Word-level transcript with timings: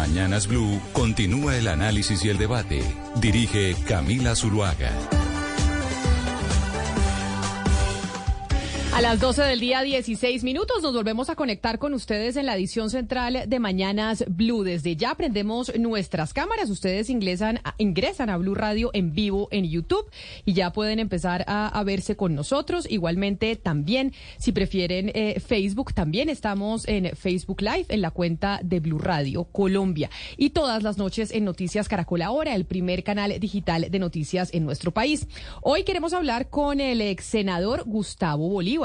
Mañanas 0.00 0.46
Blue 0.46 0.80
continúa 0.94 1.58
el 1.58 1.68
análisis 1.68 2.24
y 2.24 2.30
el 2.30 2.38
debate. 2.38 2.82
Dirige 3.20 3.76
Camila 3.86 4.34
Zuluaga. 4.34 5.19
A 8.92 9.00
las 9.00 9.20
12 9.20 9.42
del 9.42 9.60
día, 9.60 9.82
16 9.82 10.42
minutos, 10.42 10.82
nos 10.82 10.92
volvemos 10.92 11.30
a 11.30 11.36
conectar 11.36 11.78
con 11.78 11.94
ustedes 11.94 12.34
en 12.34 12.44
la 12.44 12.56
edición 12.56 12.90
central 12.90 13.44
de 13.46 13.60
Mañanas 13.60 14.24
Blue. 14.28 14.64
Desde 14.64 14.96
ya 14.96 15.14
prendemos 15.14 15.72
nuestras 15.78 16.34
cámaras. 16.34 16.68
Ustedes 16.70 17.08
ingresan 17.08 17.60
ingresan 17.78 18.30
a 18.30 18.36
Blue 18.36 18.56
Radio 18.56 18.90
en 18.92 19.12
vivo 19.12 19.46
en 19.52 19.64
YouTube 19.70 20.10
y 20.44 20.54
ya 20.54 20.72
pueden 20.72 20.98
empezar 20.98 21.44
a, 21.46 21.80
verse 21.84 22.16
con 22.16 22.34
nosotros. 22.34 22.84
Igualmente, 22.90 23.54
también, 23.54 24.12
si 24.38 24.50
prefieren 24.50 25.12
eh, 25.14 25.38
Facebook, 25.38 25.94
también 25.94 26.28
estamos 26.28 26.86
en 26.88 27.16
Facebook 27.16 27.62
Live 27.62 27.86
en 27.90 28.02
la 28.02 28.10
cuenta 28.10 28.58
de 28.64 28.80
Blue 28.80 28.98
Radio 28.98 29.44
Colombia. 29.44 30.10
Y 30.36 30.50
todas 30.50 30.82
las 30.82 30.98
noches 30.98 31.30
en 31.30 31.44
Noticias 31.44 31.88
Caracol 31.88 32.22
Ahora, 32.22 32.56
el 32.56 32.64
primer 32.64 33.04
canal 33.04 33.38
digital 33.38 33.88
de 33.88 33.98
noticias 34.00 34.52
en 34.52 34.64
nuestro 34.64 34.90
país. 34.90 35.28
Hoy 35.62 35.84
queremos 35.84 36.12
hablar 36.12 36.50
con 36.50 36.80
el 36.80 37.00
ex 37.00 37.24
senador 37.24 37.84
Gustavo 37.86 38.48
Bolívar 38.48 38.79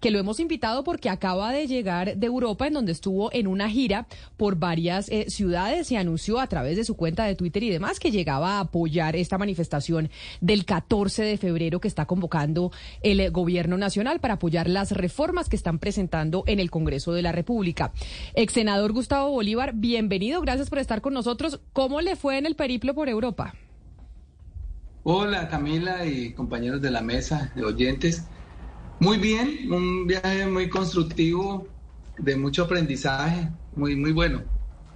que 0.00 0.10
lo 0.10 0.18
hemos 0.18 0.38
invitado 0.38 0.84
porque 0.84 1.08
acaba 1.08 1.52
de 1.52 1.66
llegar 1.66 2.16
de 2.16 2.26
Europa, 2.26 2.66
en 2.66 2.74
donde 2.74 2.92
estuvo 2.92 3.32
en 3.32 3.46
una 3.46 3.68
gira 3.68 4.06
por 4.36 4.56
varias 4.56 5.08
eh, 5.08 5.26
ciudades 5.28 5.90
y 5.90 5.96
anunció 5.96 6.38
a 6.38 6.46
través 6.46 6.76
de 6.76 6.84
su 6.84 6.96
cuenta 6.96 7.24
de 7.24 7.34
Twitter 7.34 7.62
y 7.62 7.70
demás 7.70 7.98
que 7.98 8.10
llegaba 8.10 8.58
a 8.58 8.60
apoyar 8.60 9.16
esta 9.16 9.38
manifestación 9.38 10.10
del 10.40 10.64
14 10.64 11.22
de 11.24 11.36
febrero 11.36 11.80
que 11.80 11.88
está 11.88 12.06
convocando 12.06 12.70
el 13.02 13.20
eh, 13.20 13.30
gobierno 13.30 13.76
nacional 13.76 14.20
para 14.20 14.34
apoyar 14.34 14.68
las 14.68 14.92
reformas 14.92 15.48
que 15.48 15.56
están 15.56 15.78
presentando 15.78 16.44
en 16.46 16.60
el 16.60 16.70
Congreso 16.70 17.12
de 17.12 17.22
la 17.22 17.32
República. 17.32 17.92
Ex 18.34 18.52
senador 18.52 18.92
Gustavo 18.92 19.30
Bolívar, 19.30 19.72
bienvenido, 19.74 20.40
gracias 20.40 20.70
por 20.70 20.78
estar 20.78 21.00
con 21.00 21.14
nosotros. 21.14 21.60
¿Cómo 21.72 22.00
le 22.00 22.14
fue 22.14 22.38
en 22.38 22.46
el 22.46 22.54
periplo 22.54 22.94
por 22.94 23.08
Europa? 23.08 23.54
Hola 25.02 25.48
Camila 25.48 26.04
y 26.04 26.34
compañeros 26.34 26.82
de 26.82 26.90
la 26.90 27.00
mesa, 27.00 27.52
de 27.56 27.64
oyentes. 27.64 28.26
Muy 29.00 29.16
bien, 29.16 29.72
un 29.72 30.06
viaje 30.06 30.46
muy 30.46 30.68
constructivo, 30.68 31.66
de 32.18 32.36
mucho 32.36 32.64
aprendizaje, 32.64 33.48
muy, 33.74 33.96
muy 33.96 34.12
bueno. 34.12 34.42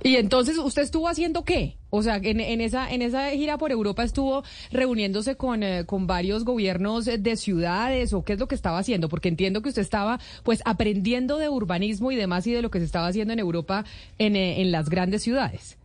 Y 0.02 0.16
entonces, 0.16 0.58
¿usted 0.58 0.82
estuvo 0.82 1.08
haciendo 1.08 1.44
qué? 1.44 1.78
O 1.88 2.02
sea, 2.02 2.16
en, 2.22 2.60
esa, 2.60 2.90
en 2.92 3.00
esa 3.00 3.30
gira 3.30 3.56
por 3.56 3.72
Europa 3.72 4.04
estuvo 4.04 4.44
reuniéndose 4.70 5.36
con, 5.36 5.62
eh, 5.62 5.86
con 5.86 6.06
varios 6.06 6.44
gobiernos 6.44 7.06
de 7.06 7.36
ciudades 7.36 8.12
o 8.12 8.22
qué 8.24 8.34
es 8.34 8.38
lo 8.38 8.46
que 8.46 8.54
estaba 8.54 8.78
haciendo, 8.78 9.08
porque 9.08 9.30
entiendo 9.30 9.62
que 9.62 9.70
usted 9.70 9.80
estaba 9.80 10.20
pues 10.42 10.60
aprendiendo 10.66 11.38
de 11.38 11.48
urbanismo 11.48 12.12
y 12.12 12.16
demás 12.16 12.46
y 12.46 12.52
de 12.52 12.60
lo 12.60 12.70
que 12.70 12.80
se 12.80 12.84
estaba 12.84 13.06
haciendo 13.06 13.32
en 13.32 13.38
Europa 13.38 13.86
en, 14.18 14.36
eh, 14.36 14.60
en 14.60 14.70
las 14.70 14.90
grandes 14.90 15.22
ciudades. 15.22 15.78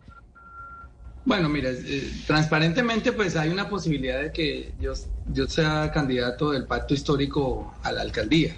Bueno, 1.25 1.49
mira, 1.49 1.69
eh, 1.71 2.11
transparentemente 2.25 3.11
pues 3.11 3.35
hay 3.35 3.49
una 3.49 3.69
posibilidad 3.69 4.21
de 4.21 4.31
que 4.31 4.73
yo, 4.79 4.93
sea 5.47 5.91
candidato 5.91 6.51
del 6.51 6.65
pacto 6.65 6.93
histórico 6.93 7.73
a 7.83 7.91
la 7.91 8.01
alcaldía. 8.01 8.55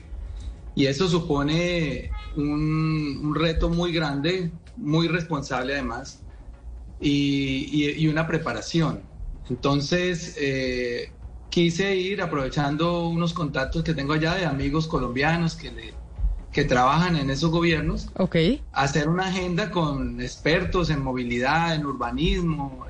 Y 0.75 0.85
eso 0.85 1.09
supone 1.09 2.11
un, 2.35 3.33
reto 3.35 3.69
muy 3.69 3.91
grande, 3.91 4.51
muy 4.77 5.07
responsable 5.07 5.73
además, 5.73 6.19
y, 6.99 8.07
una 8.07 8.27
preparación. 8.27 9.01
Entonces, 9.49 10.35
eh, 10.39 11.11
quise 11.49 11.95
ir 11.95 12.21
aprovechando 12.21 13.09
unos 13.09 13.33
contactos 13.33 13.83
que 13.83 13.93
tengo 13.93 14.13
allá 14.13 14.35
de 14.35 14.45
amigos 14.45 14.87
colombianos 14.87 15.55
que 15.55 15.71
le 15.71 16.00
que 16.51 16.65
trabajan 16.65 17.15
en 17.15 17.29
esos 17.29 17.49
gobiernos, 17.49 18.09
okay. 18.17 18.61
hacer 18.73 19.07
una 19.07 19.27
agenda 19.27 19.71
con 19.71 20.19
expertos 20.21 20.89
en 20.89 21.01
movilidad, 21.01 21.75
en 21.75 21.85
urbanismo, 21.85 22.85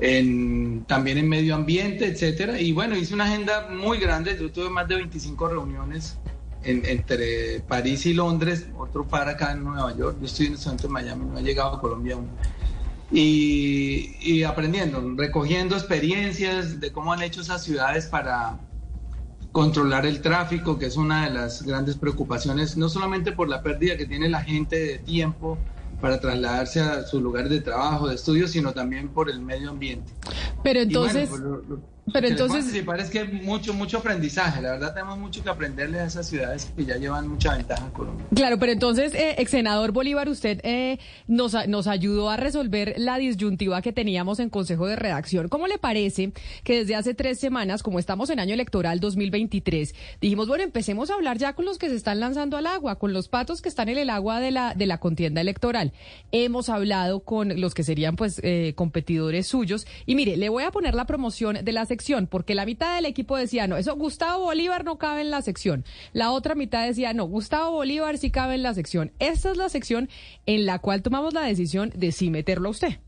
en, 0.00 0.84
también 0.86 1.18
en 1.18 1.28
medio 1.28 1.54
ambiente, 1.54 2.06
etcétera. 2.06 2.60
Y 2.60 2.72
bueno, 2.72 2.96
hice 2.96 3.14
una 3.14 3.24
agenda 3.24 3.68
muy 3.70 3.98
grande. 3.98 4.36
Yo 4.38 4.50
tuve 4.50 4.68
más 4.68 4.88
de 4.88 4.96
25 4.96 5.48
reuniones 5.48 6.18
entre 6.64 7.60
París 7.60 8.04
y 8.06 8.14
Londres, 8.14 8.66
otro 8.76 9.04
para 9.06 9.32
acá 9.32 9.52
en 9.52 9.62
Nueva 9.62 9.96
York. 9.96 10.16
Yo 10.20 10.26
estoy 10.26 10.46
en 10.46 10.52
el 10.52 10.58
centro 10.58 10.88
de 10.88 10.92
Miami, 10.92 11.24
no 11.24 11.38
he 11.38 11.42
llegado 11.42 11.76
a 11.76 11.80
Colombia 11.80 12.16
aún. 12.16 12.28
Y, 13.12 14.16
y 14.20 14.42
aprendiendo, 14.42 15.00
recogiendo 15.16 15.76
experiencias 15.76 16.80
de 16.80 16.90
cómo 16.90 17.12
han 17.12 17.22
hecho 17.22 17.42
esas 17.42 17.62
ciudades 17.62 18.06
para 18.06 18.58
controlar 19.56 20.04
el 20.04 20.20
tráfico, 20.20 20.78
que 20.78 20.84
es 20.84 20.98
una 20.98 21.24
de 21.24 21.32
las 21.32 21.62
grandes 21.62 21.96
preocupaciones, 21.96 22.76
no 22.76 22.90
solamente 22.90 23.32
por 23.32 23.48
la 23.48 23.62
pérdida 23.62 23.96
que 23.96 24.04
tiene 24.04 24.28
la 24.28 24.42
gente 24.42 24.78
de 24.78 24.98
tiempo 24.98 25.56
para 25.98 26.20
trasladarse 26.20 26.82
a 26.82 27.04
sus 27.04 27.22
lugares 27.22 27.48
de 27.48 27.62
trabajo, 27.62 28.06
de 28.06 28.16
estudio, 28.16 28.48
sino 28.48 28.74
también 28.74 29.08
por 29.08 29.30
el 29.30 29.40
medio 29.40 29.70
ambiente. 29.70 30.12
Pero 30.62 30.80
entonces... 30.80 31.30
Pues, 31.30 31.40
pero 32.12 32.28
entonces... 32.28 32.64
Sí, 32.66 32.82
parece 32.82 33.10
que 33.10 33.24
mucho, 33.24 33.74
mucho 33.74 33.98
aprendizaje. 33.98 34.62
La 34.62 34.72
verdad 34.72 34.94
tenemos 34.94 35.18
mucho 35.18 35.42
que 35.42 35.50
aprenderle 35.50 36.00
a 36.00 36.06
esas 36.06 36.26
ciudades 36.28 36.72
que 36.76 36.84
ya 36.84 36.96
llevan 36.96 37.28
mucha 37.28 37.56
ventaja 37.56 37.84
en 37.84 37.90
Colombia. 37.90 38.26
Claro, 38.34 38.58
pero 38.58 38.72
entonces, 38.72 39.14
eh, 39.14 39.34
ex 39.38 39.50
senador 39.50 39.92
Bolívar, 39.92 40.28
usted 40.28 40.60
eh, 40.62 40.98
nos, 41.26 41.54
nos 41.68 41.86
ayudó 41.86 42.30
a 42.30 42.36
resolver 42.36 42.94
la 42.96 43.18
disyuntiva 43.18 43.82
que 43.82 43.92
teníamos 43.92 44.38
en 44.38 44.50
Consejo 44.50 44.86
de 44.86 44.96
Redacción. 44.96 45.48
¿Cómo 45.48 45.66
le 45.66 45.78
parece 45.78 46.32
que 46.62 46.78
desde 46.78 46.94
hace 46.94 47.14
tres 47.14 47.38
semanas, 47.40 47.82
como 47.82 47.98
estamos 47.98 48.30
en 48.30 48.40
año 48.40 48.54
electoral 48.54 49.00
2023, 49.00 49.94
dijimos, 50.20 50.48
bueno, 50.48 50.64
empecemos 50.64 51.10
a 51.10 51.14
hablar 51.14 51.38
ya 51.38 51.54
con 51.54 51.64
los 51.64 51.78
que 51.78 51.88
se 51.88 51.96
están 51.96 52.20
lanzando 52.20 52.56
al 52.56 52.66
agua, 52.66 52.98
con 52.98 53.12
los 53.12 53.28
patos 53.28 53.62
que 53.62 53.68
están 53.68 53.88
en 53.88 53.98
el 53.98 54.10
agua 54.10 54.40
de 54.40 54.50
la, 54.50 54.74
de 54.74 54.86
la 54.86 54.98
contienda 54.98 55.40
electoral? 55.40 55.92
Hemos 56.30 56.68
hablado 56.68 57.20
con 57.20 57.60
los 57.60 57.74
que 57.74 57.82
serían 57.82 58.16
pues 58.16 58.40
eh, 58.42 58.74
competidores 58.76 59.46
suyos. 59.46 59.86
Y 60.06 60.14
mire, 60.14 60.36
le 60.36 60.48
voy 60.48 60.64
a 60.64 60.70
poner 60.70 60.94
la 60.94 61.06
promoción 61.06 61.58
de 61.64 61.72
las 61.72 61.90
porque 62.26 62.54
la 62.54 62.66
mitad 62.66 62.94
del 62.96 63.06
equipo 63.06 63.36
decía, 63.36 63.66
no, 63.66 63.76
eso 63.76 63.94
Gustavo 63.96 64.44
Bolívar 64.44 64.84
no 64.84 64.98
cabe 64.98 65.20
en 65.22 65.30
la 65.30 65.42
sección. 65.42 65.84
La 66.12 66.30
otra 66.30 66.54
mitad 66.54 66.86
decía, 66.86 67.12
no, 67.12 67.24
Gustavo 67.24 67.72
Bolívar 67.72 68.18
sí 68.18 68.30
cabe 68.30 68.54
en 68.54 68.62
la 68.62 68.74
sección. 68.74 69.12
Esta 69.18 69.50
es 69.50 69.56
la 69.56 69.68
sección 69.68 70.08
en 70.46 70.66
la 70.66 70.78
cual 70.78 71.02
tomamos 71.02 71.34
la 71.34 71.42
decisión 71.42 71.92
de 71.94 72.12
sí 72.12 72.30
meterlo 72.30 72.68
a 72.68 72.72
usted. 72.72 72.98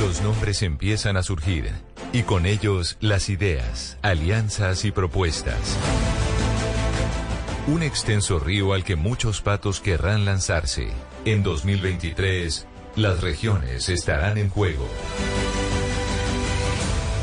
Los 0.00 0.20
nombres 0.22 0.62
empiezan 0.62 1.16
a 1.16 1.22
surgir 1.22 1.70
y 2.12 2.22
con 2.22 2.46
ellos 2.46 2.96
las 3.00 3.28
ideas, 3.28 3.98
alianzas 4.02 4.84
y 4.84 4.92
propuestas. 4.92 5.78
Un 7.66 7.82
extenso 7.82 8.38
río 8.38 8.74
al 8.74 8.84
que 8.84 8.94
muchos 8.94 9.42
patos 9.42 9.80
querrán 9.80 10.24
lanzarse. 10.24 10.88
En 11.24 11.42
2023, 11.42 12.66
las 12.94 13.20
regiones 13.20 13.88
estarán 13.88 14.38
en 14.38 14.50
juego. 14.50 14.86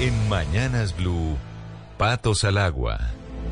En 0.04 0.28
Mañanas 0.28 0.94
Blue, 0.98 1.38
Patos 1.98 2.44
al 2.44 2.58
Agua. 2.58 3.00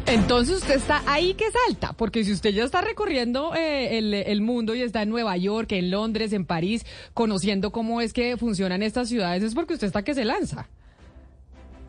Entonces 0.06 0.57
usted 0.57 0.75
está 0.75 1.01
ahí 1.06 1.34
que 1.34 1.45
salta, 1.50 1.94
porque 1.94 2.25
si 2.25 2.34
usted 2.34 2.50
ya 2.50 2.66
está 2.66 2.81
recorriendo 2.81 3.56
eh, 3.56 3.97
el, 3.97 4.41
mundo 4.41 4.75
y 4.75 4.81
está 4.81 5.01
en 5.03 5.09
Nueva 5.12 5.38
York, 5.38 5.72
en 5.72 5.89
Londres, 5.91 6.34
en 6.34 6.44
París, 6.44 6.85
conociendo 7.13 7.72
cómo 7.72 8.01
es 8.01 8.12
que 8.12 8.35
funcionan 8.35 8.84
estas 8.84 9.07
ciudades, 9.07 9.44
es 9.44 9.56
porque 9.56 9.75
usted 9.75 9.88
está 9.88 10.03
que 10.03 10.13
se 10.13 10.25
lanza. 10.25 10.67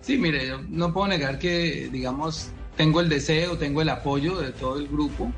Sí, 0.00 0.16
mire, 0.16 0.46
yo 0.46 0.60
no 0.68 0.92
puedo 0.92 1.08
negar 1.08 1.40
que, 1.40 1.88
digamos, 1.90 2.50
tengo 2.76 3.00
el 3.00 3.08
deseo, 3.08 3.58
tengo 3.58 3.82
el 3.82 3.88
apoyo 3.88 4.38
de 4.38 4.52
todo 4.52 4.78
el 4.78 4.86
grupo. 4.86 5.32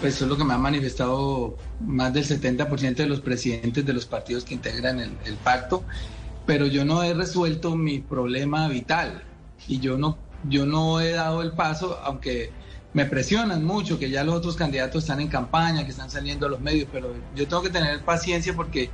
Pues 0.00 0.14
eso 0.14 0.26
es 0.26 0.30
lo 0.30 0.36
que 0.36 0.44
me 0.44 0.54
ha 0.54 0.58
manifestado 0.58 1.56
más 1.80 2.12
del 2.12 2.24
70% 2.24 2.94
de 2.94 3.06
los 3.08 3.20
presidentes 3.20 3.84
de 3.84 3.92
los 3.92 4.06
partidos 4.06 4.44
que 4.44 4.54
integran 4.54 5.00
el 5.00 5.34
pacto 5.42 5.82
pero 6.48 6.66
yo 6.66 6.86
no 6.86 7.02
he 7.02 7.12
resuelto 7.12 7.76
mi 7.76 7.98
problema 7.98 8.68
vital 8.68 9.22
y 9.66 9.80
yo 9.80 9.98
no, 9.98 10.16
yo 10.48 10.64
no 10.64 10.98
he 10.98 11.10
dado 11.10 11.42
el 11.42 11.52
paso, 11.52 12.00
aunque 12.02 12.50
me 12.94 13.04
presionan 13.04 13.66
mucho, 13.66 13.98
que 13.98 14.08
ya 14.08 14.24
los 14.24 14.36
otros 14.36 14.56
candidatos 14.56 15.04
están 15.04 15.20
en 15.20 15.28
campaña, 15.28 15.84
que 15.84 15.90
están 15.90 16.10
saliendo 16.10 16.46
a 16.46 16.48
los 16.48 16.60
medios, 16.60 16.88
pero 16.90 17.12
yo 17.36 17.46
tengo 17.46 17.60
que 17.60 17.68
tener 17.68 18.00
paciencia 18.00 18.56
porque 18.56 18.88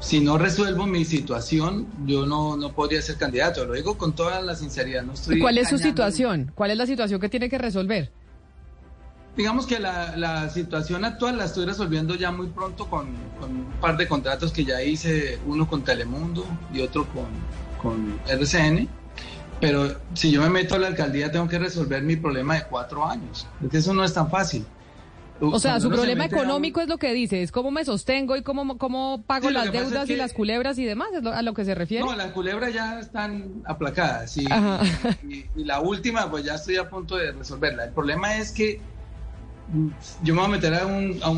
si 0.00 0.20
no 0.20 0.38
resuelvo 0.38 0.86
mi 0.86 1.04
situación, 1.04 1.86
yo 2.06 2.24
no, 2.24 2.56
no 2.56 2.72
podría 2.72 3.02
ser 3.02 3.16
candidato. 3.16 3.66
Lo 3.66 3.74
digo 3.74 3.98
con 3.98 4.14
toda 4.14 4.40
la 4.40 4.56
sinceridad. 4.56 5.02
No 5.02 5.12
estoy 5.12 5.38
¿Cuál 5.38 5.58
es 5.58 5.68
su 5.68 5.76
situación? 5.76 6.50
¿Cuál 6.54 6.70
es 6.70 6.78
la 6.78 6.86
situación 6.86 7.20
que 7.20 7.28
tiene 7.28 7.50
que 7.50 7.58
resolver? 7.58 8.10
Digamos 9.36 9.66
que 9.66 9.78
la, 9.78 10.48
situación 10.50 11.04
actual 11.04 11.36
la 11.38 11.44
estoy 11.44 11.66
resolviendo 11.66 12.14
ya 12.14 12.32
muy 12.32 12.48
pronto 12.48 12.88
con, 12.88 13.06
un 13.06 13.66
par 13.80 13.96
de 13.96 14.08
contratos 14.08 14.52
que 14.52 14.64
ya 14.64 14.82
hice, 14.82 15.38
uno 15.46 15.68
con 15.68 15.82
Telemundo 15.82 16.46
y 16.72 16.80
otro 16.80 17.06
con, 17.08 17.26
con 17.80 18.18
RCN. 18.26 18.88
Pero 19.60 19.96
si 20.14 20.30
yo 20.30 20.42
me 20.42 20.50
meto 20.50 20.74
a 20.74 20.78
la 20.78 20.88
alcaldía 20.88 21.30
tengo 21.30 21.48
que 21.48 21.58
resolver 21.58 22.02
mi 22.02 22.16
problema 22.16 22.54
de 22.54 22.64
cuatro 22.64 23.06
años, 23.06 23.46
porque 23.60 23.78
eso 23.78 23.94
no 23.94 24.04
es 24.04 24.12
tan 24.12 24.30
fácil. 24.30 24.66
O 25.40 25.58
sea, 25.58 25.80
su 25.80 25.90
problema 25.90 26.24
económico 26.24 26.80
es 26.80 26.88
lo 26.88 26.96
que 26.96 27.12
dice, 27.12 27.42
es 27.42 27.52
cómo 27.52 27.70
me 27.70 27.84
sostengo 27.84 28.36
y 28.36 28.42
cómo, 28.42 28.78
cómo 28.78 29.22
pago 29.26 29.50
las 29.50 29.70
deudas 29.70 30.08
y 30.08 30.16
las 30.16 30.32
culebras 30.32 30.78
y 30.78 30.84
demás, 30.84 31.08
es 31.12 31.26
a 31.26 31.42
lo 31.42 31.52
que 31.52 31.64
se 31.64 31.74
refiere. 31.74 32.04
No, 32.04 32.16
las 32.16 32.32
culebras 32.32 32.72
ya 32.72 32.98
están 33.00 33.62
aplacadas 33.66 34.36
y, 34.38 34.46
y, 35.54 35.64
la 35.64 35.80
última, 35.80 36.30
pues 36.30 36.44
ya 36.44 36.54
estoy 36.54 36.76
a 36.76 36.88
punto 36.88 37.16
de 37.16 37.32
resolverla. 37.32 37.84
El 37.84 37.92
problema 37.92 38.36
es 38.36 38.50
que 38.50 38.80
yo 40.22 40.34
me 40.34 40.40
voy 40.40 40.48
a 40.48 40.52
meter 40.52 40.74
a 40.74 40.86
un, 40.86 41.18
a, 41.22 41.30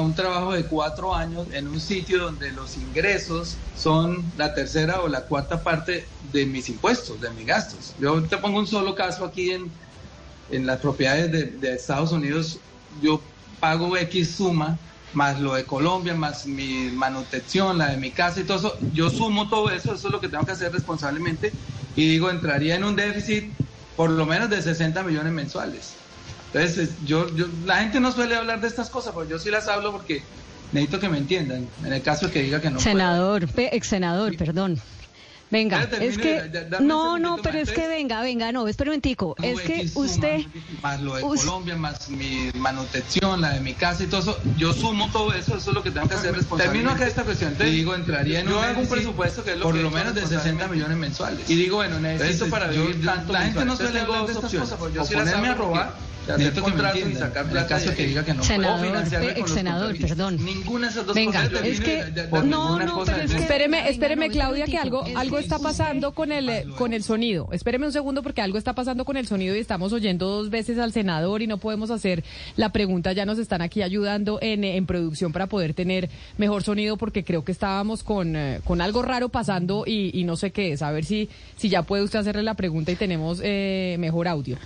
un, 0.00 0.14
trabajo 0.14 0.52
de 0.52 0.64
cuatro 0.64 1.14
años 1.14 1.46
en 1.52 1.68
un 1.68 1.80
sitio 1.80 2.18
donde 2.18 2.50
los 2.50 2.76
ingresos 2.76 3.56
son 3.76 4.24
la 4.36 4.54
tercera 4.54 5.00
o 5.02 5.08
la 5.08 5.22
cuarta 5.22 5.62
parte 5.62 6.04
de 6.32 6.46
mis 6.46 6.68
impuestos, 6.68 7.20
de 7.20 7.30
mis 7.30 7.46
gastos. 7.46 7.94
Yo 8.00 8.22
te 8.24 8.38
pongo 8.38 8.58
un 8.58 8.66
solo 8.66 8.94
caso 8.94 9.24
aquí 9.24 9.52
en, 9.52 9.70
las 10.66 10.80
propiedades 10.80 11.30
de, 11.30 11.44
de 11.44 11.74
Estados 11.74 12.10
Unidos, 12.10 12.58
yo 13.00 13.20
pago 13.60 13.96
X 13.96 14.34
suma 14.36 14.76
más 15.12 15.40
lo 15.40 15.54
de 15.54 15.64
Colombia, 15.64 16.14
más 16.14 16.46
mi 16.46 16.90
manutención, 16.90 17.78
la 17.78 17.90
de 17.90 17.96
mi 17.96 18.10
casa 18.10 18.40
y 18.40 18.44
todo 18.44 18.58
eso, 18.58 18.78
yo 18.92 19.10
sumo 19.10 19.48
todo 19.48 19.70
eso, 19.70 19.94
eso 19.94 20.08
es 20.08 20.12
lo 20.12 20.20
que 20.20 20.28
tengo 20.28 20.44
que 20.44 20.52
hacer 20.52 20.72
responsablemente 20.72 21.52
y 21.94 22.08
digo, 22.08 22.30
entraría 22.30 22.76
en 22.76 22.84
un 22.84 22.96
déficit 22.96 23.52
por 23.96 24.10
lo 24.10 24.26
menos 24.26 24.50
de 24.50 24.62
60 24.62 25.02
millones 25.02 25.32
mensuales. 25.32 25.99
Entonces, 26.52 26.90
yo, 27.04 27.34
yo, 27.36 27.46
la 27.64 27.76
gente 27.76 28.00
no 28.00 28.10
suele 28.10 28.34
hablar 28.34 28.60
de 28.60 28.66
estas 28.66 28.90
cosas, 28.90 29.12
pero 29.14 29.28
yo 29.28 29.38
sí 29.38 29.50
las 29.50 29.68
hablo 29.68 29.92
porque 29.92 30.22
necesito 30.72 30.98
que 30.98 31.08
me 31.08 31.18
entiendan. 31.18 31.68
En 31.84 31.92
el 31.92 32.02
caso 32.02 32.26
de 32.26 32.32
que 32.32 32.42
diga 32.42 32.60
que 32.60 32.70
no. 32.70 32.80
Senador, 32.80 33.48
ex 33.56 33.86
senador, 33.86 34.36
perdón. 34.36 34.80
Venga, 35.50 35.82
es 36.00 36.16
que 36.16 36.48
no, 36.80 37.18
no, 37.18 37.38
pero 37.38 37.58
es 37.58 37.72
que 37.72 37.88
venga, 37.88 38.22
venga, 38.22 38.52
no, 38.52 38.68
espera 38.68 38.90
un 38.90 38.92
momentico, 38.92 39.34
es 39.42 39.60
que 39.60 39.90
usted 39.94 40.42
más 40.80 41.00
lo 41.00 41.16
de 41.16 41.22
Colombia, 41.22 41.76
más 41.76 42.08
mi 42.08 42.50
manutención, 42.54 43.40
la 43.40 43.54
de 43.54 43.60
mi 43.60 43.74
casa 43.74 44.04
y 44.04 44.06
todo 44.06 44.20
eso, 44.20 44.38
yo 44.56 44.72
sumo 44.72 45.10
todo 45.10 45.34
eso, 45.34 45.56
eso 45.56 45.70
es 45.70 45.74
lo 45.74 45.82
que 45.82 45.90
tengo 45.90 46.08
que 46.08 46.14
hacer 46.14 46.36
responsable. 46.36 46.70
Termino 46.70 46.92
acá 46.92 47.04
esta 47.04 47.24
cuestión, 47.24 47.54
te 47.56 47.64
digo, 47.64 47.96
entraría 47.96 48.40
en 48.40 48.48
yo 48.48 48.58
un, 48.58 48.64
hago 48.64 48.80
un 48.80 48.86
presupuesto 48.86 49.42
que 49.42 49.50
es 49.52 49.58
lo 49.58 49.64
por 49.64 49.74
lo 49.74 49.90
menos 49.90 50.14
de 50.14 50.24
60 50.24 50.68
millones 50.68 50.96
mensuales. 50.96 51.50
Y 51.50 51.56
digo, 51.56 51.78
bueno, 51.78 51.98
necesito 51.98 52.48
para 52.48 52.68
vivir 52.68 53.04
tanto. 53.04 53.32
La 53.32 53.42
gente 53.42 53.64
no 53.64 53.76
suele 53.76 54.00
hablar 54.00 54.26
de 54.26 54.32
estas 54.32 54.54
cosas, 54.54 54.78
porque 54.78 54.94
yo 54.94 55.04
sí 55.04 55.14
ponerme 55.14 55.48
a 55.48 55.54
robar 55.54 55.94
Y 56.38 57.14
sacar 57.14 57.46
plata. 57.46 57.68
caso 57.68 57.94
que 57.94 58.06
diga 58.06 58.24
que 58.24 58.34
no 58.34 58.42
senador, 58.42 58.86
ex 59.36 59.50
senador, 59.50 59.96
perdón. 59.98 60.44
Ninguna 60.44 60.86
de 60.86 60.92
esas 60.92 61.06
dos 61.06 61.14
Venga, 61.14 61.44
es 61.64 61.80
que 61.80 62.04
no, 62.44 62.78
no, 62.78 63.04
pero 63.04 63.22
es 63.22 63.32
que 63.32 63.38
espéreme, 63.38 63.88
espéreme 63.88 64.30
Claudia 64.30 64.66
que 64.66 64.78
algo 64.78 65.04
algo 65.16 65.38
está 65.38 65.58
pasando 65.58 66.12
con 66.12 66.32
el 66.32 66.72
con 66.76 66.92
el 66.92 67.02
sonido. 67.02 67.48
Espéreme 67.52 67.86
un 67.86 67.92
segundo 67.92 68.22
porque 68.22 68.42
algo 68.42 68.58
está 68.58 68.74
pasando 68.74 69.04
con 69.04 69.16
el 69.16 69.26
sonido 69.26 69.56
y 69.56 69.58
estamos 69.58 69.92
oyendo 69.92 70.26
dos 70.26 70.50
veces 70.50 70.78
al 70.78 70.92
senador 70.92 71.42
y 71.42 71.46
no 71.46 71.58
podemos 71.58 71.90
hacer 71.90 72.24
la 72.56 72.70
pregunta. 72.72 73.12
Ya 73.12 73.26
nos 73.26 73.38
están 73.38 73.62
aquí 73.62 73.82
ayudando 73.82 74.38
en, 74.42 74.64
en 74.64 74.86
producción 74.86 75.32
para 75.32 75.46
poder 75.46 75.74
tener 75.74 76.10
mejor 76.38 76.62
sonido 76.62 76.96
porque 76.96 77.24
creo 77.24 77.44
que 77.44 77.52
estábamos 77.52 78.02
con, 78.02 78.36
eh, 78.36 78.60
con 78.64 78.80
algo 78.80 79.02
raro 79.02 79.28
pasando 79.28 79.84
y, 79.86 80.10
y, 80.18 80.24
no 80.24 80.36
sé 80.36 80.50
qué 80.50 80.72
es. 80.72 80.82
A 80.82 80.90
ver 80.90 81.04
si 81.04 81.28
si 81.56 81.68
ya 81.68 81.82
puede 81.82 82.02
usted 82.02 82.18
hacerle 82.18 82.42
la 82.42 82.54
pregunta 82.54 82.92
y 82.92 82.96
tenemos 82.96 83.40
eh, 83.42 83.96
mejor 83.98 84.28
audio. 84.28 84.56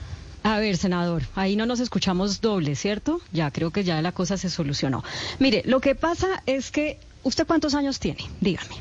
A 0.44 0.58
ver, 0.58 0.76
senador, 0.76 1.22
ahí 1.34 1.56
no 1.56 1.64
nos 1.64 1.80
escuchamos 1.80 2.42
doble, 2.42 2.76
¿cierto? 2.76 3.22
Ya 3.32 3.50
creo 3.50 3.70
que 3.70 3.82
ya 3.82 4.02
la 4.02 4.12
cosa 4.12 4.36
se 4.36 4.50
solucionó. 4.50 5.02
Mire, 5.38 5.62
lo 5.64 5.80
que 5.80 5.94
pasa 5.94 6.42
es 6.44 6.70
que, 6.70 6.98
¿usted 7.22 7.46
cuántos 7.46 7.74
años 7.74 7.98
tiene? 7.98 8.20
Dígame. 8.42 8.76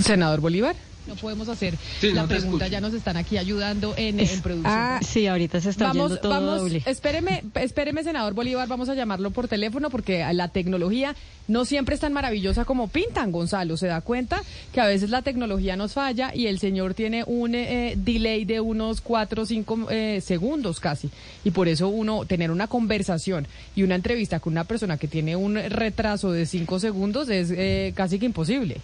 Senador 0.00 0.40
Bolívar 0.40 0.74
no 1.06 1.14
podemos 1.16 1.48
hacer 1.48 1.74
la 2.02 2.26
pregunta, 2.26 2.68
ya 2.68 2.80
nos 2.80 2.94
están 2.94 3.16
aquí 3.16 3.38
ayudando 3.38 3.94
en, 3.96 4.16
producción. 4.40 4.62
Ah, 4.66 5.00
sí, 5.02 5.26
ahorita 5.26 5.60
se 5.60 5.70
está 5.70 5.86
vamos, 5.86 6.20
todo 6.20 6.32
vamos, 6.32 6.72
Espéreme, 6.86 7.42
espéreme, 7.54 8.02
senador 8.02 8.34
Bolívar, 8.34 8.68
vamos 8.68 8.88
a 8.88 8.94
llamarlo 8.94 9.30
por 9.30 9.48
teléfono 9.48 9.90
porque 9.90 10.24
la 10.32 10.48
tecnología 10.48 11.14
no 11.48 11.64
siempre 11.64 11.94
es 11.94 12.00
tan 12.00 12.12
maravillosa 12.12 12.64
como 12.64 12.88
pintan, 12.88 13.32
Gonzalo. 13.32 13.76
Se 13.76 13.86
da 13.86 14.00
cuenta 14.00 14.42
que 14.72 14.80
a 14.80 14.86
veces 14.86 15.10
la 15.10 15.22
tecnología 15.22 15.76
nos 15.76 15.92
falla 15.92 16.34
y 16.34 16.46
el 16.46 16.58
señor 16.58 16.94
tiene 16.94 17.24
un 17.26 17.54
eh, 17.54 17.94
delay 17.96 18.44
de 18.44 18.60
unos 18.60 19.00
cuatro 19.00 19.42
o 19.42 19.46
cinco 19.46 19.86
eh, 19.90 20.20
segundos 20.22 20.80
casi. 20.80 21.10
Y 21.44 21.50
por 21.50 21.68
eso 21.68 21.88
uno, 21.88 22.24
tener 22.24 22.50
una 22.50 22.66
conversación 22.66 23.46
y 23.76 23.82
una 23.82 23.94
entrevista 23.94 24.40
con 24.40 24.52
una 24.52 24.64
persona 24.64 24.96
que 24.96 25.08
tiene 25.08 25.36
un 25.36 25.56
retraso 25.56 26.32
de 26.32 26.46
cinco 26.46 26.78
segundos 26.78 27.28
es 27.28 27.50
eh, 27.50 27.92
casi 27.94 28.18
que 28.18 28.26
imposible. 28.26 28.80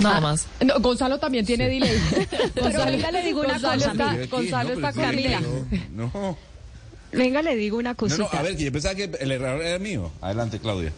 Nada 0.00 0.16
ah, 0.16 0.20
más. 0.20 0.46
Gonzalo 0.80 1.18
también 1.18 1.44
tiene 1.44 1.68
delay. 1.68 1.98
Gonzalo, 2.60 2.90
venga, 2.90 3.10
le 3.10 3.22
digo 3.22 3.40
una 3.40 3.54
cosa. 3.54 3.74
Está, 3.74 4.16
Gonzalo 4.26 4.72
está 4.72 4.92
Camila. 4.92 5.40
No, 5.92 6.36
Venga, 7.12 7.42
le 7.42 7.56
digo 7.56 7.78
una 7.78 7.94
cosita. 7.94 8.28
No, 8.32 8.38
a 8.38 8.42
ver, 8.42 8.56
yo 8.56 8.70
pensaba 8.70 8.94
que 8.94 9.10
el 9.18 9.32
error 9.32 9.60
era 9.60 9.78
mío. 9.78 10.10
Adelante, 10.20 10.60
Claudia. 10.60 10.92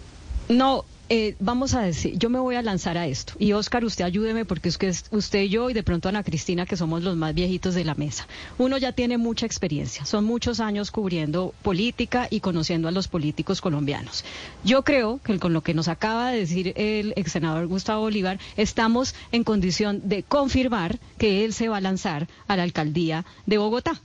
No, 0.48 0.84
eh, 1.14 1.36
vamos 1.40 1.74
a 1.74 1.82
decir, 1.82 2.16
yo 2.16 2.30
me 2.30 2.38
voy 2.38 2.54
a 2.54 2.62
lanzar 2.62 2.96
a 2.96 3.06
esto. 3.06 3.34
Y 3.38 3.52
Oscar, 3.52 3.84
usted 3.84 4.02
ayúdeme 4.02 4.46
porque 4.46 4.70
es 4.70 4.78
que 4.78 4.90
usted 5.10 5.42
y 5.42 5.50
yo 5.50 5.68
y 5.68 5.74
de 5.74 5.82
pronto 5.82 6.08
Ana 6.08 6.22
Cristina, 6.22 6.64
que 6.64 6.78
somos 6.78 7.02
los 7.02 7.16
más 7.16 7.34
viejitos 7.34 7.74
de 7.74 7.84
la 7.84 7.94
mesa. 7.94 8.26
Uno 8.56 8.78
ya 8.78 8.92
tiene 8.92 9.18
mucha 9.18 9.44
experiencia, 9.44 10.06
son 10.06 10.24
muchos 10.24 10.58
años 10.58 10.90
cubriendo 10.90 11.52
política 11.60 12.28
y 12.30 12.40
conociendo 12.40 12.88
a 12.88 12.92
los 12.92 13.08
políticos 13.08 13.60
colombianos. 13.60 14.24
Yo 14.64 14.84
creo 14.84 15.20
que 15.22 15.38
con 15.38 15.52
lo 15.52 15.60
que 15.60 15.74
nos 15.74 15.88
acaba 15.88 16.30
de 16.30 16.38
decir 16.38 16.72
el 16.76 17.12
ex 17.16 17.32
senador 17.32 17.66
Gustavo 17.66 18.00
Bolívar, 18.00 18.40
estamos 18.56 19.14
en 19.32 19.44
condición 19.44 20.00
de 20.08 20.22
confirmar 20.22 20.98
que 21.18 21.44
él 21.44 21.52
se 21.52 21.68
va 21.68 21.76
a 21.76 21.82
lanzar 21.82 22.26
a 22.48 22.56
la 22.56 22.62
alcaldía 22.62 23.26
de 23.44 23.58
Bogotá. 23.58 24.00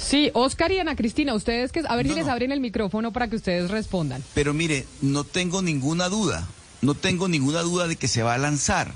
Sí, 0.00 0.30
Oscar 0.32 0.70
y 0.72 0.78
Ana 0.78 0.96
Cristina, 0.96 1.34
ustedes 1.34 1.72
que 1.72 1.82
a 1.86 1.96
ver 1.96 2.06
si 2.06 2.14
les 2.14 2.28
abren 2.28 2.52
el 2.52 2.60
micrófono 2.60 3.12
para 3.12 3.28
que 3.28 3.36
ustedes 3.36 3.70
respondan. 3.70 4.22
Pero 4.32 4.54
mire, 4.54 4.86
no 5.02 5.24
tengo 5.24 5.60
ninguna 5.60 6.08
duda, 6.08 6.46
no 6.82 6.94
tengo 6.94 7.28
ninguna 7.28 7.62
duda 7.62 7.88
de 7.88 7.96
que 7.96 8.08
se 8.08 8.22
va 8.22 8.34
a 8.34 8.38
lanzar. 8.38 8.94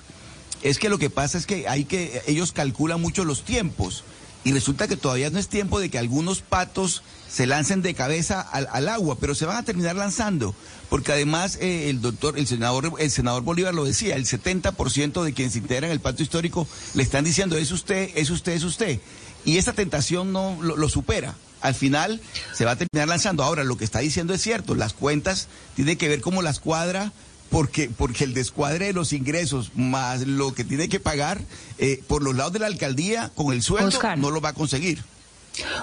Es 0.63 0.79
que 0.79 0.89
lo 0.89 0.99
que 0.99 1.11
pasa 1.11 1.39
es 1.39 1.47
que 1.47 1.69
hay 1.69 1.85
que 1.85 2.23
ellos 2.27 2.53
calculan 2.53 3.01
mucho 3.01 3.25
los 3.25 3.45
tiempos 3.45 4.05
y 4.45 4.53
resulta 4.53 4.89
que 4.89 4.97
todavía 4.97 5.31
no 5.31 5.39
es 5.39 5.49
tiempo 5.49 5.81
de 5.81 5.89
que 5.89 5.99
algunos 5.99 6.41
patos 6.41 7.03
se 7.29 7.47
lancen 7.47 7.83
de 7.83 7.95
cabeza 7.95 8.41
al, 8.41 8.89
agua, 8.89 9.17
pero 9.19 9.35
se 9.35 9.47
van 9.47 9.57
a 9.57 9.65
terminar 9.65 9.97
lanzando, 9.97 10.55
porque 10.89 11.13
además 11.13 11.59
eh, 11.61 11.91
el 11.91 12.01
doctor, 12.01 12.39
el 12.39 12.47
senador, 12.47 12.93
el 12.99 13.11
senador 13.11 13.43
Bolívar 13.43 13.75
lo 13.75 13.85
decía, 13.85 14.17
el 14.17 14.27
70% 14.27 15.23
de 15.23 15.33
quienes 15.33 15.57
integran 15.57 15.91
el 15.91 16.01
pacto 16.01 16.23
histórico 16.23 16.67
le 16.95 17.03
están 17.03 17.25
diciendo 17.25 17.57
es 17.57 17.71
usted, 17.71 18.11
es 18.15 18.31
usted, 18.31 18.53
es 18.53 18.65
usted 18.65 19.01
y 19.45 19.57
esa 19.57 19.73
tentación 19.73 20.33
no 20.33 20.59
lo, 20.63 20.89
supera. 20.89 21.35
Al 21.61 21.75
final 21.75 22.21
se 22.53 22.65
va 22.65 22.73
a 22.73 22.77
terminar 22.77 23.09
lanzando. 23.09 23.43
Ahora, 23.45 23.65
lo 23.65 23.77
que 23.77 23.85
está 23.85 24.01
diciendo 24.01 24.35
es 24.35 24.43
cierto, 24.43 24.75
las 24.75 24.93
cuentas 24.93 25.49
tienen 25.77 25.97
que 25.97 26.09
ver 26.09 26.21
cómo 26.21 26.43
las 26.43 26.59
cuadra 26.61 27.13
porque, 27.51 27.91
porque 27.91 28.25
el 28.25 28.35
descuadre 28.35 28.87
de 28.87 28.93
los 28.93 29.13
ingresos 29.13 29.73
más 29.75 30.27
lo 30.27 30.55
que 30.55 30.65
tiene 30.65 30.89
que 30.89 31.01
pagar 31.01 31.41
eh, 31.79 32.03
por 32.09 32.23
los 32.23 32.35
lados 32.35 32.55
de 32.55 32.61
la 32.61 32.67
alcaldía 32.67 33.31
con 33.35 33.53
el 33.53 33.63
sueldo 33.63 33.99
no 34.17 34.31
lo 34.31 34.41
va 34.41 34.51
a 34.51 34.55
conseguir. 34.55 35.05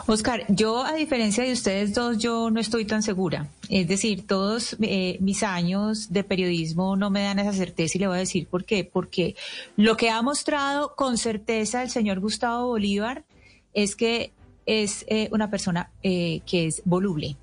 Oscar, 0.08 0.46
yo 0.48 0.84
a 0.84 0.94
diferencia 0.94 1.44
de 1.44 1.54
ustedes 1.54 1.94
dos, 1.94 2.18
yo 2.18 2.50
no 2.50 2.60
estoy 2.60 2.86
tan 2.86 3.04
segura. 3.04 3.48
Es 3.70 3.88
decir, 3.88 4.26
todos 4.26 4.76
eh, 4.82 5.18
mis 5.22 5.44
años 5.44 6.12
de 6.12 6.24
periodismo 6.24 6.96
no 6.96 7.10
me 7.10 7.22
dan 7.22 7.40
esa 7.40 7.54
certeza 7.54 7.98
y 7.98 8.02
le 8.02 8.08
voy 8.08 8.18
a 8.18 8.20
decir 8.20 8.48
por 8.48 8.66
qué. 8.66 8.84
Porque 8.84 9.36
lo 9.78 9.96
que 9.98 10.10
ha 10.10 10.22
mostrado 10.22 10.96
con 10.96 11.18
certeza 11.18 11.84
el 11.84 11.90
señor 11.90 12.20
Gustavo 12.20 12.68
Bolívar 12.68 13.24
es 13.74 13.96
que 13.96 14.32
es 14.66 15.06
eh, 15.08 15.30
una 15.32 15.50
persona 15.50 15.92
eh, 16.04 16.42
que 16.46 16.68
es 16.68 16.82
voluble 16.86 17.38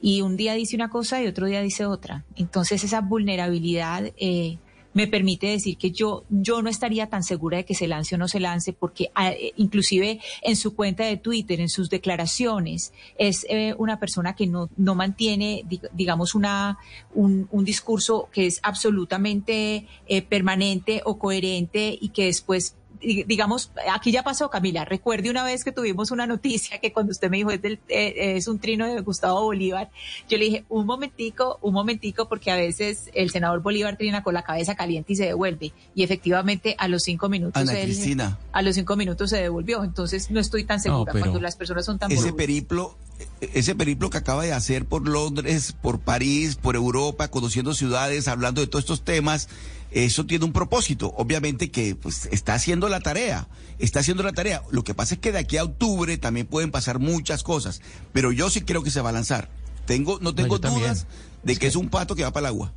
y 0.00 0.20
un 0.20 0.36
día 0.36 0.54
dice 0.54 0.76
una 0.76 0.90
cosa 0.90 1.22
y 1.22 1.26
otro 1.26 1.46
día 1.46 1.60
dice 1.60 1.86
otra. 1.86 2.24
Entonces 2.36 2.84
esa 2.84 3.00
vulnerabilidad 3.00 4.12
eh, 4.16 4.58
me 4.92 5.06
permite 5.06 5.48
decir 5.48 5.76
que 5.76 5.90
yo, 5.90 6.24
yo 6.28 6.62
no 6.62 6.68
estaría 6.68 7.08
tan 7.08 7.22
segura 7.24 7.58
de 7.58 7.64
que 7.64 7.74
se 7.74 7.88
lance 7.88 8.14
o 8.14 8.18
no 8.18 8.28
se 8.28 8.38
lance 8.38 8.72
porque 8.72 9.10
inclusive 9.56 10.20
en 10.42 10.56
su 10.56 10.74
cuenta 10.74 11.04
de 11.04 11.16
Twitter, 11.16 11.60
en 11.60 11.68
sus 11.68 11.90
declaraciones, 11.90 12.92
es 13.16 13.46
una 13.76 13.98
persona 13.98 14.34
que 14.34 14.46
no, 14.46 14.70
no 14.76 14.94
mantiene, 14.94 15.64
digamos, 15.92 16.34
una, 16.34 16.78
un, 17.14 17.48
un, 17.50 17.64
discurso 17.64 18.28
que 18.32 18.46
es 18.46 18.60
absolutamente 18.62 19.86
permanente 20.28 21.02
o 21.04 21.18
coherente 21.18 21.96
y 22.00 22.08
que 22.08 22.24
después 22.24 22.74
digamos, 23.00 23.70
aquí 23.90 24.12
ya 24.12 24.22
pasó, 24.22 24.50
Camila. 24.50 24.84
Recuerde 24.84 25.30
una 25.30 25.44
vez 25.44 25.64
que 25.64 25.72
tuvimos 25.72 26.10
una 26.10 26.26
noticia 26.26 26.78
que 26.78 26.92
cuando 26.92 27.12
usted 27.12 27.30
me 27.30 27.38
dijo 27.38 27.50
es, 27.50 27.62
del, 27.62 27.78
eh, 27.88 28.36
es 28.36 28.48
un 28.48 28.58
trino 28.58 28.86
de 28.86 29.00
Gustavo 29.00 29.42
Bolívar, 29.42 29.90
yo 30.28 30.38
le 30.38 30.44
dije, 30.44 30.64
un 30.68 30.86
momentico, 30.86 31.58
un 31.62 31.74
momentico, 31.74 32.28
porque 32.28 32.50
a 32.50 32.56
veces 32.56 33.10
el 33.14 33.30
senador 33.30 33.62
Bolívar 33.62 33.96
trina 33.96 34.22
con 34.22 34.34
la 34.34 34.42
cabeza 34.42 34.74
caliente 34.74 35.12
y 35.12 35.16
se 35.16 35.26
devuelve. 35.26 35.72
Y 35.94 36.02
efectivamente 36.02 36.74
a 36.78 36.88
los 36.88 37.02
cinco 37.02 37.28
minutos... 37.28 37.60
Ana 37.60 37.80
Cristina. 37.80 38.38
A 38.52 38.62
los 38.62 38.74
cinco 38.74 38.96
minutos 38.96 39.30
se 39.30 39.38
devolvió. 39.38 39.84
Entonces 39.84 40.30
no 40.30 40.40
estoy 40.40 40.64
tan 40.64 40.80
segura 40.80 41.12
cuando 41.12 41.40
las 41.40 41.56
personas 41.56 41.84
son 41.84 41.98
tan... 41.98 42.10
Ese 42.10 42.32
periplo, 42.32 42.96
ese 43.40 43.74
periplo 43.74 44.10
que 44.10 44.18
acaba 44.18 44.44
de 44.44 44.52
hacer 44.52 44.84
por 44.84 45.08
Londres, 45.08 45.74
por 45.80 46.00
París, 46.00 46.56
por 46.56 46.76
Europa, 46.76 47.28
conociendo 47.28 47.74
ciudades, 47.74 48.28
hablando 48.28 48.60
de 48.60 48.66
todos 48.66 48.84
estos 48.84 49.02
temas 49.02 49.48
eso 49.90 50.26
tiene 50.26 50.44
un 50.44 50.52
propósito. 50.52 51.12
Obviamente 51.16 51.70
que 51.70 51.94
pues, 51.94 52.26
está 52.26 52.54
haciendo 52.54 52.88
la 52.88 53.00
tarea, 53.00 53.48
está 53.78 54.00
haciendo 54.00 54.22
la 54.22 54.32
tarea. 54.32 54.62
Lo 54.70 54.84
que 54.84 54.94
pasa 54.94 55.14
es 55.14 55.20
que 55.20 55.32
de 55.32 55.38
aquí 55.38 55.56
a 55.56 55.64
octubre 55.64 56.16
también 56.18 56.46
pueden 56.46 56.70
pasar 56.70 56.98
muchas 56.98 57.42
cosas, 57.42 57.80
pero 58.12 58.32
yo 58.32 58.50
sí 58.50 58.62
creo 58.62 58.82
que 58.82 58.90
se 58.90 59.00
va 59.00 59.10
a 59.10 59.12
lanzar. 59.12 59.48
Tengo, 59.86 60.18
no 60.20 60.34
tengo 60.34 60.58
dudas 60.58 61.06
de 61.42 61.56
que 61.56 61.66
es 61.66 61.76
un 61.76 61.88
pato 61.88 62.14
que 62.14 62.22
va 62.22 62.32
para 62.32 62.48
el 62.48 62.54
agua. 62.54 62.72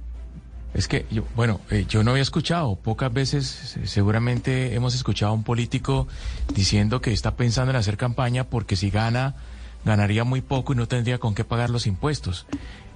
Es 0.73 0.87
que, 0.87 1.05
yo, 1.11 1.25
bueno, 1.35 1.59
eh, 1.69 1.85
yo 1.87 2.01
no 2.03 2.11
había 2.11 2.23
escuchado, 2.23 2.77
pocas 2.77 3.11
veces 3.11 3.77
seguramente 3.83 4.73
hemos 4.73 4.95
escuchado 4.95 5.33
a 5.33 5.35
un 5.35 5.43
político 5.43 6.07
diciendo 6.55 7.01
que 7.01 7.11
está 7.11 7.35
pensando 7.35 7.71
en 7.71 7.75
hacer 7.75 7.97
campaña 7.97 8.45
porque 8.45 8.77
si 8.77 8.89
gana, 8.89 9.35
ganaría 9.83 10.23
muy 10.23 10.39
poco 10.39 10.71
y 10.71 10.77
no 10.77 10.87
tendría 10.87 11.17
con 11.17 11.35
qué 11.35 11.43
pagar 11.43 11.69
los 11.69 11.87
impuestos. 11.87 12.45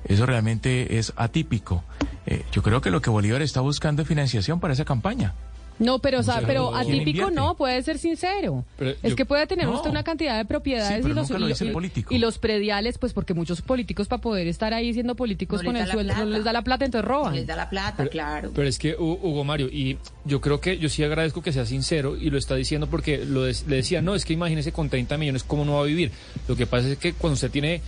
Eso 0.05 0.25
realmente 0.25 0.97
es 0.97 1.13
atípico. 1.15 1.83
Eh, 2.25 2.43
yo 2.51 2.63
creo 2.63 2.81
que 2.81 2.91
lo 2.91 3.01
que 3.01 3.09
Bolívar 3.09 3.41
está 3.41 3.61
buscando 3.61 4.01
es 4.01 4.07
financiación 4.07 4.59
para 4.59 4.73
esa 4.73 4.85
campaña. 4.85 5.33
No, 5.77 5.99
pero, 5.99 6.19
o 6.19 6.23
sea, 6.23 6.41
pero 6.45 6.73
atípico 6.73 7.31
no, 7.31 7.55
puede 7.55 7.81
ser 7.83 7.97
sincero. 7.97 8.63
es 9.03 9.15
que 9.15 9.25
puede 9.25 9.45
tener 9.45 9.67
usted 9.67 9.89
una 9.89 10.03
cantidad 10.03 10.37
de 10.37 10.45
propiedades 10.45 11.05
y, 11.05 11.09
los, 11.09 11.61
y, 12.09 12.17
los 12.17 12.37
prediales, 12.37 12.97
pues 12.97 13.13
porque 13.13 13.33
muchos 13.33 13.61
políticos 13.61 14.07
para 14.07 14.21
poder 14.21 14.47
estar 14.47 14.73
ahí 14.73 14.93
siendo 14.93 15.15
políticos 15.15 15.61
con 15.63 15.75
el 15.75 15.87
sueldo 15.87 16.13
no 16.15 16.25
les 16.25 16.43
da 16.43 16.53
la 16.53 16.63
plata, 16.63 16.85
entonces 16.85 17.07
roban. 17.07 17.35
les 17.35 17.45
da 17.45 17.55
la 17.55 17.69
plata, 17.69 18.07
claro. 18.07 18.51
Pero 18.55 18.67
es 18.67 18.79
que, 18.79 18.95
Hugo 18.97 19.43
Mario, 19.43 19.67
y 19.67 19.97
yo 20.23 20.39
creo 20.39 20.61
que 20.61 20.77
yo 20.77 20.87
sí 20.87 21.03
agradezco 21.03 21.41
que 21.41 21.51
sea 21.51 21.65
sincero 21.65 22.15
y 22.15 22.29
lo 22.29 22.37
está 22.37 22.55
diciendo 22.55 22.87
porque 22.87 23.25
lo 23.25 23.45
le 23.45 23.75
decía, 23.75 24.01
no, 24.01 24.15
es 24.15 24.23
que 24.23 24.33
imagínese 24.33 24.71
con 24.71 24.89
30 24.89 25.17
millones 25.17 25.43
cómo 25.43 25.65
no 25.65 25.73
va 25.73 25.81
a 25.81 25.85
vivir. 25.85 26.11
Lo 26.47 26.55
que 26.55 26.67
pasa 26.67 26.87
es 26.87 26.97
que 26.97 27.13
cuando 27.13 27.33
usted 27.33 27.51
tiene 27.51 27.81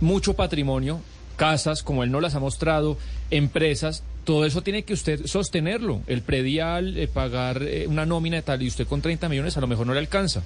mucho 0.00 0.34
patrimonio, 0.34 1.00
casas, 1.32 1.82
como 1.82 2.04
él 2.04 2.10
no 2.10 2.20
las 2.20 2.34
ha 2.34 2.40
mostrado, 2.40 2.96
empresas, 3.30 4.02
todo 4.24 4.44
eso 4.44 4.62
tiene 4.62 4.84
que 4.84 4.94
usted 4.94 5.26
sostenerlo. 5.26 6.00
El 6.06 6.22
predial, 6.22 6.96
eh, 6.96 7.08
pagar 7.08 7.62
eh, 7.62 7.86
una 7.88 8.06
nómina 8.06 8.36
de 8.36 8.42
tal, 8.42 8.62
y 8.62 8.68
usted 8.68 8.86
con 8.86 9.02
30 9.02 9.28
millones 9.28 9.56
a 9.56 9.60
lo 9.60 9.66
mejor 9.66 9.86
no 9.86 9.94
le 9.94 10.00
alcanza. 10.00 10.42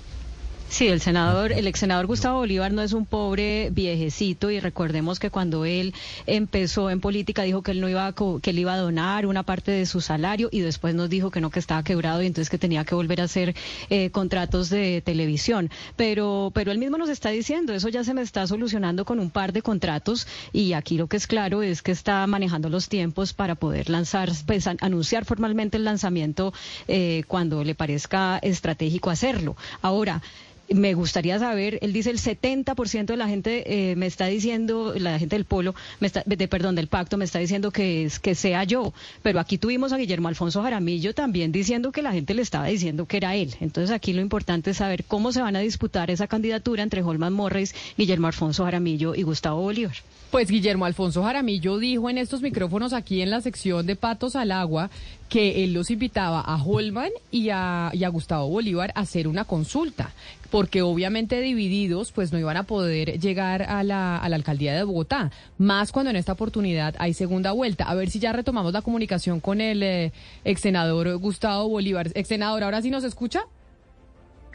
Sí, 0.69 0.89
el 0.89 1.01
senador, 1.01 1.53
el 1.53 1.69
ex 1.69 1.79
senador 1.79 2.07
Gustavo 2.07 2.39
Bolívar 2.39 2.73
no 2.73 2.83
es 2.83 2.93
un 2.93 3.07
pobre 3.07 3.71
viejecito 3.71 4.51
y 4.51 4.59
recordemos 4.59 5.21
que 5.21 5.31
cuando 5.31 5.65
él 5.65 5.95
empezó 6.27 6.91
en 6.91 7.01
política 7.01 7.45
dijo 7.45 7.63
que 7.63 7.71
él 7.71 7.81
no 7.81 7.89
iba 7.89 8.07
a, 8.07 8.13
que 8.13 8.51
él 8.51 8.59
iba 8.59 8.75
a 8.75 8.77
donar 8.77 9.27
una 9.27 9.45
parte 9.45 9.71
de 9.71 9.87
su 9.87 10.01
salario 10.01 10.49
y 10.51 10.61
después 10.61 10.95
nos 10.95 11.09
dijo 11.09 11.31
que 11.31 11.41
no 11.41 11.51
que 11.51 11.61
estaba 11.61 11.85
quebrado 11.85 12.21
y 12.23 12.27
entonces 12.27 12.51
que 12.51 12.59
tenía 12.59 12.85
que 12.85 12.97
volver 12.97 13.21
a 13.21 13.25
hacer 13.25 13.55
eh, 13.91 14.11
contratos 14.11 14.69
de 14.69 15.03
televisión. 15.03 15.71
Pero 15.95 16.51
pero 16.53 16.73
él 16.73 16.79
mismo 16.79 16.99
nos 16.99 17.11
está 17.11 17.31
diciendo 17.31 17.73
eso 17.73 17.89
ya 17.89 18.03
se 18.03 18.13
me 18.13 18.23
está 18.23 18.47
solucionando 18.47 19.05
con 19.05 19.21
un 19.21 19.31
par 19.31 19.53
de 19.53 19.63
contratos 19.63 20.27
y 20.53 20.73
aquí 20.73 20.99
lo 20.99 21.07
que 21.07 21.17
es 21.17 21.29
claro 21.29 21.63
es 21.63 21.81
que 21.81 21.93
está 21.93 22.27
manejando 22.27 22.69
los 22.69 22.89
tiempos 22.89 23.33
para 23.33 23.55
poder 23.55 23.89
lanzar, 23.89 24.31
pues 24.47 24.67
anunciar 24.67 25.25
formalmente 25.25 25.77
el 25.77 25.85
lanzamiento 25.85 26.53
eh, 26.89 27.23
cuando 27.29 27.63
le 27.63 27.77
parezca 27.77 28.39
estratégico 28.43 29.11
hacerlo. 29.11 29.57
Ahora 29.81 30.23
me 30.69 30.95
gustaría 30.95 31.39
saber, 31.39 31.79
él 31.83 31.93
dice 31.93 32.11
el 32.11 32.19
70% 32.19 33.07
de 33.07 33.17
la 33.17 33.29
gente 33.29 33.91
eh, 33.91 33.97
me 33.97 34.07
está 34.07 34.27
diciendo, 34.27 34.95
la 34.97 35.19
gente 35.19 35.37
del 35.37 35.45
polo, 35.45 35.75
me 36.01 36.07
está, 36.07 36.23
de, 36.27 36.49
perdón, 36.49 36.75
del 36.75 36.89
pacto 36.89 37.17
me 37.17 37.25
está 37.25 37.39
diciendo 37.39 37.71
que, 37.71 38.05
es, 38.05 38.19
que 38.19 38.35
sea 38.35 38.65
yo, 38.65 38.93
pero 39.23 39.41
aquí 39.41 39.59
tuvimos 39.59 39.93
a 39.93 39.97
Guillermo 39.97 40.29
Alfonso 40.29 40.63
Jaramillo 40.63 41.15
también 41.15 41.53
diciendo 41.53 41.93
que 41.93 42.03
la 42.03 42.13
gente 42.13 42.35
le 42.35 42.43
estaba 42.43 42.67
diciendo 42.67 43.07
que 43.07 43.17
era 43.17 43.37
él. 43.37 43.55
Entonces 43.61 43.91
aquí 43.91 44.13
lo 44.13 44.21
importante 44.21 44.71
es 44.71 44.79
saber 44.79 45.05
cómo 45.05 45.33
se 45.33 45.43
van 45.43 45.57
a 45.57 45.61
disputar 45.61 46.11
esa 46.11 46.27
candidatura 46.27 46.83
entre 46.83 47.03
Holman 47.03 47.33
Morris, 47.33 47.75
Guillermo 47.97 48.27
Alfonso 48.27 48.65
Jaramillo 48.65 49.15
y 49.15 49.23
Gustavo 49.23 49.63
Bolívar. 49.63 49.97
Pues 50.37 50.51
Guillermo 50.51 50.85
Alfonso 50.85 51.23
Jaramillo 51.23 51.79
dijo 51.79 52.11
en 52.11 52.19
estos 52.19 52.43
micrófonos 52.43 52.93
aquí 52.93 53.23
en 53.23 53.31
la 53.31 53.41
sección 53.41 53.87
de 53.87 53.97
Patos 53.97 54.37
al 54.37 54.53
Agua 54.53 54.91
que 55.31 55.65
él 55.65 55.73
los 55.73 55.91
invitaba 55.91 56.43
a 56.43 56.63
Holman 56.63 57.09
y 57.31 57.49
a, 57.49 57.91
Gustavo 58.13 58.47
Bolívar 58.47 58.93
a 58.95 59.01
hacer 59.01 59.29
una 59.29 59.47
consulta, 59.47 60.11
porque 60.51 60.83
obviamente 60.83 61.41
divididos 61.41 62.13
pues 62.13 62.35
no 62.35 62.39
iban 62.39 62.59
a 62.59 62.65
poder 62.65 63.19
llegar 63.19 63.63
a 63.63 63.83
la, 63.83 64.19
a 64.19 64.29
la 64.29 64.37
alcaldía 64.37 64.75
de 64.75 64.85
Bogotá, 64.85 65.31
más 65.57 65.91
cuando 65.91 66.11
en 66.11 66.17
esta 66.17 66.33
oportunidad 66.33 66.95
hay 66.99 67.15
segunda 67.15 67.53
vuelta. 67.53 67.85
A 67.85 67.95
ver 67.95 68.11
si 68.11 68.19
ya 68.19 68.35
retomamos 68.35 68.75
la 68.75 68.83
comunicación 68.83 69.41
con 69.41 69.63
el 69.63 69.83
eh, 69.83 70.13
ex 70.45 70.61
senador 70.61 71.17
Gustavo 71.17 71.67
Bolívar. 71.67 72.11
Ex 72.13 72.29
senador, 72.29 72.63
¿ahora 72.63 72.83
sí 72.83 72.91
nos 72.91 73.05
escucha? 73.05 73.45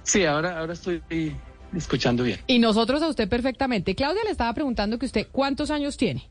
Sí, 0.03 0.25
ahora, 0.25 0.59
ahora 0.59 0.73
estoy 0.73 1.01
escuchando 1.75 2.23
bien. 2.23 2.39
Y 2.47 2.59
nosotros 2.59 3.01
a 3.01 3.07
usted 3.07 3.27
perfectamente. 3.29 3.95
Claudia 3.95 4.23
le 4.23 4.31
estaba 4.31 4.53
preguntando 4.53 4.97
que 4.99 5.05
usted 5.05 5.27
cuántos 5.31 5.71
años 5.71 5.97
tiene. 5.97 6.27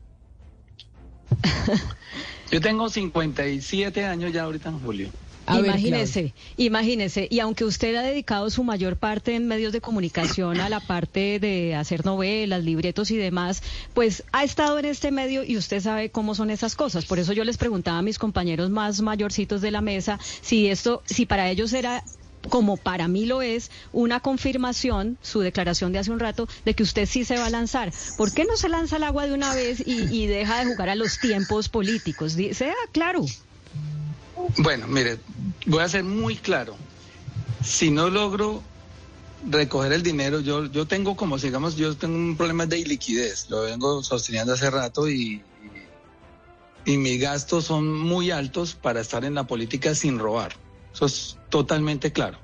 Yo 2.51 2.59
tengo 2.59 2.89
57 2.89 4.05
años 4.05 4.33
ya 4.33 4.43
ahorita 4.43 4.69
en 4.69 4.79
julio. 4.79 5.09
imagínese, 5.47 6.33
imagínese, 6.57 7.27
y 7.31 7.39
aunque 7.39 7.65
usted 7.65 7.95
ha 7.95 8.03
dedicado 8.03 8.49
su 8.49 8.63
mayor 8.63 8.97
parte 8.97 9.35
en 9.35 9.47
medios 9.47 9.73
de 9.73 9.81
comunicación 9.81 10.59
a 10.59 10.69
la 10.69 10.79
parte 10.79 11.39
de 11.39 11.75
hacer 11.75 12.05
novelas, 12.05 12.63
libretos 12.63 13.09
y 13.11 13.17
demás, 13.17 13.63
pues 13.93 14.23
ha 14.33 14.43
estado 14.43 14.77
en 14.79 14.85
este 14.85 15.11
medio 15.11 15.43
y 15.43 15.57
usted 15.57 15.79
sabe 15.81 16.11
cómo 16.11 16.35
son 16.35 16.51
esas 16.51 16.75
cosas. 16.75 17.05
Por 17.05 17.19
eso 17.19 17.33
yo 17.33 17.43
les 17.43 17.57
preguntaba 17.57 17.97
a 17.99 18.01
mis 18.01 18.19
compañeros 18.19 18.69
más 18.69 19.01
mayorcitos 19.01 19.61
de 19.61 19.71
la 19.71 19.81
mesa 19.81 20.19
si 20.41 20.67
esto, 20.67 21.01
si 21.05 21.25
para 21.25 21.49
ellos 21.49 21.73
era 21.73 22.03
como 22.49 22.77
para 22.77 23.07
mí 23.07 23.25
lo 23.25 23.41
es, 23.41 23.71
una 23.91 24.19
confirmación, 24.19 25.17
su 25.21 25.41
declaración 25.41 25.91
de 25.91 25.99
hace 25.99 26.11
un 26.11 26.19
rato, 26.19 26.47
de 26.65 26.73
que 26.73 26.83
usted 26.83 27.05
sí 27.05 27.25
se 27.25 27.37
va 27.37 27.45
a 27.45 27.49
lanzar. 27.49 27.91
¿Por 28.17 28.31
qué 28.33 28.45
no 28.45 28.57
se 28.57 28.69
lanza 28.69 28.95
al 28.95 29.03
agua 29.03 29.27
de 29.27 29.33
una 29.33 29.53
vez 29.53 29.83
y, 29.85 30.25
deja 30.27 30.59
de 30.59 30.65
jugar 30.65 30.89
a 30.89 30.95
los 30.95 31.19
tiempos 31.19 31.69
políticos? 31.69 32.37
Sea 32.53 32.75
claro. 32.91 33.25
Bueno, 34.57 34.87
mire, 34.87 35.19
voy 35.65 35.83
a 35.83 35.89
ser 35.89 36.03
muy 36.03 36.35
claro. 36.35 36.75
Si 37.63 37.91
no 37.91 38.09
logro 38.09 38.63
recoger 39.49 39.93
el 39.93 40.03
dinero, 40.03 40.39
yo, 40.39 40.65
yo 40.65 40.87
tengo 40.87 41.15
como, 41.15 41.37
digamos, 41.37 41.75
yo 41.75 41.95
tengo 41.95 42.15
un 42.15 42.37
problema 42.37 42.65
de 42.65 42.77
liquidez, 42.83 43.49
lo 43.49 43.63
vengo 43.63 44.03
sosteniendo 44.03 44.53
hace 44.53 44.69
rato 44.69 45.09
y, 45.09 45.41
y 46.85 46.97
mis 46.97 47.19
gastos 47.19 47.65
son 47.65 47.91
muy 47.99 48.31
altos 48.31 48.75
para 48.75 49.01
estar 49.01 49.25
en 49.25 49.35
la 49.35 49.45
política 49.45 49.95
sin 49.95 50.19
robar. 50.19 50.55
Eso 50.93 51.05
es 51.05 51.37
totalmente 51.49 52.11
claro. 52.11 52.37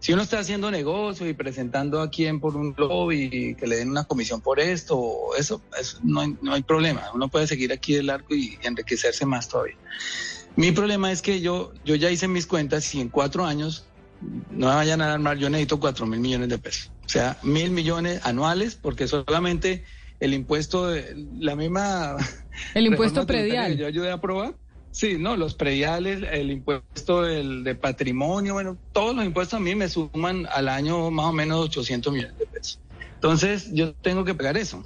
Si 0.00 0.12
uno 0.12 0.22
está 0.22 0.40
haciendo 0.40 0.70
negocio 0.70 1.28
y 1.28 1.32
presentando 1.32 2.00
a 2.00 2.10
quien 2.10 2.40
por 2.40 2.56
un 2.56 2.74
lobby 2.76 3.28
y 3.30 3.54
que 3.54 3.68
le 3.68 3.76
den 3.76 3.90
una 3.90 4.02
comisión 4.02 4.40
por 4.40 4.58
esto, 4.58 5.28
eso, 5.38 5.62
eso 5.78 6.00
no, 6.02 6.20
hay, 6.20 6.36
no 6.42 6.54
hay 6.54 6.62
problema. 6.62 7.10
Uno 7.14 7.28
puede 7.28 7.46
seguir 7.46 7.72
aquí 7.72 7.94
del 7.94 8.10
arco 8.10 8.34
y 8.34 8.58
enriquecerse 8.62 9.26
más 9.26 9.48
todavía. 9.48 9.76
Mi 10.56 10.72
problema 10.72 11.12
es 11.12 11.22
que 11.22 11.40
yo, 11.40 11.72
yo 11.84 11.94
ya 11.94 12.10
hice 12.10 12.26
mis 12.26 12.46
cuentas 12.46 12.92
y 12.94 13.00
en 13.00 13.10
cuatro 13.10 13.44
años 13.44 13.86
no 14.50 14.68
me 14.68 14.74
vayan 14.74 15.00
a 15.02 15.12
armar, 15.12 15.36
yo 15.38 15.48
necesito 15.50 15.80
cuatro 15.80 16.06
mil 16.06 16.20
millones 16.20 16.48
de 16.48 16.58
pesos. 16.58 16.90
O 17.04 17.08
sea, 17.08 17.38
mil 17.42 17.70
millones 17.70 18.20
anuales, 18.24 18.74
porque 18.74 19.08
solamente 19.08 19.84
el 20.20 20.34
impuesto, 20.34 20.88
de, 20.88 21.14
la 21.38 21.56
misma... 21.56 22.16
El 22.74 22.86
impuesto 22.86 23.26
predial. 23.26 23.76
yo 23.76 23.86
ayudé 23.86 24.10
a 24.10 24.14
aprobar, 24.14 24.54
Sí, 24.92 25.16
no, 25.18 25.36
los 25.38 25.54
prediales, 25.54 26.22
el 26.30 26.50
impuesto 26.50 27.22
de 27.22 27.74
patrimonio, 27.74 28.52
bueno, 28.52 28.76
todos 28.92 29.16
los 29.16 29.24
impuestos 29.24 29.56
a 29.56 29.60
mí 29.60 29.74
me 29.74 29.88
suman 29.88 30.46
al 30.52 30.68
año 30.68 31.10
más 31.10 31.26
o 31.26 31.32
menos 31.32 31.60
800 31.64 32.12
millones 32.12 32.38
de 32.38 32.46
pesos. 32.46 32.78
Entonces, 33.14 33.72
yo 33.72 33.94
tengo 33.94 34.24
que 34.24 34.34
pagar 34.34 34.58
eso. 34.58 34.84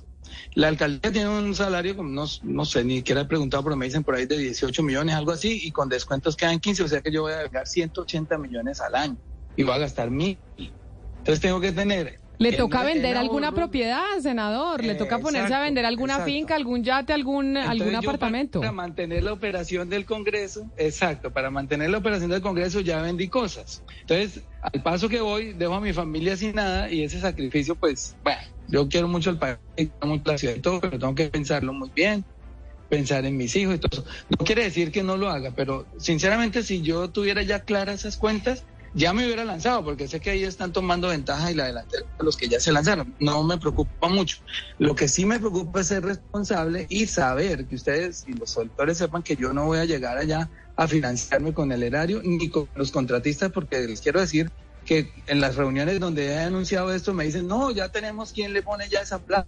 La 0.54 0.68
alcaldía 0.68 1.10
tiene 1.10 1.28
un 1.28 1.54
salario, 1.56 1.96
como 1.96 2.08
no, 2.08 2.24
no 2.42 2.64
sé, 2.64 2.84
ni 2.84 2.98
siquiera 2.98 3.22
he 3.22 3.24
preguntado, 3.24 3.64
pero 3.64 3.74
me 3.74 3.86
dicen 3.86 4.04
por 4.04 4.14
ahí 4.14 4.26
de 4.26 4.38
18 4.38 4.80
millones, 4.84 5.16
algo 5.16 5.32
así, 5.32 5.60
y 5.62 5.72
con 5.72 5.88
descuentos 5.88 6.36
quedan 6.36 6.60
15, 6.60 6.84
o 6.84 6.88
sea 6.88 7.00
que 7.00 7.10
yo 7.10 7.22
voy 7.22 7.32
a 7.32 7.42
pagar 7.44 7.66
180 7.66 8.38
millones 8.38 8.80
al 8.80 8.94
año 8.94 9.16
y 9.56 9.64
voy 9.64 9.74
a 9.74 9.78
gastar 9.78 10.10
mil. 10.10 10.38
Entonces 10.56 11.40
tengo 11.40 11.60
que 11.60 11.72
tener 11.72 12.20
¿Le 12.38 12.52
toca 12.52 12.82
vender 12.82 13.16
alguna 13.16 13.52
propiedad, 13.52 14.04
senador? 14.20 14.84
¿Le 14.84 14.94
toca 14.94 15.18
ponerse 15.18 15.54
a 15.54 15.60
vender 15.60 15.86
alguna 15.86 16.20
finca, 16.20 16.54
algún 16.54 16.82
yate, 16.82 17.12
algún, 17.12 17.56
algún 17.56 17.94
apartamento? 17.94 18.60
Para, 18.60 18.72
mantener 18.72 19.22
la 19.22 19.32
operación 19.32 19.88
del 19.88 20.04
Congreso, 20.04 20.70
exacto, 20.76 21.32
para 21.32 21.50
mantener 21.50 21.90
la 21.90 21.98
operación 21.98 22.30
del 22.30 22.42
Congreso 22.42 22.80
ya 22.80 23.00
vendí 23.00 23.28
cosas. 23.28 23.82
Entonces, 24.02 24.44
al 24.60 24.82
paso 24.82 25.08
que 25.08 25.20
voy, 25.20 25.52
dejo 25.52 25.74
a 25.74 25.80
mi 25.80 25.92
familia 25.92 26.36
sin 26.36 26.54
nada 26.54 26.90
y 26.90 27.02
ese 27.02 27.20
sacrificio, 27.20 27.74
pues, 27.76 28.16
bueno, 28.22 28.40
yo 28.68 28.88
quiero 28.88 29.08
mucho 29.08 29.30
el 29.30 29.38
país, 29.38 29.58
mucho 30.02 30.30
la 30.30 30.38
ciudad 30.38 30.56
y 30.56 30.60
todo, 30.60 30.80
pero 30.80 30.98
tengo 30.98 31.14
que 31.14 31.28
pensarlo 31.28 31.72
muy 31.72 31.90
bien, 31.94 32.24
pensar 32.88 33.24
en 33.24 33.36
mis 33.36 33.54
hijos 33.56 33.76
y 33.76 33.78
todo 33.78 34.02
eso. 34.02 34.10
No 34.28 34.44
quiere 34.44 34.64
decir 34.64 34.92
que 34.92 35.02
no 35.02 35.16
lo 35.16 35.28
haga, 35.28 35.52
pero 35.54 35.86
sinceramente, 35.98 36.62
si 36.62 36.82
yo 36.82 37.10
tuviera 37.10 37.42
ya 37.42 37.60
claras 37.60 38.00
esas 38.00 38.16
cuentas, 38.16 38.64
ya 38.96 39.12
me 39.12 39.26
hubiera 39.26 39.44
lanzado, 39.44 39.84
porque 39.84 40.08
sé 40.08 40.20
que 40.20 40.30
ahí 40.30 40.42
están 40.42 40.72
tomando 40.72 41.08
ventaja 41.08 41.50
y 41.52 41.54
la 41.54 41.66
delantera 41.66 42.06
los 42.18 42.34
que 42.34 42.48
ya 42.48 42.58
se 42.58 42.72
lanzaron. 42.72 43.14
No 43.20 43.44
me 43.44 43.58
preocupa 43.58 44.08
mucho. 44.08 44.38
Lo 44.78 44.94
que 44.94 45.06
sí 45.06 45.26
me 45.26 45.38
preocupa 45.38 45.82
es 45.82 45.88
ser 45.88 46.02
responsable 46.02 46.86
y 46.88 47.06
saber 47.06 47.66
que 47.66 47.74
ustedes 47.74 48.24
y 48.26 48.32
los 48.32 48.56
auditores 48.56 48.96
sepan 48.96 49.22
que 49.22 49.36
yo 49.36 49.52
no 49.52 49.66
voy 49.66 49.80
a 49.80 49.84
llegar 49.84 50.16
allá 50.16 50.50
a 50.76 50.88
financiarme 50.88 51.52
con 51.52 51.72
el 51.72 51.82
erario 51.82 52.22
ni 52.24 52.48
con 52.48 52.70
los 52.74 52.90
contratistas, 52.90 53.52
porque 53.52 53.86
les 53.86 54.00
quiero 54.00 54.18
decir 54.18 54.50
que 54.86 55.12
en 55.26 55.42
las 55.42 55.56
reuniones 55.56 56.00
donde 56.00 56.28
he 56.28 56.38
anunciado 56.38 56.94
esto 56.94 57.12
me 57.12 57.24
dicen, 57.24 57.46
no, 57.46 57.70
ya 57.72 57.90
tenemos 57.90 58.32
quien 58.32 58.54
le 58.54 58.62
pone 58.62 58.88
ya 58.88 59.00
esa 59.00 59.18
plata 59.18 59.46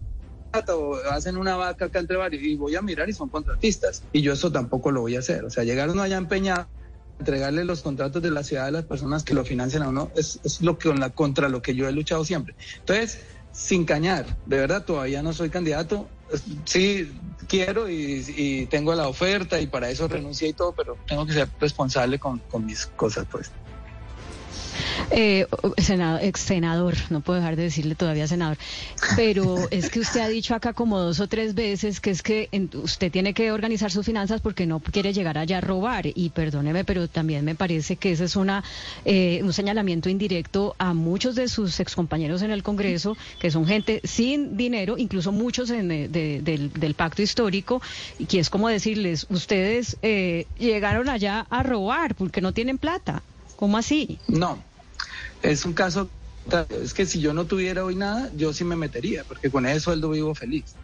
o 0.75 0.97
hacen 1.11 1.39
una 1.39 1.57
vaca 1.57 1.87
acá 1.87 2.01
entre 2.01 2.17
varios 2.19 2.43
y 2.43 2.57
voy 2.57 2.77
a 2.77 2.83
mirar 2.83 3.09
y 3.09 3.13
son 3.13 3.29
contratistas 3.29 4.03
y 4.13 4.23
yo 4.23 4.33
eso 4.33 4.51
tampoco 4.51 4.91
lo 4.91 5.03
voy 5.03 5.15
a 5.15 5.19
hacer, 5.19 5.45
o 5.45 5.51
sea, 5.51 5.63
llegaron 5.63 6.01
allá 6.01 6.17
empeñados 6.17 6.67
entregarle 7.19 7.65
los 7.65 7.83
contratos 7.83 8.23
de 8.23 8.31
la 8.31 8.45
ciudad 8.45 8.67
a 8.67 8.71
las 8.71 8.85
personas 8.85 9.25
que 9.25 9.35
lo 9.35 9.45
financian 9.45 9.83
a 9.83 9.89
uno 9.89 10.11
es, 10.15 10.41
es 10.45 10.61
lo 10.61 10.79
que 10.79 10.93
la, 10.95 11.11
contra 11.11 11.49
lo 11.49 11.63
que 11.63 11.75
yo 11.75 11.89
he 11.89 11.93
luchado 11.93 12.25
siempre. 12.25 12.55
Entonces, 12.81 13.21
sin 13.53 13.85
cañar, 13.85 14.39
de 14.47 14.59
verdad 14.59 14.85
todavía 14.85 15.23
no 15.23 15.33
soy 15.33 15.51
candidato 15.51 16.09
sí 16.65 17.13
quiero 17.47 17.89
y, 17.89 18.67
tengo 18.71 18.95
la 18.95 19.09
oferta 19.09 19.61
y 19.61 19.67
para 19.67 19.91
eso 19.91 20.09
renuncié 20.09 20.49
y 20.49 20.53
todo, 20.53 20.73
pero 20.73 20.97
tengo 21.07 21.27
que 21.27 21.33
ser 21.33 21.49
responsable 21.61 22.19
con, 22.19 22.39
con 22.51 22.67
mis 22.67 22.87
cosas, 22.87 23.27
pues. 23.31 23.51
Eh, 25.11 25.47
senador, 25.79 26.23
ex 26.23 26.41
senador, 26.41 26.95
no 27.11 27.21
puedo 27.21 27.39
dejar 27.39 27.57
de 27.57 27.65
decirle 27.65 27.95
todavía 27.95 28.27
senador, 28.27 28.59
pero 29.17 29.57
es 29.71 29.91
que 29.91 30.01
usted 30.01 30.21
ha 30.21 30.29
dicho 30.29 30.55
acá 30.55 30.73
como 30.73 30.99
dos 30.99 31.21
o 31.21 31.29
tres 31.29 31.55
veces 31.55 32.01
que 32.01 32.11
es 32.11 32.23
que 32.23 32.49
usted 32.75 33.11
tiene 33.11 33.35
que 33.35 33.53
organizar 33.53 33.91
sus 33.91 34.05
finanzas 34.05 34.41
porque 34.41 34.67
no 34.67 34.81
quiere 34.81 35.13
llegar 35.13 35.39
allá 35.39 35.59
a 35.59 35.61
robar. 35.61 36.07
Y 36.07 36.31
perdóneme, 36.31 36.85
pero 36.85 37.09
también 37.09 37.45
me 37.45 37.55
parece 37.55 37.97
que 37.97 38.13
ese 38.13 38.25
es 38.25 38.37
una 38.37 38.63
eh, 39.05 39.41
un 39.43 39.53
señalamiento 39.53 40.09
indirecto 40.09 40.75
a 40.79 40.95
muchos 40.95 41.35
de 41.35 41.49
sus 41.49 41.81
excompañeros 41.81 42.43
en 42.43 42.51
el 42.51 42.63
Congreso, 42.63 43.17
que 43.41 43.51
son 43.51 43.67
gente 43.67 44.01
sin 44.05 44.57
dinero, 44.57 44.99
incluso 44.99 45.33
muchos 45.33 45.71
en, 45.71 45.91
eh, 45.91 46.09
del, 46.09 46.95
pacto 46.95 47.23
histórico, 47.23 47.81
y 48.19 48.27
que 48.27 48.41
es 48.41 48.51
como 48.51 48.69
decirles, 48.69 49.27
ustedes 49.31 49.97
eh, 50.03 50.47
llegaron 50.59 51.09
allá 51.09 51.47
a 51.51 51.63
robar 51.63 52.15
porque 52.15 52.41
no 52.41 52.53
tienen 52.53 52.79
plata. 52.79 53.23
¿Cómo 53.57 53.77
así? 53.77 54.19
No, 54.29 54.59
es 55.43 55.65
un 55.65 55.73
caso, 55.73 56.09
es 56.83 56.95
que 56.95 57.07
si 57.07 57.21
yo 57.21 57.35
no 57.35 57.47
tuviera 57.47 57.85
hoy 57.85 57.95
nada, 57.95 58.31
yo 58.37 58.53
sí 58.53 58.65
me 58.65 58.77
metería, 58.77 59.25
porque 59.25 59.51
con 59.51 59.67
ese 59.67 59.81
sueldo 59.81 60.11
vivo 60.11 60.35
feliz. 60.35 60.75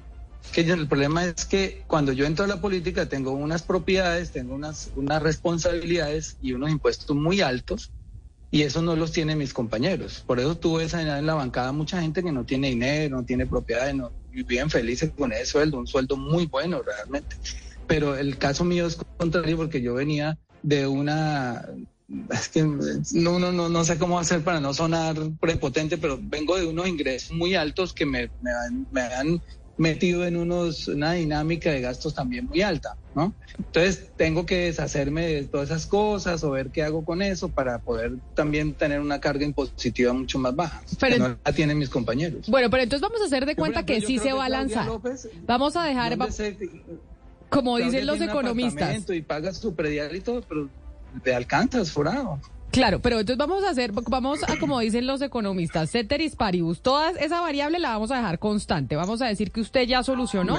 Que 0.53 0.61
el 0.61 0.87
problema 0.87 1.25
es 1.25 1.47
que 1.47 1.83
cuando 1.87 2.13
yo 2.13 2.27
entro 2.27 2.45
a 2.45 2.49
la 2.49 2.61
política 2.61 3.09
tengo 3.09 3.33
unas 3.33 3.63
propiedades, 3.63 4.31
tengo 4.31 4.55
unas, 4.55 4.91
unas 4.95 5.23
responsabilidades 5.23 6.37
y 6.41 6.53
unos 6.53 6.71
impuestos 6.71 7.17
muy 7.17 7.41
altos 7.41 7.93
y 8.51 8.63
eso 8.63 8.83
no 8.83 8.95
los 8.95 9.11
tienen 9.11 9.39
mis 9.39 9.53
compañeros. 9.53 10.23
Por 10.25 10.39
eso 10.39 10.57
tuve 10.57 10.85
esa 10.85 11.03
en 11.03 11.27
la 11.27 11.35
bancada 11.35 11.73
mucha 11.73 12.01
gente 12.01 12.23
que 12.23 12.31
no 12.31 12.45
tiene 12.45 12.69
dinero, 12.69 13.17
no 13.17 13.25
tiene 13.25 13.47
propiedades, 13.47 13.97
no 13.97 14.13
viven 14.31 14.71
felices 14.71 15.11
con 15.17 15.33
ese 15.33 15.47
sueldo, 15.47 15.79
un 15.79 15.89
sueldo 15.89 16.17
muy 16.17 16.47
bueno 16.47 16.81
realmente. 16.81 17.35
Pero 17.89 18.17
el 18.17 18.39
caso 18.39 18.65
mío 18.65 18.87
es 18.87 18.97
contrario 19.17 19.57
porque 19.57 19.83
yo 19.83 19.95
venía 19.95 20.39
de 20.63 20.87
una 20.87 21.67
es 22.31 22.49
que 22.49 22.63
no, 22.63 23.39
no, 23.39 23.53
no, 23.53 23.69
no 23.69 23.85
sé 23.85 23.99
cómo 23.99 24.19
hacer 24.19 24.43
para 24.43 24.61
no 24.61 24.75
sonar 24.75 25.17
prepotente, 25.41 25.99
pero 25.99 26.19
vengo 26.21 26.57
de 26.57 26.67
unos 26.67 26.89
ingresos 26.89 27.37
muy 27.37 27.55
altos 27.55 27.93
que 27.93 28.07
me, 28.07 28.31
me, 28.93 29.01
han, 29.01 29.43
metido 29.77 30.25
en 30.25 30.37
unos, 30.37 30.87
una 30.87 31.15
dinámica 31.15 31.73
de 31.73 31.81
gastos 31.81 32.15
también 32.15 32.47
muy 32.47 32.63
alta, 32.63 32.97
¿no? 33.17 33.35
Entonces 33.59 34.11
tengo 34.17 34.47
que 34.47 34.67
deshacerme 34.67 35.27
de 35.27 35.45
todas 35.45 35.69
esas 35.71 35.87
cosas 35.87 36.45
o 36.45 36.53
ver 36.53 36.71
qué 36.71 36.85
hago 36.85 37.05
con 37.05 37.23
eso 37.23 37.49
para 37.49 37.81
poder 37.81 38.13
también 38.35 38.75
tener 38.75 39.01
una 39.01 39.21
carga 39.21 39.45
impositiva 39.45 40.13
mucho 40.13 40.39
más 40.39 40.55
baja, 40.55 40.81
pero, 41.01 41.15
que 41.15 41.19
no 41.19 41.39
la 41.45 41.53
tienen 41.53 41.77
mis 41.77 41.89
compañeros. 41.89 42.47
Bueno, 42.47 42.71
pero 42.71 42.85
entonces 42.85 43.03
vamos 43.03 43.21
a 43.21 43.25
hacer 43.25 43.47
de 43.47 43.57
cuenta 43.57 43.85
que 43.85 44.01
sí 44.01 44.19
se 44.19 44.33
va 44.33 44.45
a 44.45 44.49
lanzar. 44.49 44.89
vamos 45.45 45.75
a 45.75 45.85
dejar, 45.85 46.17
como 47.49 47.79
dicen 47.79 48.07
los 48.07 48.21
economistas. 48.21 49.11
Y 49.11 49.23
pagas 49.23 49.59
su 49.59 49.75
predial 49.75 50.15
y 50.15 50.21
todo, 50.21 50.43
pero 50.43 50.69
de 51.23 51.35
Alcántara, 51.35 51.85
forado. 51.85 52.41
Claro, 52.75 53.01
pero 53.01 53.21
entonces 53.21 53.39
vamos 53.39 53.63
a 53.63 53.71
hacer, 53.71 53.93
vamos 53.93 54.41
a, 54.43 54.59
como 54.59 54.81
dicen 54.81 55.07
los 55.07 55.23
economistas, 55.23 55.91
ceteris 55.91 56.35
paribus, 56.35 56.81
toda 56.81 57.11
esa 57.11 57.41
variable 57.41 57.79
la 57.79 57.91
vamos 57.91 58.11
a 58.11 58.17
dejar 58.17 58.41
constante. 58.41 58.97
Vamos 58.97 59.23
a 59.23 59.27
decir 59.27 59.53
que 59.53 59.61
usted 59.61 59.83
ya 59.87 60.03
solucionó, 60.03 60.59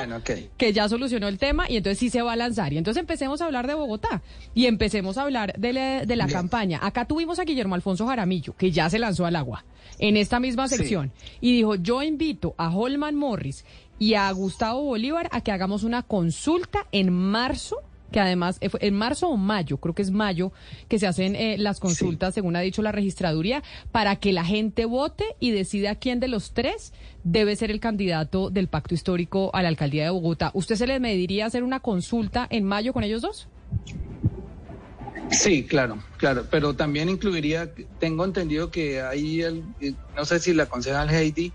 que 0.56 0.72
ya 0.72 0.88
solucionó 0.88 1.28
el 1.28 1.38
tema 1.38 1.70
y 1.70 1.76
entonces 1.76 2.00
sí 2.00 2.10
se 2.10 2.22
va 2.22 2.32
a 2.32 2.36
lanzar. 2.38 2.72
Y 2.72 2.78
entonces 2.78 3.02
empecemos 3.02 3.42
a 3.42 3.46
hablar 3.48 3.68
de 3.68 3.74
Bogotá 3.74 4.22
y 4.54 4.68
empecemos 4.68 5.18
a 5.18 5.24
hablar 5.24 5.60
de 5.60 5.74
la, 5.74 6.28
campaña. 6.28 6.80
Acá 6.82 7.04
tuvimos 7.04 7.38
a 7.40 7.44
Guillermo 7.44 7.76
Alfonso 7.76 8.08
Jaramillo, 8.08 8.56
que 8.56 8.72
ya 8.72 8.90
se 8.90 8.98
lanzó 8.98 9.26
al 9.26 9.36
agua 9.36 9.66
en 10.00 10.16
esta 10.16 10.40
misma 10.40 10.70
sección 10.70 11.12
y 11.42 11.52
dijo, 11.52 11.76
yo 11.76 12.02
invito 12.02 12.56
a 12.58 12.74
Holman 12.74 13.16
Morris 13.16 13.66
y 14.00 14.14
a 14.14 14.32
Gustavo 14.32 14.84
Bolívar 14.84 15.28
a 15.34 15.42
que 15.42 15.52
hagamos 15.52 15.84
una 15.84 16.02
consulta 16.02 16.88
en 16.94 17.12
marzo 17.12 17.82
que 18.16 18.22
además 18.22 18.60
eh, 18.62 18.70
en 18.80 18.94
marzo 18.94 19.28
o 19.28 19.36
mayo, 19.36 19.76
creo 19.76 19.94
que 19.94 20.02
es 20.02 20.10
mayo, 20.10 20.54
que 20.88 21.00
se 21.00 21.06
hacen 21.06 21.36
eh, 21.36 21.58
las 21.58 21.82
consultas, 21.82 22.34
según 22.34 22.56
ha 22.56 22.62
dicho 22.62 22.82
la 22.82 22.94
registraduría, 22.94 23.62
para 23.92 24.16
que 24.16 24.32
la 24.32 24.46
gente 24.46 24.86
vote 24.86 25.26
y 25.42 25.52
decida 25.52 25.96
quién 25.96 26.22
de 26.22 26.30
los 26.30 26.54
tres 26.54 26.94
debe 27.26 27.58
ser 27.58 27.72
el 27.72 27.82
candidato 27.82 28.50
del 28.50 28.70
pacto 28.70 28.94
histórico 28.94 29.54
a 29.54 29.62
la 29.62 29.68
alcaldía 29.68 30.06
de 30.06 30.12
Bogotá. 30.12 30.52
¿Usted 30.54 30.78
se 30.78 30.88
le 30.88 30.98
mediría 31.02 31.46
hacer 31.46 31.62
una 31.62 31.82
consulta 31.82 32.48
en 32.50 32.64
mayo 32.64 32.94
con 32.94 33.04
ellos 33.04 33.22
dos? 33.22 33.50
Sí, 35.32 35.66
claro, 35.66 36.02
claro, 36.16 36.46
pero 36.50 36.74
también 36.74 37.10
incluiría, 37.10 37.70
tengo 38.00 38.24
entendido 38.24 38.72
que 38.72 39.02
ahí, 39.02 39.42
el, 39.42 39.62
no 40.16 40.24
sé 40.24 40.40
si 40.40 40.54
la 40.54 40.68
concejal 40.68 41.10
Heidi 41.10 41.52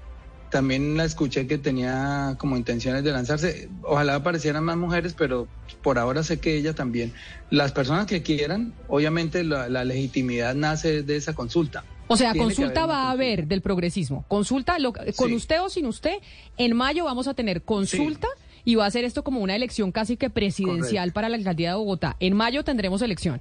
también 0.50 0.96
la 0.96 1.04
escuché 1.04 1.46
que 1.46 1.58
tenía 1.58 2.36
como 2.38 2.56
intenciones 2.56 3.04
de 3.04 3.12
lanzarse. 3.12 3.68
Ojalá 3.82 4.16
aparecieran 4.16 4.64
más 4.64 4.76
mujeres, 4.76 5.14
pero 5.16 5.48
por 5.82 5.98
ahora 5.98 6.22
sé 6.22 6.40
que 6.40 6.56
ella 6.56 6.74
también. 6.74 7.12
Las 7.50 7.72
personas 7.72 8.06
que 8.06 8.22
quieran, 8.22 8.74
obviamente 8.88 9.44
la, 9.44 9.84
legitimidad 9.84 10.54
nace 10.54 11.02
de 11.02 11.16
esa 11.16 11.34
consulta. 11.34 11.84
O 12.08 12.16
sea, 12.16 12.34
consulta 12.34 12.86
va 12.86 13.04
a 13.04 13.10
haber 13.12 13.46
del 13.46 13.62
progresismo. 13.62 14.24
Consulta 14.26 14.76
con 15.16 15.32
usted 15.32 15.62
o 15.62 15.68
sin 15.68 15.86
usted. 15.86 16.16
En 16.58 16.76
mayo 16.76 17.04
vamos 17.04 17.28
a 17.28 17.34
tener 17.34 17.62
consulta. 17.62 18.28
Y 18.62 18.74
va 18.74 18.84
a 18.84 18.90
ser 18.90 19.04
esto 19.04 19.24
como 19.24 19.40
una 19.40 19.56
elección 19.56 19.90
casi 19.90 20.18
que 20.18 20.28
presidencial 20.28 21.12
para 21.12 21.30
la 21.30 21.36
alcaldía 21.36 21.70
de 21.70 21.76
Bogotá. 21.76 22.16
En 22.20 22.36
mayo 22.36 22.62
tendremos 22.62 23.00
elección. 23.00 23.40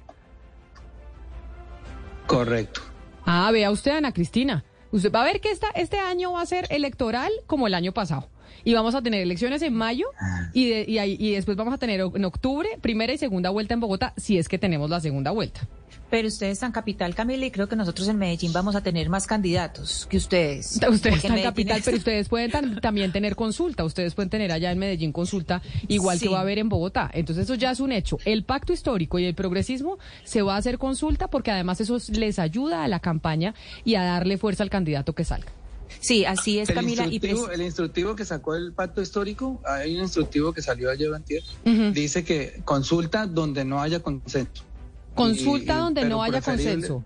Correcto. 2.26 2.80
Ah, 3.26 3.50
vea 3.52 3.70
usted, 3.70 3.90
Ana 3.90 4.12
Cristina. 4.12 4.64
Usted 4.92 5.12
va 5.12 5.20
a 5.20 5.24
ver 5.24 5.40
que 5.40 5.50
esta, 5.50 5.68
este 5.70 5.98
año 5.98 6.32
va 6.32 6.42
a 6.42 6.46
ser 6.46 6.66
electoral 6.70 7.30
como 7.46 7.66
el 7.66 7.74
año 7.74 7.92
pasado. 7.92 8.28
Y 8.64 8.74
vamos 8.74 8.94
a 8.94 9.02
tener 9.02 9.20
elecciones 9.20 9.62
en 9.62 9.74
mayo 9.74 10.06
ah. 10.20 10.50
y, 10.52 10.72
y, 10.72 10.98
y 10.98 11.32
después 11.32 11.56
vamos 11.56 11.74
a 11.74 11.78
tener 11.78 12.00
en 12.00 12.24
octubre 12.24 12.68
primera 12.80 13.12
y 13.12 13.18
segunda 13.18 13.50
vuelta 13.50 13.74
en 13.74 13.80
Bogotá, 13.80 14.12
si 14.16 14.38
es 14.38 14.48
que 14.48 14.58
tenemos 14.58 14.90
la 14.90 15.00
segunda 15.00 15.30
vuelta. 15.30 15.68
Pero 16.10 16.26
ustedes 16.26 16.54
están 16.54 16.72
capital, 16.72 17.14
Camila, 17.14 17.46
y 17.46 17.50
creo 17.52 17.68
que 17.68 17.76
nosotros 17.76 18.08
en 18.08 18.18
Medellín 18.18 18.52
vamos 18.52 18.74
a 18.74 18.82
tener 18.82 19.08
más 19.08 19.28
candidatos 19.28 20.06
que 20.10 20.16
ustedes. 20.16 20.80
Ustedes 20.90 21.24
están 21.24 21.40
capital, 21.40 21.80
pero 21.84 21.96
ustedes 21.96 22.28
pueden 22.28 22.80
también 22.80 23.12
tener 23.12 23.36
consulta. 23.36 23.84
Ustedes 23.84 24.14
pueden 24.14 24.28
tener 24.28 24.50
allá 24.50 24.72
en 24.72 24.78
Medellín 24.78 25.12
consulta, 25.12 25.62
igual 25.86 26.18
que 26.18 26.28
va 26.28 26.38
a 26.38 26.40
haber 26.40 26.58
en 26.58 26.68
Bogotá. 26.68 27.08
Entonces 27.14 27.44
eso 27.44 27.54
ya 27.54 27.70
es 27.70 27.78
un 27.78 27.92
hecho. 27.92 28.18
El 28.24 28.42
pacto 28.42 28.72
histórico 28.72 29.20
y 29.20 29.24
el 29.24 29.34
progresismo 29.34 29.98
se 30.24 30.42
va 30.42 30.56
a 30.56 30.58
hacer 30.58 30.78
consulta 30.78 31.28
porque 31.28 31.52
además 31.52 31.80
eso 31.80 31.96
les 32.12 32.40
ayuda 32.40 32.82
a 32.82 32.88
la 32.88 32.98
campaña 32.98 33.54
y 33.84 33.94
a 33.94 34.02
darle 34.02 34.36
fuerza 34.36 34.64
al 34.64 34.70
candidato 34.70 35.12
que 35.12 35.24
salga. 35.24 35.59
Sí, 35.98 36.24
así 36.24 36.60
es, 36.60 36.70
Camila. 36.70 37.04
El 37.04 37.12
instructivo, 37.12 37.50
el 37.50 37.62
instructivo 37.62 38.16
que 38.16 38.24
sacó 38.24 38.54
el 38.54 38.72
pacto 38.72 39.02
histórico, 39.02 39.60
hay 39.64 39.96
un 39.96 40.02
instructivo 40.02 40.52
que 40.52 40.62
salió 40.62 40.90
ayer 40.90 41.12
antier, 41.12 41.42
dice 41.92 42.24
que 42.24 42.62
consulta 42.64 43.26
donde 43.26 43.64
no 43.64 43.80
haya 43.80 44.00
consenso. 44.00 44.64
Consulta 45.14 45.76
donde 45.78 46.04
no 46.04 46.22
haya 46.22 46.40
consenso. 46.40 47.04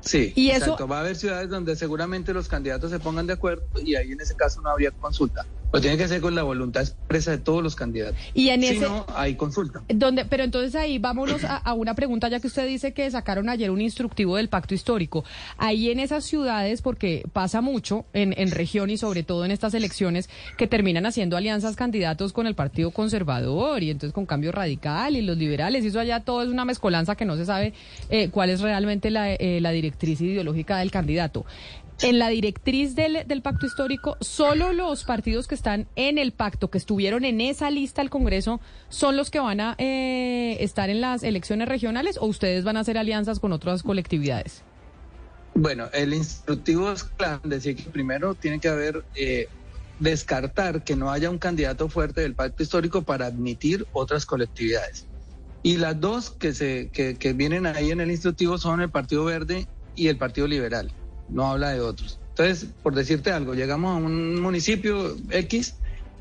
Sí, 0.00 0.32
¿Y 0.36 0.50
exacto. 0.50 0.86
Va 0.86 0.98
a 0.98 1.00
haber 1.00 1.16
ciudades 1.16 1.48
donde 1.48 1.74
seguramente 1.76 2.32
los 2.32 2.48
candidatos 2.48 2.90
se 2.90 2.98
pongan 2.98 3.26
de 3.26 3.32
acuerdo 3.32 3.66
y 3.84 3.96
ahí 3.96 4.12
en 4.12 4.20
ese 4.20 4.34
caso 4.34 4.60
no 4.62 4.70
habría 4.70 4.90
consulta. 4.90 5.44
Lo 5.72 5.80
tiene 5.80 5.98
que 5.98 6.08
ser 6.08 6.20
con 6.22 6.34
la 6.34 6.42
voluntad 6.42 6.82
expresa 6.82 7.30
de 7.30 7.38
todos 7.38 7.62
los 7.62 7.76
candidatos. 7.76 8.18
Y 8.32 8.48
en 8.48 8.62
si 8.62 8.78
no, 8.78 9.04
hay 9.14 9.34
consulta. 9.34 9.82
Donde, 9.88 10.24
pero 10.24 10.44
entonces 10.44 10.74
ahí 10.74 10.98
vámonos 10.98 11.42
a, 11.44 11.74
una 11.74 11.94
pregunta, 11.94 12.28
ya 12.28 12.40
que 12.40 12.46
usted 12.46 12.66
dice 12.66 12.94
que 12.94 13.10
sacaron 13.10 13.48
ayer 13.48 13.70
un 13.70 13.80
instructivo 13.80 14.36
del 14.36 14.48
pacto 14.48 14.74
histórico. 14.74 15.24
Ahí 15.58 15.90
en 15.90 16.00
esas 16.00 16.24
ciudades, 16.24 16.80
porque 16.80 17.22
pasa 17.32 17.60
mucho 17.60 18.06
en, 18.14 18.34
en 18.38 18.50
región 18.50 18.88
y 18.88 18.96
sobre 18.96 19.22
todo 19.22 19.44
en 19.44 19.50
estas 19.50 19.74
elecciones, 19.74 20.30
que 20.56 20.66
terminan 20.66 21.04
haciendo 21.04 21.36
alianzas 21.36 21.76
candidatos 21.76 22.32
con 22.32 22.46
el 22.46 22.54
Partido 22.54 22.90
Conservador 22.90 23.82
y 23.82 23.90
entonces 23.90 24.14
con 24.14 24.24
Cambio 24.24 24.52
Radical 24.52 25.16
y 25.16 25.22
los 25.22 25.36
liberales. 25.36 25.84
Y 25.84 25.88
eso 25.88 26.00
allá 26.00 26.20
todo 26.20 26.42
es 26.42 26.48
una 26.48 26.64
mezcolanza 26.64 27.14
que 27.14 27.26
no 27.26 27.36
se 27.36 27.44
sabe 27.44 27.74
eh, 28.08 28.30
cuál 28.30 28.50
es 28.50 28.60
realmente 28.60 29.10
la, 29.10 29.32
eh, 29.34 29.60
la 29.60 29.70
directriz 29.70 30.20
ideológica 30.20 30.78
del 30.78 30.90
candidato. 30.90 31.44
En 32.00 32.20
la 32.20 32.28
directriz 32.28 32.94
del, 32.94 33.42
pacto 33.42 33.66
histórico, 33.66 34.16
solo 34.20 34.72
los 34.72 35.02
partidos 35.02 35.48
que 35.48 35.56
están 35.56 35.88
en 35.96 36.16
el 36.18 36.30
pacto, 36.30 36.70
que 36.70 36.78
estuvieron 36.78 37.24
en 37.24 37.40
esa 37.40 37.72
lista 37.72 38.02
al 38.02 38.08
Congreso, 38.08 38.60
son 38.88 39.16
los 39.16 39.32
que 39.32 39.40
van 39.40 39.60
a 39.60 39.74
eh, 39.78 40.58
estar 40.60 40.90
en 40.90 41.00
las 41.00 41.24
elecciones 41.24 41.68
regionales 41.68 42.16
o 42.20 42.26
ustedes 42.26 42.62
van 42.62 42.76
a 42.76 42.80
hacer 42.80 42.98
alianzas 42.98 43.40
con 43.40 43.52
otras 43.52 43.82
colectividades? 43.82 44.62
Bueno, 45.54 45.88
el 45.92 46.14
instructivo 46.14 46.92
es 46.92 47.02
claro, 47.02 47.40
decir 47.42 47.74
que 47.74 47.90
primero 47.90 48.36
tiene 48.36 48.60
que 48.60 48.68
haber 48.68 49.04
eh, 49.16 49.48
descartar 49.98 50.84
que 50.84 50.94
no 50.94 51.10
haya 51.10 51.30
un 51.30 51.38
candidato 51.38 51.88
fuerte 51.88 52.20
del 52.20 52.36
pacto 52.36 52.62
histórico 52.62 53.02
para 53.02 53.26
admitir 53.26 53.88
otras 53.92 54.24
colectividades. 54.24 55.06
Y 55.64 55.78
las 55.78 56.00
dos 56.00 56.30
que, 56.30 56.54
se, 56.54 56.90
que, 56.90 57.16
que 57.16 57.32
vienen 57.32 57.66
ahí 57.66 57.90
en 57.90 58.00
el 58.00 58.12
instructivo 58.12 58.56
son 58.56 58.82
el 58.82 58.90
Partido 58.90 59.24
Verde 59.24 59.66
y 59.96 60.06
el 60.06 60.16
Partido 60.16 60.46
Liberal 60.46 60.92
no 61.28 61.50
habla 61.50 61.70
de 61.70 61.80
otros. 61.80 62.18
Entonces, 62.30 62.68
por 62.82 62.94
decirte 62.94 63.32
algo, 63.32 63.54
llegamos 63.54 63.92
a 63.92 63.96
un 63.96 64.40
municipio 64.40 65.16
X 65.30 65.74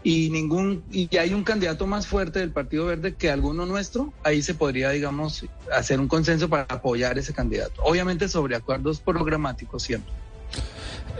y 0.03 0.29
ningún 0.29 0.83
y 0.91 1.15
hay 1.17 1.33
un 1.33 1.43
candidato 1.43 1.85
más 1.85 2.07
fuerte 2.07 2.39
del 2.39 2.51
Partido 2.51 2.85
Verde 2.85 3.15
que 3.15 3.29
alguno 3.29 3.65
nuestro, 3.65 4.13
ahí 4.23 4.41
se 4.41 4.53
podría, 4.53 4.89
digamos, 4.91 5.45
hacer 5.71 5.99
un 5.99 6.07
consenso 6.07 6.49
para 6.49 6.63
apoyar 6.63 7.17
ese 7.17 7.33
candidato. 7.33 7.81
Obviamente 7.83 8.27
sobre 8.27 8.55
acuerdos 8.55 8.99
programáticos 8.99 9.83
siempre. 9.83 10.11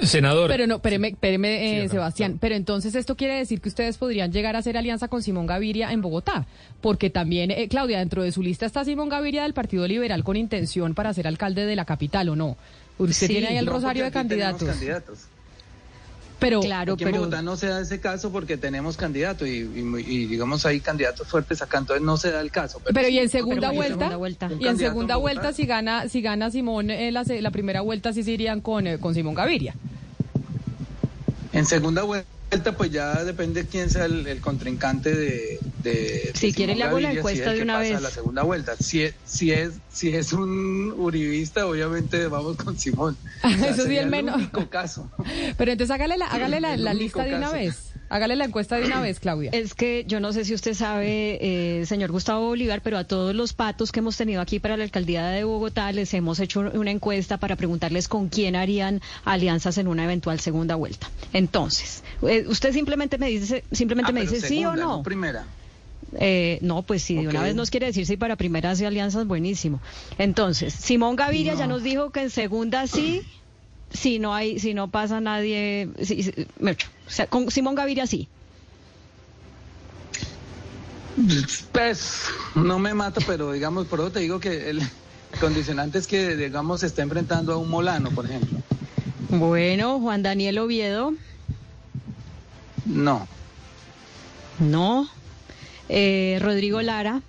Senador. 0.02 0.50
Pero 0.50 0.68
no, 0.68 0.76
espéreme, 0.76 1.10
espéreme, 1.10 1.56
eh, 1.56 1.82
Sí, 1.82 1.86
no, 1.88 1.92
Sebastián. 1.92 2.32
no. 2.34 2.38
Pero 2.40 2.56
entonces 2.56 2.94
esto 2.96 3.16
quiere 3.16 3.36
decir 3.36 3.62
que 3.62 3.70
ustedes 3.70 3.98
podrían 3.98 4.32
llegar 4.32 4.56
a 4.56 4.60
hacer 4.60 4.78
alianza 4.78 5.08
con 5.08 5.24
Simón 5.24 5.48
Gaviria 5.48 5.92
en 5.92 6.02
Bogotá. 6.02 6.46
Porque 6.82 7.10
también, 7.10 7.52
eh, 7.52 7.68
Claudia, 7.68 8.00
dentro 8.00 8.22
de 8.22 8.32
su 8.32 8.44
lista 8.44 8.66
está 8.66 8.86
Simón 8.86 9.10
Gaviria 9.10 9.44
del 9.44 9.54
Partido 9.54 9.88
Liberal 9.88 10.24
con 10.24 10.38
intención 10.38 10.94
para 10.94 11.14
ser 11.14 11.28
alcalde 11.28 11.66
de 11.66 11.76
la 11.76 11.86
capital, 11.86 12.30
¿o 12.30 12.36
no? 12.36 12.58
Usted 12.98 13.14
Sí. 13.14 13.28
tiene 13.28 13.48
ahí 13.48 13.58
el 13.58 13.66
No, 13.66 13.74
rosario 13.74 14.04
de 14.06 14.12
candidatos. 14.12 14.68
candidatos. 14.68 15.20
Pero, 16.40 16.60
Claro, 16.62 16.94
Aquí 16.94 17.04
en 17.04 17.10
pero 17.10 17.22
Bogotá 17.22 17.42
no 17.42 17.58
se 17.58 17.66
da 17.66 17.82
ese 17.82 18.00
caso 18.00 18.32
porque 18.32 18.58
tenemos 18.58 18.96
candidato 18.96 19.48
y, 19.48 19.58
y 19.58 19.82
muy- 19.82 20.04
y, 20.04 20.28
digamos 20.28 20.68
hay 20.68 20.80
candidatos 20.82 21.28
fuertes 21.28 21.64
acá, 21.64 21.80
entonces 21.80 22.06
no 22.06 22.16
se 22.18 22.30
da 22.32 22.42
el 22.42 22.52
caso. 22.52 22.80
pero 22.94 23.08
y 23.10 23.18
en 23.18 23.28
segunda 23.30 23.70
pero 23.70 23.74
vuelta, 23.74 23.94
segunda 23.96 24.18
vuelta. 24.18 24.46
Un 24.46 24.62
y 24.62 24.68
en 24.68 24.78
segunda 24.78 25.16
en 25.16 25.22
vuelta 25.22 25.52
si 25.54 25.66
gana, 25.66 26.08
si 26.10 26.22
gana 26.22 26.52
Simón 26.52 26.92
eh, 26.92 27.12
la, 27.12 27.24
la 27.24 27.50
primera 27.52 27.82
vuelta 27.82 28.14
sí 28.14 28.22
se 28.22 28.32
irían 28.32 28.62
con, 28.62 28.86
eh, 28.86 29.00
con 29.00 29.16
Simón 29.16 29.34
Gaviria. 29.34 29.74
En 31.54 31.66
segunda 31.66 32.04
vuelta 32.04 32.28
pues 32.78 32.92
ya 32.92 33.24
depende 33.24 33.66
quién 33.66 33.90
sea 33.90 34.06
el, 34.06 34.26
el 34.28 34.40
contrincante 34.40 35.14
de, 35.14 35.60
de 35.84 36.32
Si 36.34 36.48
de 36.48 36.54
quiere, 36.54 36.76
le 36.76 36.84
hago 36.84 37.00
la 37.00 37.12
si 37.12 37.18
encuesta 37.18 37.44
es 37.44 37.50
el 37.52 37.58
de 37.58 37.64
una 37.64 37.74
pasa 37.74 37.84
vez. 37.90 37.96
a 37.98 38.00
la 38.02 38.10
segunda 38.10 38.44
vuelta. 38.44 38.76
Si 38.80 39.04
es, 39.04 39.16
si 39.26 39.52
es, 39.52 39.74
si 39.92 40.10
es 40.16 40.34
un 40.34 40.94
uribista, 40.98 41.66
obviamente 41.68 42.28
vamos 42.28 42.56
con 42.58 42.78
Simón. 42.78 43.18
Eso 43.66 43.86
sí, 43.86 43.98
el 43.98 44.10
menos. 44.10 44.36
único 44.38 44.70
caso. 44.70 45.10
Pero 45.58 45.72
entonces 45.72 45.94
hágale 45.94 46.18
la, 46.18 46.26
hágale 46.32 46.60
la, 46.62 46.94
lista 46.94 47.24
de 47.24 47.32
una 47.36 47.48
caso. 47.48 47.54
vez. 47.54 47.87
Hágale 48.10 48.36
la 48.38 48.46
encuesta 48.46 48.78
de 48.78 48.86
una 48.86 49.02
vez, 49.02 49.20
Claudia. 49.20 49.50
Es 49.54 49.74
que 49.74 50.06
yo 50.08 50.20
no 50.20 50.32
sé 50.32 50.46
si 50.46 50.54
usted 50.54 50.74
sabe, 50.74 51.38
eh, 51.82 51.86
señor 51.86 52.12
Gustavo 52.12 52.46
Bolívar, 52.48 52.82
pero 52.82 52.98
a 52.98 53.04
todos 53.04 53.36
los 53.36 53.52
patos 53.54 53.92
que 53.92 54.00
hemos 54.00 54.16
tenido 54.16 54.40
aquí 54.42 54.60
para 54.60 54.78
la 54.78 54.84
alcaldía 54.86 55.28
de 55.28 55.44
Bogotá 55.44 55.92
les 55.92 56.14
hemos 56.14 56.40
hecho 56.40 56.62
una 56.74 56.92
encuesta 56.92 57.38
para 57.38 57.56
preguntarles 57.58 58.08
con 58.08 58.30
quién 58.30 58.56
harían 58.56 59.02
alianzas 59.26 59.78
en 59.78 59.88
una 59.88 60.06
eventual 60.06 60.40
segunda 60.40 60.76
vuelta. 60.76 61.10
Entonces, 61.34 62.04
eh, 62.22 62.46
usted 62.48 62.72
simplemente 62.74 63.18
me 63.18 63.28
dice, 63.28 63.64
simplemente 63.74 64.12
Ah, 64.12 64.14
me 64.14 64.22
dice 64.22 64.40
sí 64.40 64.60
o 64.66 64.72
segunda, 64.72 64.84
no. 64.84 65.04
primera. 65.04 65.46
Eh, 66.20 66.60
no, 66.62 66.84
pues 66.84 67.04
si 67.04 67.16
de 67.16 67.28
una 67.28 67.42
vez 67.42 67.56
nos 67.56 67.70
quiere 67.70 67.88
decir 67.88 68.06
si 68.06 68.16
para 68.16 68.38
primera 68.38 68.72
hace 68.72 68.86
alianzas, 68.86 69.28
buenísimo. 69.28 69.82
Entonces, 70.18 70.74
Simón 70.74 71.18
Gaviria 71.18 71.56
ya 71.56 71.68
No. 71.68 71.74
nos 71.74 71.84
dijo 71.84 72.12
que 72.12 72.22
en 72.22 72.30
segunda 72.30 72.88
sí, 72.88 73.24
si 73.92 74.18
no 74.18 74.34
hay, 74.34 74.60
si 74.60 74.74
no 74.74 74.90
pasa 74.90 75.20
nadie, 75.20 75.90
sí, 76.02 76.24
sí, 76.24 76.32
Mecho, 76.60 76.88
o 77.08 77.10
sea, 77.10 77.28
con 77.28 77.50
Simón 77.52 77.76
Gaviria 77.76 78.06
sí. 78.08 78.28
Pues 81.72 82.24
no 82.56 82.78
me 82.80 82.94
mata, 82.94 83.22
pero 83.26 83.52
digamos, 83.52 83.88
por 83.88 84.00
eso 84.00 84.12
te 84.12 84.20
digo 84.20 84.40
que 84.40 84.70
el 84.70 84.82
condicionante 85.40 85.98
es 85.98 86.06
que, 86.08 86.36
digamos, 86.36 86.82
se 86.82 86.88
está 86.88 87.02
enfrentando 87.02 87.54
a 87.54 87.58
un 87.58 87.70
Molano, 87.70 88.12
por 88.12 88.26
ejemplo. 88.26 88.60
Bueno, 89.30 90.00
Juan 90.00 90.24
Daniel 90.24 90.60
Oviedo, 90.60 91.14
No. 92.86 93.28
no. 94.60 95.10
Eh, 95.90 96.38
Rodrigo 96.42 96.82
Lara, 96.82 97.22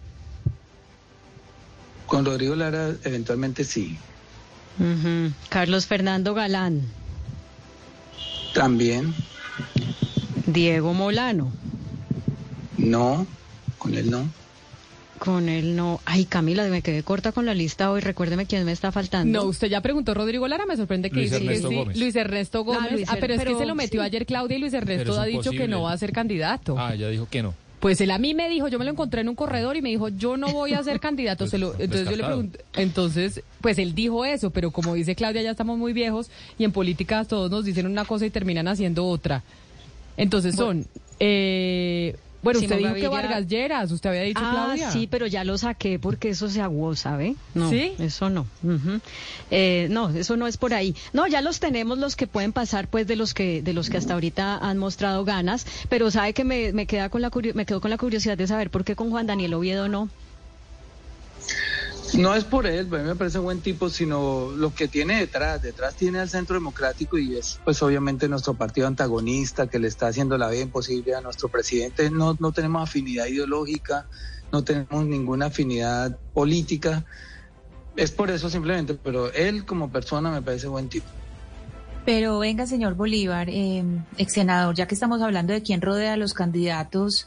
Con 2.07 2.25
Rodrigo 2.25 2.55
Lara, 2.57 2.95
eventualmente 3.05 3.65
sí. 3.65 3.97
Carlos 5.49 5.87
Fernando 5.87 6.35
Galán, 6.35 6.83
También. 8.55 9.15
Diego 10.47 10.95
Molano. 10.95 11.53
No. 12.77 13.27
Con 13.79 13.95
él 13.95 14.11
no. 14.11 14.29
Con 15.19 15.49
él 15.49 15.75
no. 15.77 16.01
Ay, 16.05 16.25
Camila, 16.25 16.67
me 16.69 16.81
quedé 16.83 17.03
corta 17.03 17.33
con 17.33 17.45
la 17.45 17.55
lista 17.55 17.91
hoy. 17.91 18.01
Recuérdeme 18.01 18.47
quién 18.47 18.65
me 18.65 18.73
está 18.73 18.93
faltando. 18.93 19.41
No, 19.41 19.49
usted 19.49 19.69
ya 19.69 19.81
preguntó 19.81 20.15
Rodrigo 20.15 20.47
Lara, 20.47 20.65
me 20.67 20.77
sorprende 20.77 21.11
que 21.11 21.17
Luis 21.17 21.31
dice 21.31 21.45
Ernesto 21.45 21.69
sí. 21.69 21.75
Gómez. 21.75 21.97
Luis 21.99 22.17
Ernesto 22.17 22.65
Gómez. 22.65 22.83
Ah, 22.85 22.93
Luis 22.93 23.09
Er- 23.09 23.21
pero 23.21 23.35
es 23.35 23.45
que 23.45 23.55
se 23.57 23.67
lo 23.67 23.75
metió 23.75 24.01
sí. 24.01 24.07
ayer 24.07 24.27
Claudia 24.27 24.57
y 24.57 24.61
Luis 24.61 24.75
Ernesto 24.75 25.13
es 25.13 25.19
ha 25.19 25.25
dicho 25.25 25.51
que 25.51 25.67
no 25.67 25.83
va 25.83 25.93
a 25.93 25.99
ser 25.99 26.13
candidato. 26.13 26.77
Ah, 26.79 26.95
ya 26.95 27.09
dijo 27.09 27.27
que 27.29 27.43
no. 27.43 27.55
Pues 27.81 28.01
él 28.01 28.11
a 28.11 28.19
mí 28.19 28.35
me 28.35 28.49
dijo, 28.49 28.67
yo 28.69 28.79
me 28.79 28.85
lo 28.85 28.91
encontré 28.91 29.21
en 29.21 29.29
un 29.29 29.37
corredor 29.37 29.77
y 29.77 29.83
me 29.83 29.89
dijo, 29.89 30.09
yo 30.09 30.37
no 30.37 30.53
voy 30.53 30.73
a 30.75 30.83
ser 30.83 30.99
candidato. 30.99 31.45
Pues, 31.45 31.51
Se 31.53 31.59
lo- 31.59 31.73
entonces 31.79 32.09
yo 32.11 32.17
le 32.17 32.25
pregunté, 32.25 32.65
entonces, 32.75 33.43
pues 33.61 33.79
él 33.79 33.95
dijo 33.95 34.25
eso, 34.25 34.51
pero 34.51 34.71
como 34.73 34.95
dice 34.95 35.15
Claudia, 35.15 35.43
ya 35.43 35.53
estamos 35.53 35.79
muy 35.79 35.93
viejos 35.93 36.29
y 36.59 36.65
en 36.65 36.73
política 36.73 37.25
todos 37.25 37.51
nos 37.51 37.65
dicen 37.65 37.87
una 37.87 38.05
cosa 38.05 38.27
y 38.27 38.31
terminan 38.31 38.67
haciendo 38.67 39.07
otra. 39.07 39.45
Entonces 40.17 40.57
son, 40.57 40.87
eh, 41.21 42.17
bueno, 42.43 42.61
usted 42.61 42.79
dijo 42.79 42.95
que 42.95 43.09
Vargas 43.09 43.47
Lleras, 43.49 43.91
usted 43.91 44.11
había 44.11 44.23
dicho 44.23 44.41
ah, 44.43 44.51
Claudia. 44.53 44.91
sí, 44.91 45.07
pero 45.07 45.27
ya 45.27 45.45
lo 45.45 45.59
saqué 45.59 45.99
porque 45.99 46.29
eso 46.31 46.49
se 46.49 46.61
aguó, 46.61 46.95
¿sabe? 46.95 47.35
No, 47.55 47.71
¿Sí? 47.71 47.93
eso 47.99 48.31
no. 48.31 48.47
Eh, 49.51 49.89
no, 49.91 50.11
eso 50.11 50.37
no 50.37 50.47
es 50.47 50.57
por 50.57 50.75
ahí. 50.75 50.95
No, 51.13 51.27
ya 51.27 51.41
los 51.41 51.61
tenemos 51.61 51.99
los 51.99 52.17
que 52.17 52.27
pueden 52.27 52.53
pasar, 52.53 52.89
pues, 52.89 53.07
de 53.07 53.17
los 53.17 53.35
que 53.35 53.63
de 53.63 53.73
los 53.73 53.91
que 53.91 53.97
hasta 53.97 54.15
ahorita 54.15 54.59
han 54.59 54.79
mostrado 54.79 55.25
ganas. 55.25 55.67
Pero 55.89 56.11
sabe 56.11 56.33
que 56.33 56.45
me, 56.45 56.73
me 56.73 56.87
queda 56.87 57.09
con 57.09 57.23
la 57.23 57.31
curio- 57.31 57.55
me 57.55 57.67
quedo 57.67 57.81
con 57.81 57.91
la 57.91 57.99
curiosidad 57.99 58.37
de 58.37 58.47
saber 58.47 58.71
por 58.71 58.85
qué 58.85 58.95
con 58.97 59.11
Juan 59.11 59.27
Daniel 59.27 59.55
Oviedo 59.55 59.89
no. 59.89 60.09
No 62.15 62.35
es 62.35 62.45
por 62.45 62.67
él, 62.67 62.89
a 62.93 62.99
mí 62.99 63.05
me 63.05 63.15
parece 63.15 63.39
un 63.39 63.45
buen 63.45 63.61
tipo, 63.61 63.91
sino 63.91 64.51
lo 64.57 64.75
que 64.75 64.89
tiene 64.89 65.21
detrás. 65.21 65.63
Detrás 65.63 65.95
tiene 65.95 66.21
al 66.21 66.29
Centro 66.29 66.55
Democrático 66.55 67.19
y 67.19 67.37
es, 67.37 67.61
pues, 67.65 67.83
obviamente 67.83 68.29
nuestro 68.29 68.55
partido 68.55 68.87
antagonista 68.87 69.67
que 69.69 69.79
le 69.79 69.89
está 69.89 70.09
haciendo 70.09 70.39
la 70.39 70.49
vida 70.49 70.63
imposible 70.63 71.15
a 71.15 71.21
nuestro 71.21 71.49
presidente. 71.49 72.11
No, 72.11 72.37
no 72.41 72.53
tenemos 72.53 72.89
afinidad 72.89 73.27
ideológica, 73.27 74.07
no 74.53 74.65
tenemos 74.65 75.07
ninguna 75.07 75.47
afinidad 75.47 76.17
política. 76.33 77.05
Es 77.97 78.11
por 78.11 78.31
eso 78.31 78.49
simplemente, 78.49 78.95
pero 78.95 79.33
él 79.33 79.65
como 79.65 79.91
persona 79.91 80.31
me 80.31 80.41
parece 80.41 80.69
buen 80.69 80.89
tipo. 80.89 81.07
Pero 82.05 82.39
venga, 82.39 82.67
señor 82.67 82.95
Bolívar, 82.95 83.51
eh, 83.51 83.85
ex 84.17 84.33
senador, 84.33 84.75
ya 84.75 84.87
que 84.87 84.95
estamos 84.95 85.21
hablando 85.21 85.53
de 85.53 85.63
quién 85.63 85.83
rodea 85.83 86.15
a 86.15 86.17
los 86.17 86.33
candidatos, 86.33 87.27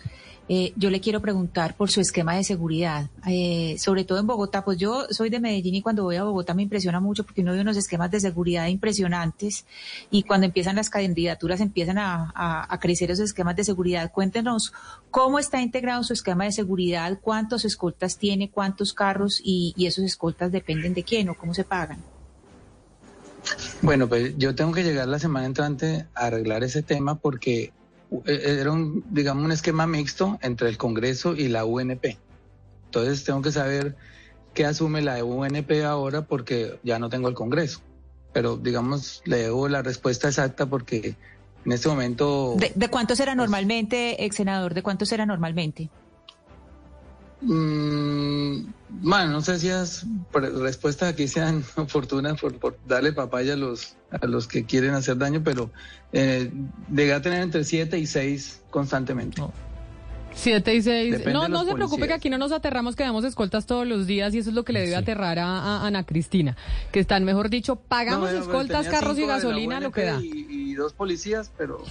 eh, 0.50 0.74
yo 0.76 0.90
le 0.90 1.00
quiero 1.00 1.22
preguntar 1.22 1.76
por 1.76 1.90
su 1.90 2.02
esquema 2.02 2.36
de 2.36 2.44
seguridad, 2.44 3.10
eh, 3.26 3.76
sobre 3.78 4.04
todo 4.04 4.20
en 4.20 4.28
Bogotá. 4.28 4.66
Pues 4.66 4.78
yo 4.78 5.06
soy 5.10 5.30
de 5.30 5.40
Medellín 5.40 5.76
y 5.76 5.82
cuando 5.82 6.04
voy 6.04 6.18
a 6.18 6.24
Bogotá 6.24 6.54
me 6.54 6.64
impresiona 6.64 7.00
mucho 7.00 7.24
porque 7.24 7.42
uno 7.42 7.54
ve 7.54 7.62
unos 7.62 7.78
esquemas 7.78 8.12
de 8.12 8.20
seguridad 8.20 8.68
impresionantes 8.68 9.66
y 10.10 10.24
cuando 10.24 10.48
empiezan 10.48 10.76
las 10.76 10.90
candidaturas 10.90 11.62
empiezan 11.62 11.98
a, 12.00 12.68
crecer 12.82 13.12
esos 13.12 13.26
esquemas 13.26 13.56
de 13.56 13.64
seguridad. 13.64 14.12
Cuéntenos 14.12 14.74
cómo 15.10 15.40
está 15.40 15.62
integrado 15.62 16.04
su 16.04 16.14
esquema 16.14 16.46
de 16.46 16.52
seguridad, 16.52 17.20
cuántos 17.22 17.64
escoltas 17.64 18.18
tiene, 18.18 18.50
cuántos 18.50 18.94
carros 18.94 19.40
y, 19.44 19.74
y 19.78 19.86
esos 19.86 20.04
escoltas 20.04 20.52
dependen 20.52 20.94
de 20.94 21.04
quién 21.04 21.30
o 21.30 21.36
cómo 21.36 21.54
se 21.54 21.64
pagan. 21.64 22.00
Bueno, 23.82 24.08
pues 24.08 24.38
yo 24.38 24.54
tengo 24.54 24.72
que 24.72 24.84
llegar 24.84 25.08
la 25.08 25.20
semana 25.20 25.46
entrante 25.46 26.08
a 26.14 26.26
arreglar 26.26 26.64
ese 26.64 26.84
tema 26.84 27.16
porque 27.16 27.72
era 28.26 28.72
un, 28.72 29.04
digamos, 29.10 29.44
un 29.46 29.52
esquema 29.52 29.88
mixto 29.88 30.38
entre 30.42 30.70
el 30.70 30.78
Congreso 30.78 31.36
y 31.36 31.48
la 31.48 31.66
UNP. 31.66 32.18
Entonces 32.86 33.24
tengo 33.24 33.42
que 33.42 33.52
saber 33.52 33.96
qué 34.54 34.66
asume 34.66 35.02
la 35.02 35.24
UNP 35.24 35.72
ahora 35.86 36.24
porque 36.24 36.80
ya 36.84 37.00
no 37.00 37.10
tengo 37.10 37.30
el 37.30 37.36
Congreso. 37.36 37.82
Pero, 38.34 38.58
digamos, 38.58 39.22
le 39.26 39.38
debo 39.38 39.68
la 39.68 39.82
respuesta 39.82 40.28
exacta 40.28 40.66
porque 40.66 41.16
en 41.66 41.72
este 41.72 41.90
momento... 41.90 42.56
¿De, 42.58 42.72
de 42.76 42.88
cuántos 42.90 43.20
era 43.20 43.36
normalmente, 43.36 44.24
ex 44.26 44.36
senador? 44.36 44.74
¿De 44.74 44.84
cuántos 44.84 45.12
era 45.12 45.26
normalmente? 45.26 45.90
Mm, 47.42 48.66
bueno, 48.90 49.32
no 49.32 49.42
sé 49.42 49.60
si 49.60 49.68
las 49.70 50.06
respuestas 50.34 51.10
aquí 51.14 51.28
sean 51.28 51.64
oportunas 51.76 52.40
por, 52.40 52.54
por 52.60 52.78
darle 52.88 53.14
papaya 53.14 53.54
a 53.54 53.58
los, 53.58 53.96
a 54.12 54.26
los 54.28 54.48
que 54.48 54.66
quieren 54.66 54.94
hacer 54.94 55.18
daño, 55.18 55.42
pero 55.44 55.72
eh, 56.12 56.52
llegué 56.94 57.14
a 57.14 57.22
tener 57.22 57.42
entre 57.42 57.64
7 57.64 57.98
y 57.98 58.06
6 58.06 58.62
constantemente. 58.70 59.42
No. 59.42 59.52
Siete 60.34 60.74
y 60.74 60.82
seis. 60.82 61.12
Depende 61.12 61.34
No, 61.34 61.42
de 61.44 61.50
no 61.50 61.66
se 61.66 61.74
preocupe 61.74 62.08
que 62.08 62.14
aquí 62.14 62.30
no 62.30 62.38
nos 62.38 62.54
aterramos, 62.54 62.96
que 62.96 63.04
vemos 63.04 63.26
escoltas 63.26 63.66
todos 63.66 63.86
los 63.86 64.08
días 64.08 64.34
y 64.34 64.38
eso 64.38 64.50
es 64.50 64.56
lo 64.56 64.64
que 64.64 64.72
le 64.72 64.80
debe 64.80 64.92
Sí. 64.94 64.98
aterrar 64.98 65.38
a, 65.40 65.58
a 65.58 65.86
Ana 65.88 66.06
Cristina. 66.06 66.56
Que 66.94 67.02
están, 67.02 67.26
mejor 67.26 67.50
dicho, 67.50 67.76
pagamos 67.76 68.30
No, 68.32 68.38
yo, 68.38 68.46
bueno, 68.46 68.62
escoltas, 68.62 68.88
carros 68.88 69.20
y 69.20 69.26
gasolina, 69.26 69.82
lo 69.82 69.92
que 69.92 70.06
da. 70.06 70.22
Y, 70.22 70.48
y 70.50 70.74
dos 70.76 70.94
policías, 70.94 71.52
pero 71.58 71.84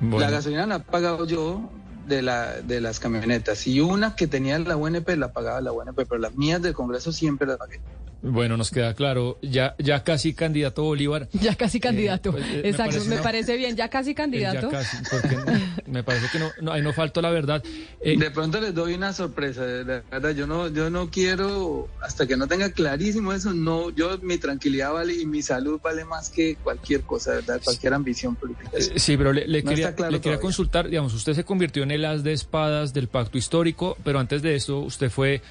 la 0.00 0.30
gasolina 0.30 0.66
la 0.66 0.76
he 0.76 0.80
pagado 0.80 1.26
yo 1.26 1.68
de, 2.06 2.22
la, 2.22 2.60
de 2.62 2.80
las 2.80 3.00
camionetas. 3.00 3.66
Y 3.66 3.80
una 3.80 4.14
que 4.14 4.26
tenía 4.26 4.58
la 4.58 4.76
UNP 4.76 5.08
la 5.16 5.32
pagaba 5.32 5.60
la 5.60 5.72
UNP, 5.72 6.06
pero 6.08 6.18
las 6.18 6.34
mías 6.34 6.62
del 6.62 6.74
Congreso 6.74 7.12
siempre 7.12 7.46
las 7.46 7.58
pagué. 7.58 7.80
Bueno, 8.22 8.56
nos 8.56 8.70
queda 8.70 8.94
claro. 8.94 9.38
Ya, 9.42 9.74
ya 9.78 10.02
casi 10.02 10.34
candidato 10.34 10.82
Bolívar. 10.82 11.28
Ya 11.40 11.54
casi 11.54 11.78
candidato. 11.80 12.32
pues, 12.32 12.44
eh, 12.44 12.60
me 12.62 12.68
Exacto, 12.70 12.92
parece 12.92 13.08
me 13.10 13.16
parece 13.22 13.56
bien, 13.56 13.76
ya 13.76 13.88
casi 13.88 14.10
Eh, 14.10 14.14
candidato. 14.14 14.70
Ya 14.70 14.78
casi, 14.78 14.96
porque 15.10 15.36
no- 15.36 15.44
me 15.92 16.02
parece 16.02 16.26
que 16.32 16.38
no, 16.38 16.50
no, 16.60 16.72
ahí 16.72 16.82
no 16.82 16.92
faltó 16.92 17.20
la 17.22 17.30
verdad. 17.30 17.62
Eh, 18.00 18.16
De 18.18 18.30
pronto 18.30 18.60
les 18.60 18.74
doy 18.74 18.94
una 18.94 19.12
sorpresa, 19.12 19.64
de 19.64 19.84
verdad, 19.84 20.30
yo 20.34 20.46
no, 20.46 20.68
yo 20.68 20.90
no 20.90 21.10
quiero, 21.10 21.88
hasta 22.02 22.26
que 22.26 22.36
no 22.36 22.46
tenga 22.48 22.70
clarísimo 22.70 23.32
eso, 23.32 23.52
no, 23.52 23.90
yo 23.90 24.18
mi 24.18 24.38
tranquilidad 24.38 24.92
vale 24.92 25.14
y 25.14 25.26
mi 25.26 25.42
salud 25.42 25.80
vale 25.82 26.04
más 26.04 26.30
que 26.30 26.56
cualquier 26.56 27.02
cosa, 27.02 27.30
de 27.32 27.36
verdad, 27.42 27.60
cualquier 27.64 27.94
ambición 27.94 28.34
política. 28.34 28.70
Eh, 28.74 28.98
Sí, 28.98 29.16
pero 29.16 29.32
le, 29.32 29.46
le 29.46 29.62
No 29.62 29.70
quería, 29.70 29.94
claro 29.94 30.12
le 30.12 30.20
quería 30.20 30.40
consultar, 30.40 30.88
digamos, 30.88 31.14
usted 31.14 31.34
se 31.34 31.44
convirtió 31.44 31.82
en 31.82 31.90
el 31.90 32.04
as 32.04 32.24
de 32.24 32.32
espadas 32.32 32.92
del 32.92 33.08
pacto 33.08 33.38
histórico, 33.38 33.96
pero 34.04 34.18
antes 34.18 34.42
de 34.42 34.54
eso 34.56 34.78
usted 34.80 35.10
fue 35.10 35.42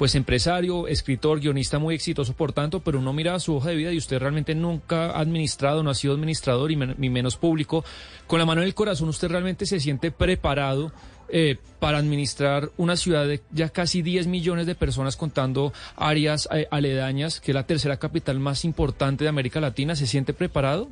pues 0.00 0.14
empresario, 0.14 0.88
escritor, 0.88 1.40
guionista 1.40 1.78
muy 1.78 1.94
exitoso, 1.94 2.32
por 2.32 2.54
tanto, 2.54 2.80
pero 2.80 3.00
uno 3.00 3.12
mira 3.12 3.38
su 3.38 3.56
hoja 3.56 3.68
de 3.68 3.76
vida 3.76 3.92
y 3.92 3.98
usted 3.98 4.18
realmente 4.18 4.54
nunca 4.54 5.10
ha 5.10 5.20
administrado, 5.20 5.82
no 5.82 5.90
ha 5.90 5.94
sido 5.94 6.14
administrador 6.14 6.72
y, 6.72 6.76
menos 6.76 7.36
público. 7.36 7.84
Con 8.26 8.38
la 8.38 8.46
mano 8.46 8.62
en 8.62 8.68
el 8.68 8.74
corazón, 8.74 9.10
¿usted 9.10 9.28
realmente 9.28 9.66
se 9.66 9.78
siente 9.78 10.10
preparado? 10.10 10.90
Eh, 11.28 11.58
para 11.80 11.98
administrar 11.98 12.70
una 12.78 12.96
ciudad 12.96 13.26
de 13.26 13.42
ya 13.52 13.68
casi 13.68 14.00
10 14.00 14.26
millones 14.26 14.64
de 14.66 14.74
personas 14.74 15.18
contando 15.18 15.74
áreas 15.96 16.48
eh, 16.50 16.66
aledañas, 16.70 17.38
que 17.38 17.50
es 17.50 17.54
la 17.54 17.66
tercera 17.66 17.98
capital 17.98 18.40
más 18.40 18.64
importante 18.64 19.24
de 19.24 19.28
América 19.28 19.60
Latina, 19.60 19.94
¿se 19.96 20.06
siente 20.06 20.32
preparado? 20.32 20.88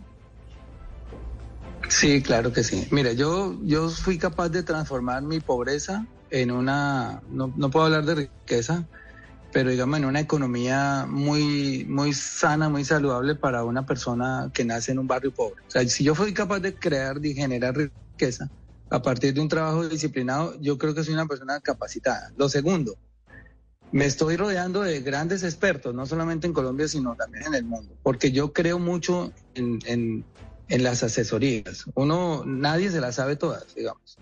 Sí, 1.88 2.20
claro 2.20 2.52
que 2.52 2.62
sí. 2.62 2.86
Mira, 2.90 3.14
yo, 3.14 3.56
yo 3.64 3.88
fui 3.88 4.18
capaz 4.18 4.50
de 4.50 4.62
transformar 4.62 5.22
mi 5.22 5.40
pobreza 5.40 6.06
en 6.30 6.50
una, 6.50 7.22
no, 7.30 7.52
no 7.56 7.70
puedo 7.70 7.86
hablar 7.86 8.04
de 8.04 8.14
riqueza, 8.14 8.86
pero 9.52 9.70
digamos 9.70 9.98
en 9.98 10.04
una 10.04 10.20
economía 10.20 11.06
muy, 11.08 11.84
muy 11.88 12.12
sana, 12.12 12.68
muy 12.68 12.84
saludable 12.84 13.34
para 13.34 13.64
una 13.64 13.86
persona 13.86 14.50
que 14.52 14.64
nace 14.64 14.92
en 14.92 14.98
un 14.98 15.06
barrio 15.06 15.32
pobre. 15.32 15.60
O 15.66 15.70
sea, 15.70 15.86
si 15.88 16.04
yo 16.04 16.14
fui 16.14 16.32
capaz 16.34 16.60
de 16.60 16.74
crear, 16.74 17.24
y 17.24 17.34
generar 17.34 17.76
riqueza 17.76 18.50
a 18.90 19.02
partir 19.02 19.34
de 19.34 19.40
un 19.40 19.48
trabajo 19.48 19.88
disciplinado, 19.88 20.58
yo 20.60 20.78
creo 20.78 20.94
que 20.94 21.04
soy 21.04 21.14
una 21.14 21.26
persona 21.26 21.60
capacitada. 21.60 22.32
Lo 22.36 22.48
segundo, 22.48 22.96
me 23.92 24.04
estoy 24.04 24.36
rodeando 24.36 24.82
de 24.82 25.00
grandes 25.00 25.42
expertos, 25.42 25.94
no 25.94 26.06
solamente 26.06 26.46
en 26.46 26.52
Colombia, 26.52 26.88
sino 26.88 27.14
también 27.14 27.46
en 27.46 27.54
el 27.54 27.64
mundo, 27.64 27.94
porque 28.02 28.32
yo 28.32 28.52
creo 28.52 28.78
mucho 28.78 29.32
en, 29.54 29.78
en 29.86 30.24
en 30.68 30.82
las 30.82 31.02
asesorías. 31.02 31.84
Uno, 31.94 32.44
nadie 32.44 32.90
se 32.90 33.00
las 33.00 33.16
sabe 33.16 33.36
todas, 33.36 33.74
digamos. 33.74 34.18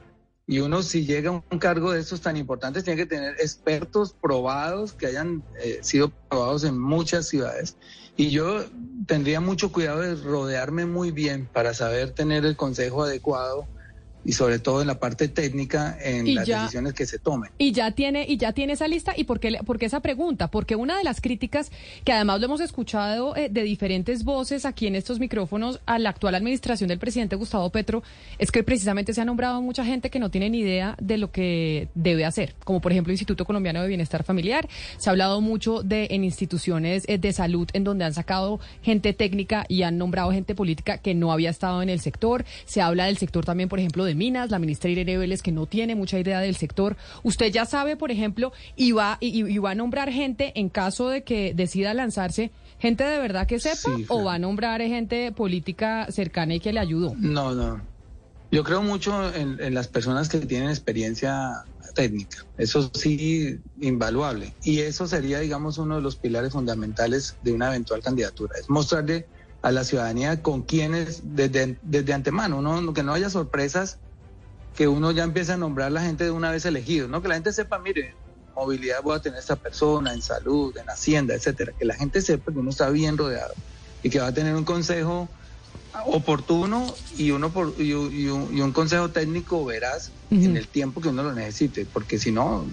Y 0.49 0.61
uno, 0.61 0.83
si 0.83 1.05
llega 1.05 1.31
a 1.31 1.43
un 1.51 1.59
cargo 1.59 1.93
de 1.93 2.01
estos 2.01 2.21
tan 2.21 2.37
importantes, 2.37 2.85
tiene 2.85 3.03
que 3.03 3.07
tener 3.07 3.35
expertos 3.41 4.15
probados 4.21 4.93
que 4.93 5.07
hayan 5.07 5.43
eh, 5.61 5.81
sido 5.83 6.13
probados 6.29 6.63
en 6.63 6.79
muchas 6.79 7.27
ciudades. 7.27 7.77
Y 8.17 8.31
yo 8.31 8.65
tendría 9.07 9.41
mucho 9.41 9.73
cuidado 9.73 10.01
de 10.01 10.15
rodearme 10.15 10.87
muy 10.87 11.11
bien 11.11 11.49
para 11.53 11.75
saber 11.75 12.13
tener 12.13 12.45
el 12.45 12.57
consejo 12.57 13.03
adecuado 13.03 13.67
y 14.27 14.33
sobre 14.33 14.59
todo 14.59 14.81
en 14.81 14.89
la 14.89 14.99
parte 14.99 15.29
técnica 15.29 15.97
en 16.03 16.35
las 16.35 16.47
decisiones 16.47 16.95
que 16.95 17.07
se 17.07 17.19
tomen. 17.19 17.51
Y 17.59 17.73
ya 17.73 17.93
tiene 17.93 18.27
y 18.29 18.37
ya 18.37 18.53
tiene 18.53 18.73
esa 18.73 18.89
lista 18.89 19.15
y 19.17 19.25
por 19.25 19.39
qué, 19.39 19.59
por 19.65 19.83
esa 19.83 20.01
pregunta, 20.01 20.49
porque 20.49 20.75
una 20.75 20.99
de 20.99 21.05
las 21.05 21.21
críticas 21.21 21.71
que 22.05 22.13
además 22.13 22.41
lo 22.41 22.47
hemos 22.47 22.61
escuchado 22.61 23.37
eh, 23.37 23.49
de 23.49 23.63
diferentes 23.63 24.25
voces 24.25 24.65
aquí 24.65 24.89
en 24.89 24.97
estos 24.97 25.21
micrófonos 25.21 25.81
a 25.87 25.99
la 25.99 26.11
actual 26.11 26.35
administración 26.35 26.89
del 26.89 26.99
presidente 26.99 27.37
Gustavo 27.37 27.71
Petro 27.71 28.03
es 28.39 28.51
que 28.51 28.65
precisamente 28.65 29.15
se 29.15 29.21
ha 29.21 29.25
nombrado 29.25 29.63
mucha 29.63 29.85
gente 29.85 30.11
que 30.11 30.19
no 30.19 30.31
tiene 30.31 30.51
ni 30.51 30.59
idea 30.59 30.97
de 31.01 31.19
lo 31.19 31.31
que 31.31 31.89
debe 31.95 32.25
hacer, 32.25 32.55
como 32.65 32.81
por 32.81 32.91
ejemplo 32.91 33.13
el 33.13 33.15
Instituto 33.15 33.45
Colombiano 33.45 33.81
de 33.81 33.89
Bienestar 33.89 34.25
Familiar, 34.25 34.69
se 34.99 35.09
ha 35.09 35.13
hablado 35.13 35.41
mucho 35.41 35.83
de 35.85 36.09
en 36.11 36.25
instituciones 36.25 37.05
eh, 37.07 37.19
de 37.19 37.33
salud 37.33 37.69
en 37.75 37.85
donde 37.85 38.05
han 38.05 38.15
sacado 38.15 38.59
gente 38.83 39.13
técnica 39.13 39.67
y 39.69 39.83
han 39.83 39.99
nombrado 39.99 40.33
gente 40.33 40.57
política 40.57 40.99
que 40.99 41.15
no 41.15 41.31
había 41.31 41.51
estado 41.51 41.81
en 41.81 41.91
el 41.91 42.01
sector, 42.01 42.45
se 42.65 42.81
habla 42.81 43.05
del 43.07 43.19
sector 43.19 43.45
también 43.45 43.69
por 43.69 43.79
ejemplo 43.79 44.05
de 44.05 44.16
Minas, 44.17 44.51
la 44.51 44.59
ministra 44.59 44.91
Irene 44.91 45.19
Vélez, 45.19 45.43
que 45.43 45.53
no 45.53 45.67
tiene 45.67 45.95
mucha 45.95 46.19
idea 46.19 46.41
del 46.41 46.57
sector. 46.57 46.97
Usted 47.23 47.53
ya 47.53 47.65
sabe, 47.65 47.97
por 47.97 48.11
ejemplo, 48.11 48.53
y 48.75 48.93
va, 48.93 49.19
y, 49.21 49.59
va 49.59 49.71
a 49.71 49.75
nombrar 49.75 50.11
gente 50.11 50.53
en 50.57 50.69
caso 50.69 51.09
de 51.09 51.23
que 51.23 51.53
decida 51.55 51.95
lanzarse, 51.95 52.51
gente 52.79 53.05
de 53.05 53.19
verdad 53.19 53.47
que 53.47 53.61
sepa, 53.61 53.97
o 54.09 54.25
va 54.25 54.35
a 54.35 54.39
nombrar 54.39 54.81
gente 54.81 55.33
política 55.33 56.07
cercana 56.11 56.55
y 56.55 56.61
que 56.61 56.73
le 56.73 56.81
ayudó. 56.81 57.15
No, 57.17 57.55
no. 57.55 57.81
Yo 58.51 58.63
creo 58.65 58.83
mucho 58.83 59.35
en, 59.35 59.61
en 59.61 59.75
las 59.75 59.89
personas 59.89 60.29
que 60.29 60.39
tienen 60.39 60.71
experiencia 60.71 61.65
técnica. 61.97 62.45
Eso 62.59 62.89
sí, 62.95 63.59
invaluable. 63.81 64.55
Y 64.63 64.81
eso 64.81 65.09
sería, 65.09 65.41
digamos, 65.41 65.79
uno 65.79 65.97
de 65.97 66.03
los 66.03 66.15
pilares 66.15 66.53
fundamentales 66.53 67.37
de 67.43 67.53
una 67.53 67.69
eventual 67.69 68.03
candidatura. 68.03 68.55
Es 68.61 68.71
mostrarle 68.71 69.27
a 69.63 69.73
la 69.73 69.83
ciudadanía 69.83 70.43
con 70.43 70.63
quienes, 70.63 71.23
desde, 71.25 71.77
desde 71.83 72.13
antemano, 72.13 72.59
uno, 72.59 72.93
que 72.93 73.03
no 73.03 73.15
haya 73.15 73.31
sorpresas 73.31 73.99
que 74.77 74.87
uno 74.87 75.11
ya 75.11 75.25
empieza 75.25 75.55
a 75.55 75.57
nombrar 75.57 75.89
a 75.89 75.91
la 75.91 76.03
gente 76.03 76.25
de 76.25 76.31
una 76.31 76.51
vez 76.51 76.65
elegido, 76.65 77.09
¿no? 77.09 77.23
Que 77.23 77.29
la 77.29 77.35
gente 77.35 77.53
sepa, 77.53 77.79
mire, 77.79 78.15
movilidad 78.55 79.03
voy 79.03 79.17
a 79.17 79.21
tener 79.21 79.39
esta 79.39 79.57
persona, 79.57 80.13
en 80.13 80.23
salud, 80.23 80.77
en 80.77 80.89
hacienda, 80.89 81.35
etcétera. 81.35 81.73
Que 81.79 81.85
la 81.85 81.95
gente 81.95 82.21
sepa 82.21 82.53
que 82.53 82.59
uno 82.59 82.71
está 82.71 82.91
bien 82.91 83.17
rodeado 83.17 83.55
y 84.03 84.11
que 84.11 84.21
va 84.21 84.29
a 84.29 84.35
tener 84.35 84.55
un 84.55 84.65
consejo 84.65 85.29
oportuno 86.05 86.95
y 87.17 87.31
uno 87.31 87.51
por, 87.51 87.75
y, 87.79 87.93
un, 87.95 88.73
consejo 88.73 89.11
técnico 89.11 89.65
veraz 89.65 90.11
en 90.31 90.57
el 90.57 90.69
tiempo 90.69 91.01
que 91.01 91.09
uno 91.09 91.23
lo 91.23 91.33
necesite, 91.33 91.87
porque 91.91 92.19
si 92.19 92.33
no, 92.33 92.67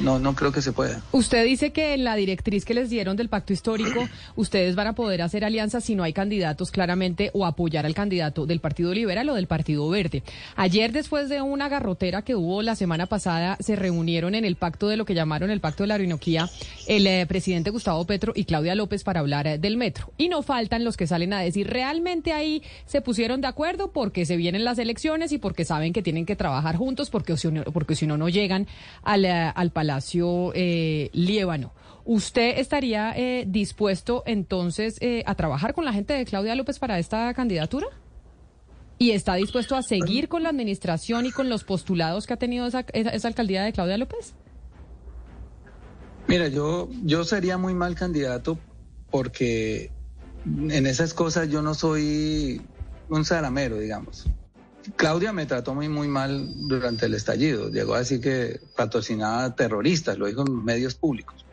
no, 0.00 0.18
no 0.18 0.34
creo 0.34 0.52
que 0.52 0.62
se 0.62 0.72
pueda. 0.72 1.02
Usted 1.12 1.44
dice 1.44 1.72
que 1.72 1.94
en 1.94 2.04
la 2.04 2.16
directriz 2.16 2.64
que 2.64 2.74
les 2.74 2.90
dieron 2.90 3.16
del 3.16 3.28
pacto 3.28 3.52
histórico, 3.52 4.08
ustedes 4.36 4.74
van 4.74 4.88
a 4.88 4.94
poder 4.94 5.22
hacer 5.22 5.44
alianzas 5.44 5.84
si 5.84 5.94
no 5.94 6.02
hay 6.02 6.12
candidatos 6.12 6.70
claramente 6.70 7.30
o 7.34 7.46
apoyar 7.46 7.86
al 7.86 7.94
candidato 7.94 8.46
del 8.46 8.60
Partido 8.60 8.92
Liberal 8.92 9.28
o 9.28 9.34
del 9.34 9.46
Partido 9.46 9.88
Verde. 9.88 10.22
Ayer, 10.56 10.92
después 10.92 11.28
de 11.28 11.42
una 11.42 11.68
garrotera 11.68 12.22
que 12.22 12.34
hubo 12.34 12.62
la 12.62 12.76
semana 12.76 13.06
pasada, 13.06 13.56
se 13.60 13.76
reunieron 13.76 14.34
en 14.34 14.44
el 14.44 14.56
pacto 14.56 14.88
de 14.88 14.96
lo 14.96 15.04
que 15.04 15.14
llamaron 15.14 15.50
el 15.50 15.60
pacto 15.60 15.82
de 15.82 15.88
la 15.88 15.94
Orinoquía 15.94 16.48
el 16.86 17.06
eh, 17.06 17.26
presidente 17.26 17.70
Gustavo 17.70 18.04
Petro 18.06 18.32
y 18.34 18.44
Claudia 18.44 18.74
López 18.74 19.04
para 19.04 19.20
hablar 19.20 19.46
eh, 19.46 19.58
del 19.58 19.76
metro. 19.76 20.12
Y 20.18 20.28
no 20.28 20.42
faltan 20.42 20.84
los 20.84 20.96
que 20.96 21.06
salen 21.06 21.32
a 21.32 21.40
decir, 21.40 21.68
realmente 21.68 22.32
ahí 22.32 22.62
se 22.86 23.00
pusieron 23.00 23.40
de 23.40 23.46
acuerdo 23.46 23.92
porque 23.92 24.26
se 24.26 24.36
vienen 24.36 24.64
las 24.64 24.78
elecciones 24.78 25.32
y 25.32 25.38
porque 25.38 25.64
saben 25.64 25.92
que 25.92 26.02
tienen 26.02 26.26
que 26.26 26.36
trabajar 26.36 26.76
juntos 26.76 27.10
porque, 27.10 27.34
porque 27.72 27.96
si 27.96 28.06
no, 28.06 28.16
no 28.16 28.28
llegan 28.28 28.66
al, 29.02 29.24
eh, 29.24 29.52
al 29.54 29.70
Palacio 29.82 30.52
eh, 30.54 31.10
Liébano. 31.12 31.72
¿Usted 32.04 32.60
estaría 32.60 33.12
eh, 33.16 33.44
dispuesto 33.48 34.22
entonces 34.26 34.96
eh, 35.00 35.24
a 35.26 35.34
trabajar 35.34 35.74
con 35.74 35.84
la 35.84 35.92
gente 35.92 36.12
de 36.12 36.24
Claudia 36.24 36.54
López 36.54 36.78
para 36.78 37.00
esta 37.00 37.34
candidatura? 37.34 37.88
¿Y 38.98 39.10
está 39.10 39.34
dispuesto 39.34 39.74
a 39.74 39.82
seguir 39.82 40.28
con 40.28 40.44
la 40.44 40.50
administración 40.50 41.26
y 41.26 41.32
con 41.32 41.48
los 41.48 41.64
postulados 41.64 42.28
que 42.28 42.34
ha 42.34 42.36
tenido 42.36 42.64
esa, 42.64 42.84
esa, 42.92 43.26
alcaldía 43.26 43.64
de 43.64 43.72
Claudia 43.72 43.98
López? 43.98 44.34
Mira, 46.28 46.46
yo, 46.46 46.88
yo 47.02 47.24
sería 47.24 47.58
muy 47.58 47.74
mal 47.74 47.96
candidato 47.96 48.60
porque 49.10 49.90
en 50.46 50.86
esas 50.86 51.12
cosas 51.12 51.48
yo 51.48 51.60
no 51.60 51.74
soy 51.74 52.62
un 53.08 53.24
zaramero, 53.24 53.80
digamos. 53.80 54.28
Claudia 54.96 55.32
me 55.32 55.46
trató 55.46 55.74
muy, 55.74 55.88
muy 55.88 56.08
mal 56.08 56.48
durante 56.68 57.06
el 57.06 57.14
estallido. 57.14 57.70
Llegó 57.70 57.94
a 57.94 58.00
decir 58.00 58.20
que 58.20 58.60
patrocinaba 58.76 59.54
terroristas, 59.54 60.18
lo 60.18 60.26
dijo 60.26 60.44
en 60.46 60.64
medios 60.64 60.94
públicos. 60.94 61.44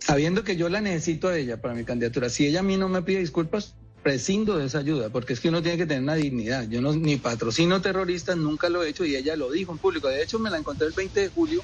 Sabiendo 0.00 0.44
que 0.44 0.56
yo 0.56 0.68
la 0.68 0.80
necesito 0.80 1.28
a 1.28 1.36
ella 1.36 1.60
para 1.60 1.74
mi 1.74 1.84
candidatura, 1.84 2.30
si 2.30 2.46
ella 2.46 2.60
a 2.60 2.62
mí 2.62 2.76
no 2.76 2.88
me 2.88 3.02
pide 3.02 3.20
disculpas, 3.20 3.74
prescindo 4.02 4.56
de 4.56 4.66
esa 4.66 4.78
ayuda, 4.78 5.10
porque 5.10 5.32
es 5.32 5.40
que 5.40 5.48
uno 5.48 5.60
tiene 5.60 5.76
que 5.76 5.86
tener 5.86 6.02
una 6.02 6.14
dignidad. 6.14 6.68
Yo 6.68 6.80
no, 6.80 6.92
ni 6.94 7.16
patrocino 7.16 7.82
terroristas, 7.82 8.36
nunca 8.36 8.68
lo 8.68 8.82
he 8.82 8.88
hecho 8.88 9.04
y 9.04 9.16
ella 9.16 9.36
lo 9.36 9.50
dijo 9.50 9.72
en 9.72 9.78
público. 9.78 10.08
De 10.08 10.22
hecho, 10.22 10.38
me 10.38 10.50
la 10.50 10.58
encontré 10.58 10.86
el 10.86 10.92
20 10.92 11.20
de 11.20 11.28
julio 11.28 11.62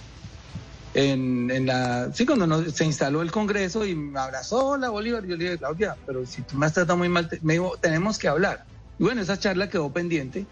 en, 0.94 1.66
la, 1.66 2.12
sí, 2.12 2.24
cuando 2.24 2.70
se 2.70 2.84
instaló 2.84 3.20
el 3.22 3.32
Congreso 3.32 3.84
y 3.84 3.94
me 3.94 4.18
abrazó 4.18 4.76
la 4.76 4.90
Bolívar. 4.90 5.26
Yo 5.26 5.36
le 5.36 5.44
dije, 5.44 5.58
Claudia, 5.58 5.96
pero 6.06 6.24
si 6.24 6.42
tú 6.42 6.56
me 6.56 6.66
has 6.66 6.72
tratado 6.72 6.96
muy 6.96 7.08
mal, 7.08 7.28
me 7.42 7.54
dijo, 7.54 7.76
tenemos 7.80 8.18
que 8.18 8.28
hablar. 8.28 8.64
Y 8.98 9.04
bueno, 9.04 9.22
esa 9.22 9.38
charla 9.38 9.68
quedó 9.68 9.92
pendiente. 9.92 10.46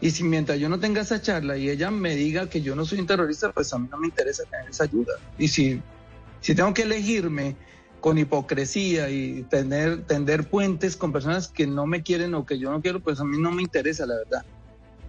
Y 0.00 0.10
si 0.10 0.24
mientras 0.24 0.58
yo 0.58 0.68
no 0.68 0.80
tenga 0.80 1.02
esa 1.02 1.22
charla 1.22 1.56
y 1.56 1.70
ella 1.70 1.90
me 1.90 2.16
diga 2.16 2.48
que 2.48 2.60
yo 2.60 2.74
no 2.74 2.84
soy 2.84 3.00
un 3.00 3.06
terrorista, 3.06 3.52
pues 3.52 3.72
a 3.72 3.78
mí 3.78 3.88
no 3.90 3.98
me 3.98 4.08
interesa 4.08 4.42
tener 4.50 4.68
esa 4.68 4.84
ayuda. 4.84 5.14
Y 5.38 5.48
si, 5.48 5.80
si 6.40 6.54
tengo 6.54 6.74
que 6.74 6.82
elegirme 6.82 7.56
con 8.00 8.18
hipocresía 8.18 9.10
y 9.10 9.44
tener, 9.44 10.02
tender 10.02 10.48
puentes 10.48 10.96
con 10.96 11.12
personas 11.12 11.46
que 11.46 11.68
no 11.68 11.86
me 11.86 12.02
quieren 12.02 12.34
o 12.34 12.44
que 12.44 12.58
yo 12.58 12.72
no 12.72 12.82
quiero, 12.82 12.98
pues 12.98 13.20
a 13.20 13.24
mí 13.24 13.38
no 13.38 13.52
me 13.52 13.62
interesa, 13.62 14.04
la 14.04 14.16
verdad. 14.16 14.44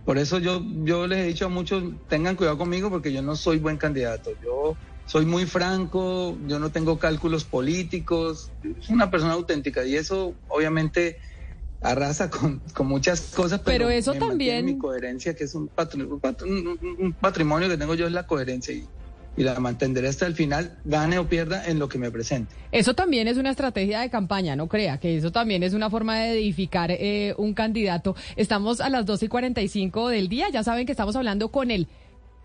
Por 0.05 0.19
eso 0.19 0.37
yo, 0.37 0.61
yo 0.83 1.07
les 1.07 1.19
he 1.19 1.27
dicho 1.27 1.47
a 1.47 1.49
muchos, 1.49 1.83
tengan 2.07 2.35
cuidado 2.35 2.59
conmigo 2.59 2.91
porque 2.91 3.11
yo 3.11 3.23
no 3.23 3.35
soy 3.35 3.57
buen 3.57 3.77
candidato. 3.77 4.31
Yo 4.43 4.77
soy 5.07 5.25
muy 5.25 5.45
franco, 5.45 6.37
yo 6.45 6.59
no 6.59 6.71
tengo 6.71 6.99
cálculos 6.99 7.45
políticos, 7.45 8.51
soy 8.61 8.95
una 8.95 9.09
persona 9.09 9.33
auténtica 9.33 9.83
y 9.83 9.95
eso 9.95 10.35
obviamente 10.49 11.17
arrasa 11.83 12.29
con, 12.29 12.61
con 12.73 12.87
muchas 12.87 13.21
cosas, 13.35 13.61
pero, 13.63 13.89
eso 13.89 14.13
también 14.13 14.65
mi 14.65 14.77
coherencia, 14.77 15.35
que 15.35 15.43
es 15.43 15.53
un, 15.53 15.69
un, 15.69 17.13
patrimonio 17.13 17.69
que 17.69 17.77
tengo 17.77 17.93
yo, 17.93 18.07
es 18.07 18.13
la 18.13 18.25
coherencia 18.25 18.73
y, 18.73 18.87
y 19.35 19.43
la 19.43 19.59
mantendré 19.59 20.07
hasta 20.07 20.25
el 20.25 20.35
final, 20.35 20.77
gane 20.85 21.17
o 21.19 21.27
pierda 21.27 21.65
en 21.67 21.79
lo 21.79 21.89
que 21.89 21.97
me 21.97 22.11
presente. 22.11 22.53
Eso 22.71 22.93
también 22.93 23.27
es 23.27 23.37
una 23.37 23.49
estrategia 23.49 24.01
de 24.01 24.09
campaña, 24.09 24.55
no 24.55 24.67
crea, 24.67 24.99
que 24.99 25.17
eso 25.17 25.31
también 25.31 25.63
es 25.63 25.73
una 25.73 25.89
forma 25.89 26.19
de 26.19 26.33
edificar 26.33 26.91
eh, 26.91 27.33
un 27.37 27.53
candidato. 27.53 28.15
Estamos 28.35 28.81
a 28.81 28.89
las 28.89 29.05
12 29.05 29.25
y 29.25 29.29
45 29.29 30.09
del 30.09 30.29
día, 30.29 30.49
ya 30.49 30.63
saben 30.63 30.85
que 30.85 30.91
estamos 30.91 31.15
hablando 31.15 31.49
con 31.49 31.71
el 31.71 31.87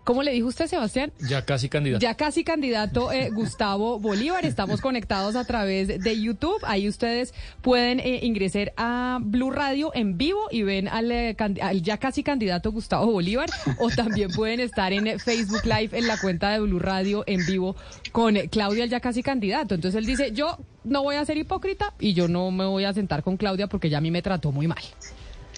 ¿Cómo 0.03 0.23
le 0.23 0.31
dijo 0.31 0.47
usted, 0.47 0.67
Sebastián? 0.67 1.11
Ya 1.19 1.45
casi 1.45 1.69
candidato. 1.69 2.01
Ya 2.01 2.15
casi 2.15 2.43
candidato 2.43 3.11
eh, 3.11 3.29
Gustavo 3.33 3.99
Bolívar. 3.99 4.45
Estamos 4.45 4.81
conectados 4.81 5.35
a 5.35 5.45
través 5.45 5.87
de 5.87 6.21
YouTube. 6.21 6.59
Ahí 6.63 6.87
ustedes 6.87 7.33
pueden 7.61 7.99
eh, 7.99 8.19
ingresar 8.23 8.73
a 8.77 9.19
Blue 9.21 9.51
Radio 9.51 9.91
en 9.93 10.17
vivo 10.17 10.47
y 10.51 10.63
ven 10.63 10.87
al, 10.87 11.11
eh, 11.11 11.35
al, 11.61 11.81
ya 11.81 11.97
casi 11.97 12.23
candidato 12.23 12.71
Gustavo 12.71 13.11
Bolívar. 13.11 13.49
O 13.77 13.89
también 13.89 14.31
pueden 14.31 14.59
estar 14.59 14.93
en 14.93 15.19
Facebook 15.19 15.63
Live 15.65 15.97
en 15.97 16.07
la 16.07 16.17
cuenta 16.17 16.49
de 16.49 16.59
Blue 16.59 16.79
Radio 16.79 17.23
en 17.27 17.45
vivo 17.45 17.75
con 18.11 18.35
Claudia, 18.49 18.85
el 18.85 18.89
ya 18.89 18.99
casi 18.99 19.21
candidato. 19.21 19.75
Entonces 19.75 19.99
él 19.99 20.05
dice, 20.05 20.31
yo 20.31 20.57
no 20.83 21.03
voy 21.03 21.15
a 21.15 21.25
ser 21.25 21.37
hipócrita 21.37 21.93
y 21.99 22.13
yo 22.13 22.27
no 22.27 22.49
me 22.51 22.65
voy 22.65 22.85
a 22.85 22.93
sentar 22.93 23.21
con 23.23 23.37
Claudia 23.37 23.67
porque 23.67 23.89
ya 23.89 23.99
a 23.99 24.01
mí 24.01 24.11
me 24.11 24.21
trató 24.21 24.51
muy 24.51 24.67
mal. 24.67 24.83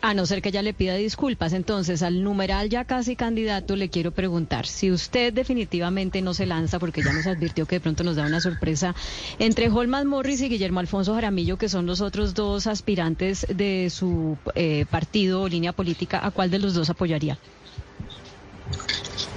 A 0.04 0.16
no 0.16 0.26
ser 0.26 0.42
que 0.42 0.50
ella 0.50 0.64
le 0.64 0.74
pida 0.74 0.96
disculpas. 0.96 1.54
Entonces, 1.54 2.02
al 2.02 2.24
numeral 2.24 2.70
ya 2.70 2.86
casi 2.86 3.16
candidato, 3.16 3.76
le 3.76 3.90
quiero 3.90 4.12
preguntar, 4.12 4.66
si 4.66 4.92
usted 4.92 5.32
definitivamente 5.32 6.24
no 6.24 6.34
se 6.34 6.48
lanza, 6.48 6.80
porque 6.80 7.04
ya 7.04 7.14
nos 7.14 7.28
advirtió 7.28 7.68
que 7.68 7.76
de 7.76 7.82
pronto 7.82 8.04
nos 8.04 8.16
da 8.16 8.26
una 8.26 8.42
sorpresa, 8.42 8.96
entre 9.38 9.70
Holman 9.70 10.08
Morris 10.08 10.42
y 10.42 10.50
Guillermo 10.50 10.80
Alfonso 10.80 11.14
Jaramillo, 11.14 11.58
que 11.58 11.70
son 11.70 11.86
los 11.86 12.02
otros 12.02 12.34
dos 12.34 12.66
aspirantes 12.66 13.46
de 13.48 13.92
su 13.92 14.38
eh, 14.56 14.86
partido 14.90 15.44
o 15.44 15.48
línea 15.48 15.72
política, 15.72 16.26
¿a 16.26 16.32
cuál 16.32 16.50
de 16.50 16.58
los 16.58 16.74
dos 16.74 16.90
apoyaría? 16.90 17.38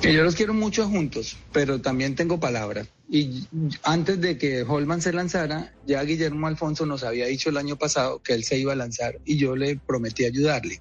Yo 0.02 0.22
los 0.22 0.34
quiero 0.34 0.54
mucho 0.54 0.88
juntos, 0.88 1.36
pero 1.52 1.80
también 1.80 2.14
tengo 2.14 2.40
palabra. 2.40 2.86
Y 3.08 3.46
antes 3.82 4.20
de 4.20 4.38
que 4.38 4.62
Holman 4.62 5.02
se 5.02 5.12
lanzara, 5.12 5.72
ya 5.86 6.02
Guillermo 6.02 6.46
Alfonso 6.46 6.86
nos 6.86 7.04
había 7.04 7.26
dicho 7.26 7.50
el 7.50 7.58
año 7.58 7.76
pasado 7.76 8.22
que 8.22 8.32
él 8.32 8.44
se 8.44 8.58
iba 8.58 8.72
a 8.72 8.76
lanzar 8.76 9.18
y 9.24 9.36
yo 9.36 9.56
le 9.56 9.76
prometí 9.76 10.24
ayudarle. 10.24 10.80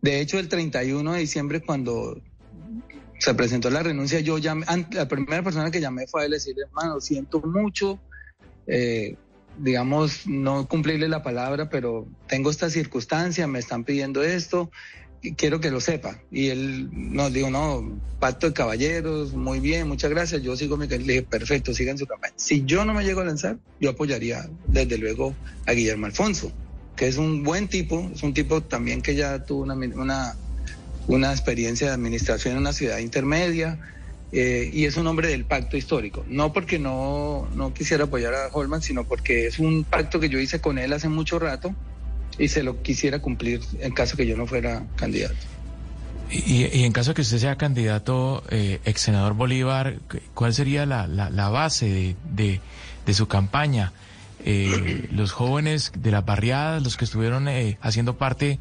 De 0.00 0.20
hecho, 0.20 0.38
el 0.38 0.48
31 0.48 1.12
de 1.12 1.20
diciembre, 1.20 1.60
cuando 1.60 2.20
se 3.18 3.34
presentó 3.34 3.70
la 3.70 3.82
renuncia, 3.82 4.18
yo 4.20 4.38
llamé, 4.38 4.66
la 4.90 5.06
primera 5.06 5.42
persona 5.42 5.70
que 5.70 5.80
llamé 5.80 6.06
fue 6.08 6.22
a 6.22 6.24
él 6.24 6.32
decirle, 6.32 6.64
hermano, 6.64 7.00
siento 7.00 7.40
mucho, 7.40 8.00
eh, 8.66 9.16
digamos, 9.58 10.26
no 10.26 10.66
cumplirle 10.66 11.08
la 11.08 11.22
palabra, 11.22 11.68
pero 11.68 12.08
tengo 12.26 12.50
esta 12.50 12.68
circunstancia, 12.68 13.46
me 13.46 13.60
están 13.60 13.84
pidiendo 13.84 14.24
esto, 14.24 14.72
quiero 15.30 15.60
que 15.60 15.70
lo 15.70 15.80
sepa. 15.80 16.18
Y 16.30 16.48
él 16.48 16.88
nos 16.92 17.32
dijo, 17.32 17.50
no, 17.50 17.98
pacto 18.18 18.48
de 18.48 18.52
caballeros, 18.52 19.34
muy 19.34 19.60
bien, 19.60 19.88
muchas 19.88 20.10
gracias, 20.10 20.42
yo 20.42 20.56
sigo 20.56 20.76
mi... 20.76 20.86
Le 20.86 20.98
dije, 20.98 21.22
perfecto, 21.22 21.72
sigan 21.72 21.96
su 21.96 22.06
campaña. 22.06 22.34
Si 22.36 22.64
yo 22.64 22.84
no 22.84 22.92
me 22.92 23.04
llego 23.04 23.20
a 23.20 23.24
lanzar, 23.24 23.56
yo 23.80 23.90
apoyaría 23.90 24.48
desde 24.66 24.98
luego 24.98 25.34
a 25.66 25.72
Guillermo 25.72 26.06
Alfonso, 26.06 26.52
que 26.96 27.06
es 27.06 27.16
un 27.16 27.44
buen 27.44 27.68
tipo, 27.68 28.10
es 28.12 28.22
un 28.22 28.34
tipo 28.34 28.62
también 28.62 29.00
que 29.00 29.14
ya 29.14 29.44
tuvo 29.44 29.62
una, 29.62 29.74
una, 29.74 30.36
una 31.06 31.30
experiencia 31.30 31.88
de 31.88 31.94
administración 31.94 32.54
en 32.54 32.60
una 32.60 32.72
ciudad 32.72 32.98
intermedia. 32.98 33.78
Eh, 34.34 34.70
y 34.72 34.86
es 34.86 34.96
un 34.96 35.06
hombre 35.06 35.28
del 35.28 35.44
pacto 35.44 35.76
histórico. 35.76 36.24
No 36.26 36.54
porque 36.54 36.78
no, 36.78 37.46
no 37.54 37.74
quisiera 37.74 38.04
apoyar 38.04 38.32
a 38.32 38.48
Holman, 38.50 38.80
sino 38.80 39.04
porque 39.04 39.46
es 39.46 39.58
un 39.58 39.84
pacto 39.84 40.20
que 40.20 40.30
yo 40.30 40.40
hice 40.40 40.58
con 40.58 40.78
él 40.78 40.94
hace 40.94 41.10
mucho 41.10 41.38
rato 41.38 41.74
y 42.38 42.48
se 42.48 42.62
lo 42.62 42.82
quisiera 42.82 43.20
cumplir 43.20 43.60
en 43.80 43.92
caso 43.92 44.16
que 44.16 44.26
yo 44.26 44.36
no 44.36 44.46
fuera 44.46 44.84
candidato. 44.96 45.34
Y, 46.30 46.84
en 46.84 46.92
caso 46.92 47.10
de 47.10 47.16
que 47.16 47.22
usted 47.22 47.38
sea 47.38 47.56
candidato, 47.56 48.42
eh, 48.48 48.80
ex 48.86 49.02
senador 49.02 49.34
Bolívar, 49.34 49.96
¿cuál 50.32 50.54
sería 50.54 50.86
la, 50.86 51.06
la, 51.06 51.48
base 51.50 52.16
de, 52.34 52.60
de, 53.04 53.14
su 53.14 53.28
campaña? 53.28 53.92
Eh, 54.44 55.08
los 55.12 55.32
jóvenes 55.32 55.92
de 55.96 56.10
las 56.10 56.24
barriadas, 56.24 56.82
los 56.82 56.96
que 56.96 57.04
estuvieron 57.04 57.48
eh, 57.48 57.78
haciendo 57.82 58.16
parte 58.16 58.58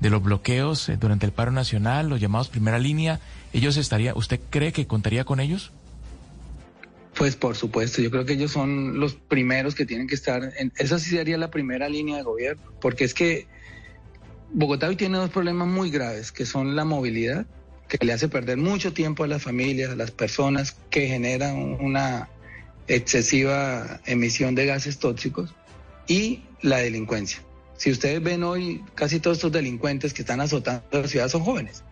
de 0.00 0.10
los 0.10 0.22
bloqueos 0.22 0.88
eh, 0.88 0.96
durante 0.96 1.26
el 1.26 1.32
paro 1.32 1.50
nacional, 1.50 2.08
los 2.08 2.20
llamados 2.20 2.48
primera 2.48 2.78
línea, 2.78 3.20
ellos 3.52 3.76
estaría, 3.76 4.14
¿usted 4.14 4.38
cree 4.50 4.72
que 4.72 4.86
contaría 4.86 5.24
con 5.24 5.40
ellos? 5.40 5.72
Pues 7.16 7.36
por 7.36 7.54
supuesto, 7.54 8.02
yo 8.02 8.10
creo 8.10 8.24
que 8.24 8.32
ellos 8.32 8.50
son 8.50 8.98
los 8.98 9.14
primeros 9.14 9.74
que 9.74 9.86
tienen 9.86 10.08
que 10.08 10.14
estar, 10.14 10.52
en, 10.56 10.72
esa 10.78 10.98
sí 10.98 11.10
sería 11.10 11.38
la 11.38 11.50
primera 11.50 11.88
línea 11.88 12.16
de 12.16 12.22
gobierno, 12.22 12.62
porque 12.80 13.04
es 13.04 13.14
que 13.14 13.46
Bogotá 14.52 14.88
hoy 14.88 14.96
tiene 14.96 15.18
dos 15.18 15.30
problemas 15.30 15.68
muy 15.68 15.90
graves, 15.90 16.32
que 16.32 16.44
son 16.44 16.74
la 16.74 16.84
movilidad, 16.84 17.46
que 17.88 18.04
le 18.04 18.12
hace 18.12 18.28
perder 18.28 18.56
mucho 18.56 18.92
tiempo 18.92 19.24
a 19.24 19.26
las 19.28 19.42
familias, 19.42 19.90
a 19.90 19.96
las 19.96 20.10
personas, 20.10 20.76
que 20.90 21.06
generan 21.06 21.56
una 21.80 22.28
excesiva 22.88 24.00
emisión 24.06 24.54
de 24.54 24.66
gases 24.66 24.98
tóxicos, 24.98 25.54
y 26.06 26.42
la 26.62 26.78
delincuencia. 26.78 27.40
Si 27.76 27.90
ustedes 27.90 28.22
ven 28.22 28.42
hoy, 28.42 28.84
casi 28.94 29.20
todos 29.20 29.38
estos 29.38 29.52
delincuentes 29.52 30.12
que 30.12 30.22
están 30.22 30.40
azotando 30.40 30.84
la 30.90 31.08
ciudad 31.08 31.28
son 31.28 31.42
jóvenes 31.42 31.82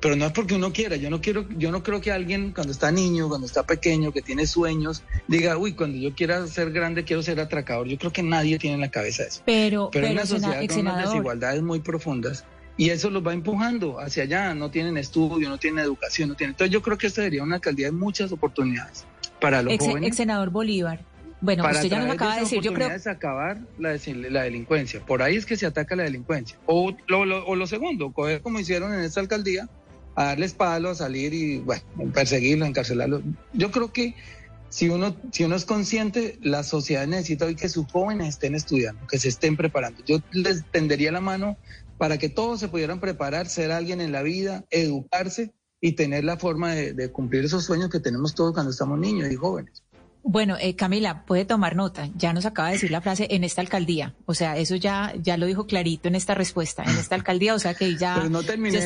pero 0.00 0.16
no 0.16 0.26
es 0.26 0.32
porque 0.32 0.54
uno 0.54 0.72
quiera. 0.72 0.96
Yo 0.96 1.10
no 1.10 1.20
quiero, 1.20 1.46
yo 1.56 1.70
no 1.70 1.82
creo 1.82 2.00
que 2.00 2.12
alguien 2.12 2.52
cuando 2.52 2.72
está 2.72 2.90
niño, 2.90 3.28
cuando 3.28 3.46
está 3.46 3.64
pequeño, 3.64 4.12
que 4.12 4.22
tiene 4.22 4.46
sueños, 4.46 5.02
diga, 5.26 5.56
uy, 5.56 5.72
cuando 5.72 5.98
yo 5.98 6.14
quiera 6.14 6.46
ser 6.46 6.70
grande 6.72 7.04
quiero 7.04 7.22
ser 7.22 7.40
atracador. 7.40 7.88
Yo 7.88 7.98
creo 7.98 8.12
que 8.12 8.22
nadie 8.22 8.58
tiene 8.58 8.74
en 8.74 8.80
la 8.80 8.90
cabeza 8.90 9.24
eso. 9.24 9.42
Pero, 9.44 9.90
pero, 9.92 10.10
una 10.10 10.26
sociedad 10.26 10.64
con 10.66 10.78
unas 10.80 11.08
desigualdades 11.08 11.62
muy 11.62 11.80
profundas 11.80 12.44
y 12.76 12.90
eso 12.90 13.10
los 13.10 13.26
va 13.26 13.32
empujando 13.32 13.98
hacia 13.98 14.22
allá. 14.22 14.54
No 14.54 14.70
tienen 14.70 14.96
estudio, 14.96 15.48
no 15.48 15.58
tienen 15.58 15.84
educación, 15.84 16.28
no 16.28 16.36
tienen. 16.36 16.52
Entonces 16.52 16.72
yo 16.72 16.80
creo 16.80 16.96
que 16.96 17.08
esta 17.08 17.22
sería 17.22 17.42
una 17.42 17.56
alcaldía 17.56 17.86
de 17.86 17.92
muchas 17.92 18.30
oportunidades 18.30 19.04
para 19.40 19.62
los 19.62 19.76
jóvenes. 19.78 20.08
Ex 20.08 20.16
senador 20.16 20.50
Bolívar. 20.50 21.00
Bueno, 21.40 21.64
usted 21.64 21.88
ya 21.88 22.00
nos 22.00 22.10
acaba 22.10 22.34
de 22.34 22.40
decir, 22.40 22.60
yo 22.62 22.72
creo... 22.72 22.90
acabar 23.06 23.58
la, 23.78 23.96
la, 24.30 24.42
delincuencia. 24.42 25.00
Por 25.04 25.22
ahí 25.22 25.36
es 25.36 25.46
que 25.46 25.56
se 25.56 25.66
ataca 25.66 25.94
la 25.94 26.02
delincuencia. 26.02 26.58
O 26.66 26.96
lo, 27.06 27.46
o 27.46 27.54
lo 27.54 27.66
segundo, 27.66 28.12
coger 28.12 28.42
como 28.42 28.58
hicieron 28.58 28.92
en 28.92 29.00
esta 29.00 29.20
alcaldía, 29.20 29.68
a 30.18 30.24
darles 30.24 30.52
palo, 30.52 30.90
a 30.90 30.94
salir 30.96 31.32
y 31.32 31.58
bueno, 31.58 31.82
perseguirlo, 32.12 32.66
encarcelarlo. 32.66 33.22
Yo 33.52 33.70
creo 33.70 33.92
que 33.92 34.16
si 34.68 34.88
uno, 34.88 35.14
si 35.30 35.44
uno 35.44 35.54
es 35.54 35.64
consciente, 35.64 36.40
la 36.42 36.64
sociedad 36.64 37.06
necesita 37.06 37.46
hoy 37.46 37.54
que 37.54 37.68
sus 37.68 37.86
jóvenes 37.86 38.30
estén 38.30 38.56
estudiando, 38.56 39.06
que 39.06 39.20
se 39.20 39.28
estén 39.28 39.56
preparando. 39.56 40.02
Yo 40.04 40.18
les 40.32 40.64
tendería 40.72 41.12
la 41.12 41.20
mano 41.20 41.56
para 41.98 42.18
que 42.18 42.28
todos 42.28 42.58
se 42.58 42.66
pudieran 42.66 42.98
preparar, 42.98 43.46
ser 43.46 43.70
alguien 43.70 44.00
en 44.00 44.10
la 44.10 44.22
vida, 44.22 44.64
educarse 44.70 45.52
y 45.80 45.92
tener 45.92 46.24
la 46.24 46.36
forma 46.36 46.74
de, 46.74 47.12
cumplir 47.12 47.44
esos 47.44 47.64
sueños 47.64 47.88
que 47.88 48.00
tenemos 48.00 48.34
todos 48.34 48.52
cuando 48.54 48.72
estamos 48.72 48.98
niños 48.98 49.30
y 49.30 49.36
jóvenes. 49.36 49.84
Bueno, 50.24 50.56
eh, 50.60 50.74
Camila, 50.74 51.24
puede 51.26 51.44
tomar 51.44 51.76
nota. 51.76 52.08
Ya 52.16 52.32
nos 52.32 52.44
acaba 52.44 52.68
de 52.68 52.74
decir 52.74 52.90
la 52.90 53.00
frase 53.00 53.28
en 53.30 53.44
esta 53.44 53.60
alcaldía. 53.60 54.16
O 54.26 54.34
sea, 54.34 54.56
eso 54.56 54.74
ya, 54.74 55.14
ya 55.22 55.36
lo 55.36 55.46
dijo 55.46 55.68
clarito 55.68 56.08
en 56.08 56.16
esta 56.16 56.34
respuesta. 56.34 56.82
En 56.82 56.98
esta 56.98 57.14
alcaldía, 57.14 57.54
o 57.54 57.58
sea 57.60 57.74
que 57.74 57.96
ya. 57.96 58.16
Pero 58.16 58.30
no 58.30 58.42
terminé 58.42 58.78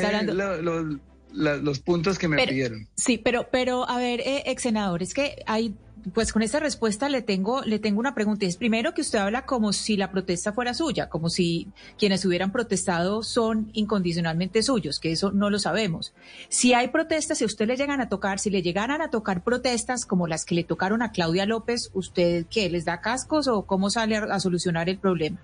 los 1.33 1.81
puntos 1.81 2.19
que 2.19 2.29
me 2.29 2.45
pidieron. 2.47 2.89
Sí, 2.95 3.19
pero, 3.19 3.49
pero 3.51 3.89
a 3.89 3.99
ver, 3.99 4.21
eh, 4.21 4.45
ex 4.47 4.63
senador, 4.63 5.03
es 5.03 5.15
que 5.15 5.43
hay, 5.47 5.75
pues 6.15 6.33
con 6.33 6.43
esta 6.43 6.61
respuesta 6.61 7.09
le 7.09 7.23
tengo, 7.23 7.63
le 7.63 7.79
tengo 7.79 8.01
una 8.01 8.15
pregunta. 8.15 8.47
es 8.47 8.57
primero 8.57 8.95
que 8.95 9.03
usted 9.03 9.19
habla 9.19 9.47
como 9.47 9.73
si 9.73 9.97
la 9.97 10.11
protesta 10.11 10.53
fuera 10.53 10.75
suya, 10.75 11.09
como 11.09 11.29
si 11.31 11.69
quienes 11.99 12.25
hubieran 12.25 12.53
protestado 12.53 13.23
son 13.23 13.71
incondicionalmente 13.73 14.63
suyos, 14.63 14.99
que 14.99 15.13
eso 15.13 15.33
no 15.33 15.51
lo 15.51 15.59
sabemos. 15.59 16.13
Si 16.49 16.75
hay 16.75 16.89
protestas, 16.89 17.39
si 17.39 17.45
a 17.45 17.47
usted 17.47 17.67
le 17.67 17.77
llegan 17.77 18.01
a 18.01 18.09
tocar, 18.09 18.39
si 18.39 18.51
le 18.51 18.63
llegaran 18.63 19.01
a 19.01 19.11
tocar 19.11 19.43
protestas 19.43 20.07
como 20.07 20.27
las 20.27 20.45
que 20.45 20.55
le 20.55 20.65
tocaron 20.65 21.03
a 21.03 21.13
Claudia 21.13 21.47
López, 21.47 21.91
¿usted 21.95 22.47
qué? 22.51 22.69
¿Les 22.69 22.85
da 22.85 23.01
cascos 23.01 23.49
o 23.49 23.63
cómo 23.63 23.91
sale 23.91 24.17
a 24.17 24.41
solucionar 24.41 24.89
el 24.89 24.99
problema? 24.99 25.39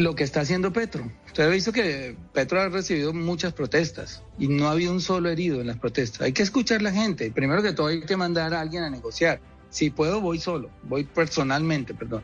Lo 0.00 0.14
que 0.14 0.24
está 0.24 0.40
haciendo 0.40 0.72
Petro. 0.72 1.10
Usted 1.26 1.44
ha 1.44 1.48
visto 1.48 1.72
que 1.72 2.16
Petro 2.32 2.60
ha 2.60 2.68
recibido 2.68 3.12
muchas 3.12 3.52
protestas 3.52 4.22
y 4.38 4.48
no 4.48 4.68
ha 4.68 4.72
habido 4.72 4.92
un 4.92 5.00
solo 5.00 5.28
herido 5.28 5.60
en 5.60 5.66
las 5.66 5.78
protestas. 5.78 6.22
Hay 6.22 6.32
que 6.32 6.42
escuchar 6.42 6.80
a 6.80 6.82
la 6.82 6.92
gente. 6.92 7.30
Primero 7.30 7.62
que 7.62 7.72
todo 7.72 7.86
hay 7.86 8.02
que 8.02 8.16
mandar 8.16 8.52
a 8.54 8.60
alguien 8.60 8.82
a 8.82 8.90
negociar. 8.90 9.40
Si 9.70 9.90
puedo, 9.90 10.20
voy 10.20 10.40
solo, 10.40 10.70
voy 10.82 11.04
personalmente, 11.04 11.94
perdón. 11.94 12.22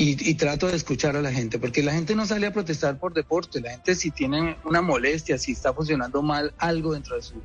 Y, 0.00 0.34
trato 0.34 0.68
de 0.68 0.76
escuchar 0.76 1.16
a 1.16 1.22
la 1.22 1.32
gente, 1.32 1.58
porque 1.58 1.82
la 1.82 1.92
gente 1.92 2.14
no 2.14 2.24
sale 2.24 2.46
a 2.46 2.52
protestar 2.52 3.00
por 3.00 3.14
deporte. 3.14 3.60
La 3.60 3.72
gente 3.72 3.96
si 3.96 4.12
tiene 4.12 4.56
una 4.64 4.80
molestia, 4.80 5.38
si 5.38 5.50
está 5.50 5.74
funcionando 5.74 6.22
mal 6.22 6.54
algo 6.56 6.94
dentro 6.94 7.16
de 7.16 7.22
su, 7.22 7.42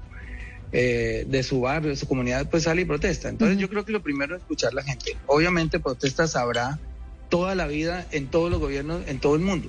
eh, 0.72 1.26
de 1.28 1.42
su 1.42 1.62
barrio, 1.62 1.90
de 1.90 1.96
su 1.96 2.08
comunidad, 2.08 2.48
pues 2.48 2.64
sale 2.64 2.84
y 2.84 2.86
protesta. 2.86 3.28
Entonces 3.28 3.58
yo 3.58 3.68
creo 3.70 3.84
que 3.84 3.92
lo 3.92 4.04
primero 4.04 4.36
es 4.36 4.44
escuchar 4.44 4.72
a 4.72 4.76
la 4.76 4.84
gente. 4.84 5.18
Obviamente 5.26 5.80
protestas 5.80 6.36
habrá 6.36 6.80
toda 7.34 7.56
la 7.56 7.66
vida 7.66 8.06
en 8.12 8.28
todos 8.28 8.52
los 8.52 8.60
gobiernos, 8.60 9.08
en 9.08 9.18
todo 9.18 9.34
el 9.34 9.42
mundo. 9.42 9.68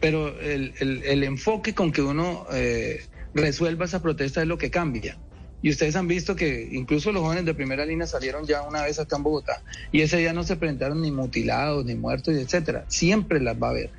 Pero 0.00 0.38
el, 0.38 0.74
el, 0.78 1.24
enfoque 1.24 1.74
con 1.74 1.90
que 1.90 2.02
uno 2.02 2.44
eh, 2.52 3.06
resuelva 3.32 3.86
esa 3.86 4.02
protesta 4.02 4.42
es 4.42 4.46
lo 4.46 4.58
que 4.58 4.70
cambia. 4.70 5.16
Y 5.62 5.70
ustedes 5.70 5.96
han 5.96 6.08
visto 6.08 6.36
que 6.36 6.68
incluso 6.72 7.12
los 7.12 7.22
jóvenes 7.22 7.46
de 7.46 7.54
primera 7.54 7.86
línea 7.86 8.06
salieron 8.06 8.44
ya 8.44 8.60
una 8.60 8.82
vez 8.82 8.98
acá 8.98 9.16
en 9.16 9.22
Bogotá 9.22 9.62
y 9.92 10.02
ese 10.02 10.18
día 10.18 10.34
no 10.34 10.44
se 10.44 10.56
presentaron 10.56 11.00
ni 11.00 11.10
mutilados, 11.10 11.86
ni 11.86 11.94
muertos, 11.94 12.34
etcétera. 12.34 12.84
Siempre 12.88 13.40
las 13.40 13.56
va 13.56 13.68
a 13.68 13.70
haber. 13.70 13.90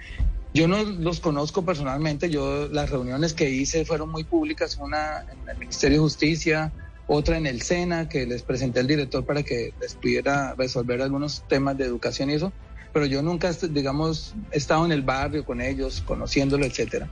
Yo 0.54 0.68
no 0.68 0.84
los 0.84 1.20
conozco 1.20 1.66
personalmente, 1.66 2.30
yo 2.30 2.68
las 2.68 2.92
reuniones 2.92 3.34
que 3.34 3.50
hice 3.50 3.84
fueron 3.84 4.10
muy 4.10 4.26
públicas, 4.26 4.78
una 4.80 5.22
en 5.22 5.50
el 5.50 5.58
Ministerio 5.58 5.98
de 5.98 6.04
Justicia, 6.04 6.72
otra 7.08 7.38
en 7.38 7.48
el 7.48 7.64
SENA, 7.64 8.10
que 8.10 8.28
les 8.28 8.44
presenté 8.44 8.80
al 8.80 8.86
director 8.86 9.26
para 9.26 9.42
que 9.42 9.74
les 9.82 9.96
pudiera 9.96 10.54
resolver 10.54 11.02
algunos 11.02 11.44
temas 11.48 11.80
de 11.80 11.86
educación 11.86 12.30
y 12.30 12.34
eso, 12.34 12.54
pero 12.94 13.06
yo 13.06 13.22
nunca, 13.22 13.52
digamos, 13.52 14.34
he 14.52 14.58
estado 14.58 14.86
en 14.86 14.92
el 14.92 15.02
barrio 15.02 15.46
con 15.46 15.62
ellos, 15.62 16.04
conociéndolo, 16.06 16.66
etcétera. 16.66 17.10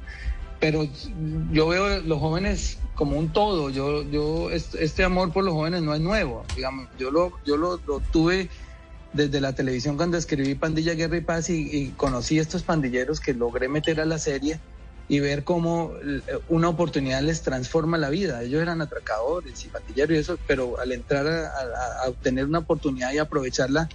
Pero 0.59 0.87
yo 1.51 1.67
veo 1.67 1.99
los 2.01 2.19
jóvenes 2.19 2.77
como 2.95 3.17
un 3.17 3.29
todo. 3.29 3.69
Yo, 3.69 4.03
yo, 4.03 4.49
este 4.51 5.03
amor 5.03 5.31
por 5.31 5.43
los 5.43 5.53
jóvenes 5.53 5.81
no 5.81 5.93
es 5.93 6.01
nuevo, 6.01 6.45
digamos, 6.55 6.87
yo 6.97 7.11
lo, 7.11 7.33
yo 7.45 7.57
lo, 7.57 7.77
tuve 8.11 8.49
desde 9.13 9.39
la 9.39 9.53
televisión 9.53 9.95
cuando 9.95 10.17
escribí 10.17 10.55
Pandilla 10.55 10.93
Guerra 10.93 11.17
y 11.17 11.21
Paz 11.21 11.49
y, 11.49 11.69
y 11.71 11.89
conocí 11.91 12.37
estos 12.39 12.63
pandilleros 12.63 13.19
que 13.19 13.33
logré 13.33 13.69
meter 13.69 14.01
a 14.01 14.05
la 14.05 14.19
serie 14.19 14.59
y 15.07 15.19
ver 15.19 15.43
cómo 15.43 15.93
una 16.49 16.69
oportunidad 16.69 17.21
les 17.21 17.41
transforma 17.41 17.97
la 17.97 18.09
vida. 18.09 18.41
Ellos 18.41 18.61
eran 18.61 18.81
atracadores 18.81 19.63
y 19.63 19.67
pandilleros 19.67 20.15
y 20.15 20.19
eso, 20.19 20.37
pero 20.47 20.79
al 20.79 20.91
entrar 20.91 21.27
a, 21.27 22.09
obtener 22.09 22.45
una 22.45 22.59
oportunidad 22.59 23.13
y 23.13 23.19
aprovecharla, 23.19 23.87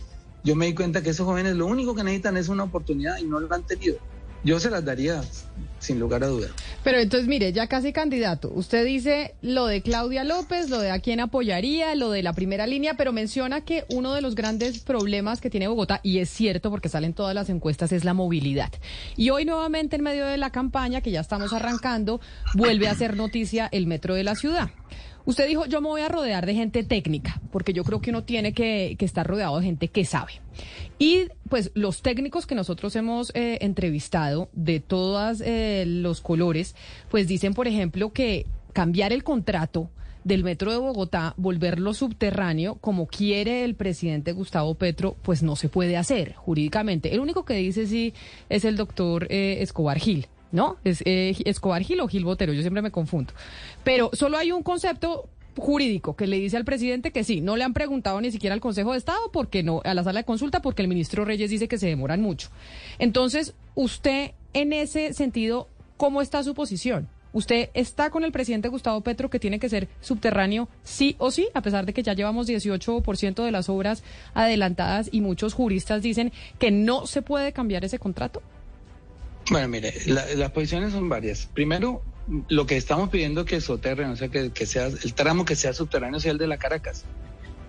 yo 0.43 0.57
me 0.57 0.67
di 0.67 0.75
cuenta 0.75 1.03
que 1.03 1.11
esos 1.11 1.27
jóvenes 1.27 1.57
lo 1.57 1.67
único 1.67 1.95
que 1.95 2.05
necesitan 2.05 2.37
es 2.37 2.49
una 2.49 2.65
oportunidad 2.65 3.19
y 3.19 3.25
no 3.25 3.41
lo 3.41 3.53
han 3.55 3.63
tenido. 3.63 3.99
Yo 4.43 4.59
se 4.59 4.71
las 4.71 4.83
daría 4.85 5.21
sin 5.81 6.01
lugar 6.01 6.25
a 6.25 6.29
dudas. 6.29 6.51
Pero 6.83 6.99
entonces, 6.99 7.29
mire, 7.29 7.53
ya 7.53 7.67
casi 7.67 7.93
candidato. 7.93 8.51
Usted 8.55 8.87
dice 8.87 9.35
lo 9.43 9.67
de 9.67 9.83
Claudia 9.83 10.25
López, 10.25 10.71
lo 10.71 10.79
de 10.79 10.91
a 10.91 11.01
quién 11.01 11.21
apoyaría, 11.21 11.95
lo 11.95 12.11
de 12.11 12.23
la 12.23 12.33
primera 12.33 12.67
línea, 12.67 12.95
pero 12.95 13.13
menciona 13.13 13.63
que 13.63 13.85
uno 13.91 14.15
de 14.15 14.23
los 14.23 14.35
grandes 14.35 14.79
problemas 14.79 15.43
que 15.43 15.51
tiene 15.51 15.69
Bogotá, 15.69 16.01
y 16.03 16.19
es 16.19 16.31
cierto 16.31 16.71
porque 16.71 16.89
salen 16.89 17.13
todas 17.13 17.35
las 17.35 17.51
encuestas, 17.51 17.93
es 17.93 18.05
la 18.05 18.15
movilidad. 18.15 18.73
Y 19.17 19.29
hoy 19.29 19.45
nuevamente 19.45 19.97
en 19.97 20.03
medio 20.03 20.25
de 20.25 20.39
la 20.39 20.51
campaña, 20.51 21.03
que 21.03 21.11
ya 21.11 21.21
estamos 21.21 21.53
arrancando, 21.53 22.21
vuelve 22.55 22.89
a 22.89 22.95
ser 22.95 23.17
noticia 23.17 23.69
el 23.73 23.87
metro 23.87 24.15
de 24.15 24.25
la 24.25 24.37
ciudad. 24.37 24.71
Usted 25.25 25.47
dijo, 25.47 25.67
yo 25.67 25.81
me 25.81 25.89
voy 25.89 26.01
a 26.01 26.09
rodear 26.09 26.47
de 26.47 26.55
gente 26.55 26.83
técnica, 26.83 27.41
porque 27.53 27.73
yo 27.73 27.85
creo 27.85 28.01
que 28.01 28.11
uno 28.11 28.25
tiene 28.25 28.53
que, 28.53 28.97
estar 28.99 29.27
rodeado 29.27 29.59
de 29.59 29.65
gente 29.67 29.89
que 29.89 30.05
sabe. 30.05 30.33
Y 30.99 31.29
pues 31.49 31.71
los 31.75 32.03
técnicos 32.03 32.47
que 32.47 32.55
nosotros 32.55 32.95
hemos 32.97 33.31
eh, 33.35 33.59
entrevistado 33.61 34.49
de 34.53 34.81
todos 34.81 35.41
eh, 35.41 35.85
los 35.87 36.21
colores, 36.21 36.75
pues 37.11 37.27
dicen, 37.27 37.55
por 37.55 37.69
ejemplo, 37.69 38.13
que 38.13 38.47
cambiar 38.73 39.13
el 39.13 39.25
contrato 39.25 39.91
del 40.25 40.45
metro 40.45 40.71
de 40.71 40.79
Bogotá, 40.79 41.35
volverlo 41.37 41.95
subterráneo, 41.95 42.77
como 42.77 43.07
quiere 43.07 43.65
el 43.65 43.75
presidente 43.75 44.33
Gustavo 44.33 44.75
Petro, 44.75 45.17
pues 45.23 45.43
no 45.43 45.57
se 45.57 45.69
puede 45.69 45.97
hacer 45.97 46.35
jurídicamente. 46.35 47.13
El 47.15 47.21
único 47.21 47.45
que 47.45 47.55
dice 47.55 47.87
sí 47.87 48.13
es 48.49 48.65
el 48.65 48.77
doctor 48.77 49.27
eh, 49.31 49.59
Escobar 49.61 49.99
Gil. 49.99 50.27
¿No? 50.53 50.77
Es 50.85 51.03
eh, 51.05 51.37
Escobar 51.45 51.83
Gil 51.83 52.01
o 52.01 52.09
Gil 52.09 52.25
Botero, 52.25 52.53
yo 52.53 52.61
siempre 52.61 52.83
me 52.83 52.91
confundo. 52.91 53.33
Pero 53.85 54.11
solo 54.13 54.37
hay 54.37 54.53
un 54.53 54.63
concepto 54.63 55.29
jurídico 55.57 56.17
que 56.17 56.27
le 56.27 56.39
dice 56.39 56.57
al 56.57 56.65
presidente 56.65 57.11
que 57.11 57.25
sí, 57.25 57.41
no 57.41 57.57
le 57.57 57.65
han 57.65 57.75
preguntado 57.75 58.21
ni 58.21 58.31
siquiera 58.31 58.55
al 58.55 58.61
Consejo 58.61 58.93
de 58.93 58.99
Estado 58.99 59.31
porque 59.33 59.63
no 59.63 59.81
a 59.85 59.95
la 59.95 60.05
sala 60.05 60.21
de 60.21 60.25
consulta 60.25 60.63
porque 60.63 60.83
el 60.83 60.89
ministro 60.89 61.25
Reyes 61.25 61.51
dice 61.51 61.69
que 61.69 61.79
se 61.79 61.87
demoran 61.87 62.21
mucho. 62.21 62.49
Entonces, 62.99 63.55
usted 63.75 64.33
en 64.53 64.73
ese 64.73 65.13
sentido, 65.13 65.69
¿cómo 65.97 66.23
está 66.23 66.43
su 66.43 66.55
posición? 66.55 67.09
¿Usted 67.33 67.71
está 67.75 68.11
con 68.11 68.25
el 68.25 68.33
presidente 68.33 68.69
Gustavo 68.69 69.03
Petro 69.03 69.31
que 69.31 69.39
tiene 69.39 69.61
que 69.61 69.69
ser 69.69 69.89
subterráneo 70.01 70.69
sí 70.83 71.15
o 71.19 71.31
sí, 71.31 71.49
a 71.55 71.63
pesar 71.63 71.87
de 71.87 71.93
que 71.93 72.03
ya 72.03 72.15
llevamos 72.15 72.49
18% 72.49 73.45
de 73.45 73.51
las 73.53 73.69
obras 73.69 74.03
adelantadas 74.35 75.09
y 75.13 75.21
muchos 75.21 75.55
juristas 75.55 76.03
dicen 76.03 76.33
que 76.59 76.73
no 76.73 77.07
se 77.07 77.23
puede 77.23 77.53
cambiar 77.53 77.85
ese 77.85 78.01
contrato? 78.01 78.43
Bueno, 79.51 79.67
mire, 79.67 79.93
las 80.07 80.51
posiciones 80.53 80.93
son 80.93 81.09
varias. 81.09 81.49
Primero, 81.53 82.03
lo 82.49 82.67
que 82.67 82.77
estamos 82.77 83.11
pidiendo 83.11 83.45
que 83.45 83.61
soterreen, 83.61 84.11
o 84.11 84.17
sea, 84.17 84.29
que, 84.29 84.67
sea 84.67 84.87
el 84.87 85.15
tramo 85.15 85.45
que 85.45 85.57
sea 85.57 85.73
subterráneo 85.73 86.21
sea 86.21 86.31
el 86.31 86.39
de 86.39 86.47
la 86.47 86.57
Caracas. 86.57 87.05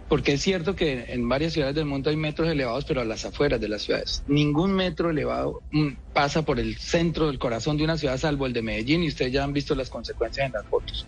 Porque 0.07 0.33
es 0.33 0.41
cierto 0.41 0.75
que 0.75 1.05
en 1.07 1.27
varias 1.27 1.53
ciudades 1.53 1.73
del 1.73 1.85
mundo 1.85 2.09
hay 2.09 2.17
metros 2.17 2.49
elevados, 2.49 2.85
pero 2.85 3.01
a 3.01 3.05
las 3.05 3.25
afueras 3.25 3.59
de 3.59 3.69
las 3.69 3.81
ciudades. 3.81 4.23
Ningún 4.27 4.73
metro 4.73 5.09
elevado 5.09 5.61
mm, 5.71 5.87
pasa 6.13 6.43
por 6.43 6.59
el 6.59 6.77
centro 6.77 7.27
del 7.27 7.39
corazón 7.39 7.77
de 7.77 7.85
una 7.85 7.97
ciudad, 7.97 8.17
salvo 8.17 8.45
el 8.45 8.53
de 8.53 8.61
Medellín, 8.61 9.03
y 9.03 9.07
ustedes 9.07 9.31
ya 9.31 9.43
han 9.43 9.53
visto 9.53 9.73
las 9.73 9.89
consecuencias 9.89 10.45
en 10.45 10.51
las 10.51 10.65
fotos. 10.67 11.07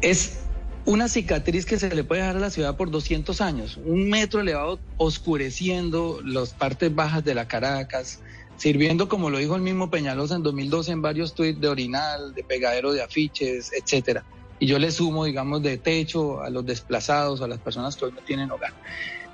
Es 0.00 0.40
una 0.84 1.08
cicatriz 1.08 1.66
que 1.66 1.78
se 1.78 1.94
le 1.94 2.02
puede 2.02 2.22
dejar 2.22 2.38
a 2.38 2.40
la 2.40 2.50
ciudad 2.50 2.76
por 2.76 2.90
200 2.90 3.40
años. 3.42 3.78
Un 3.84 4.08
metro 4.08 4.40
elevado 4.40 4.80
oscureciendo 4.96 6.20
las 6.24 6.54
partes 6.54 6.92
bajas 6.92 7.22
de 7.22 7.34
la 7.34 7.46
Caracas, 7.46 8.20
sirviendo, 8.60 9.08
como 9.08 9.30
lo 9.30 9.38
dijo 9.38 9.56
el 9.56 9.62
mismo 9.62 9.88
Peñalosa 9.88 10.36
en 10.36 10.42
2012 10.42 10.92
en 10.92 11.00
varios 11.00 11.34
tuits 11.34 11.58
de 11.58 11.68
orinal, 11.68 12.34
de 12.34 12.44
pegadero 12.44 12.92
de 12.92 13.02
afiches, 13.02 13.72
etcétera. 13.72 14.22
Y 14.58 14.66
yo 14.66 14.78
le 14.78 14.92
sumo, 14.92 15.24
digamos, 15.24 15.62
de 15.62 15.78
techo 15.78 16.42
a 16.42 16.50
los 16.50 16.66
desplazados, 16.66 17.40
a 17.40 17.48
las 17.48 17.58
personas 17.58 17.96
que 17.96 18.04
hoy 18.04 18.12
no 18.12 18.20
tienen 18.20 18.50
hogar. 18.50 18.74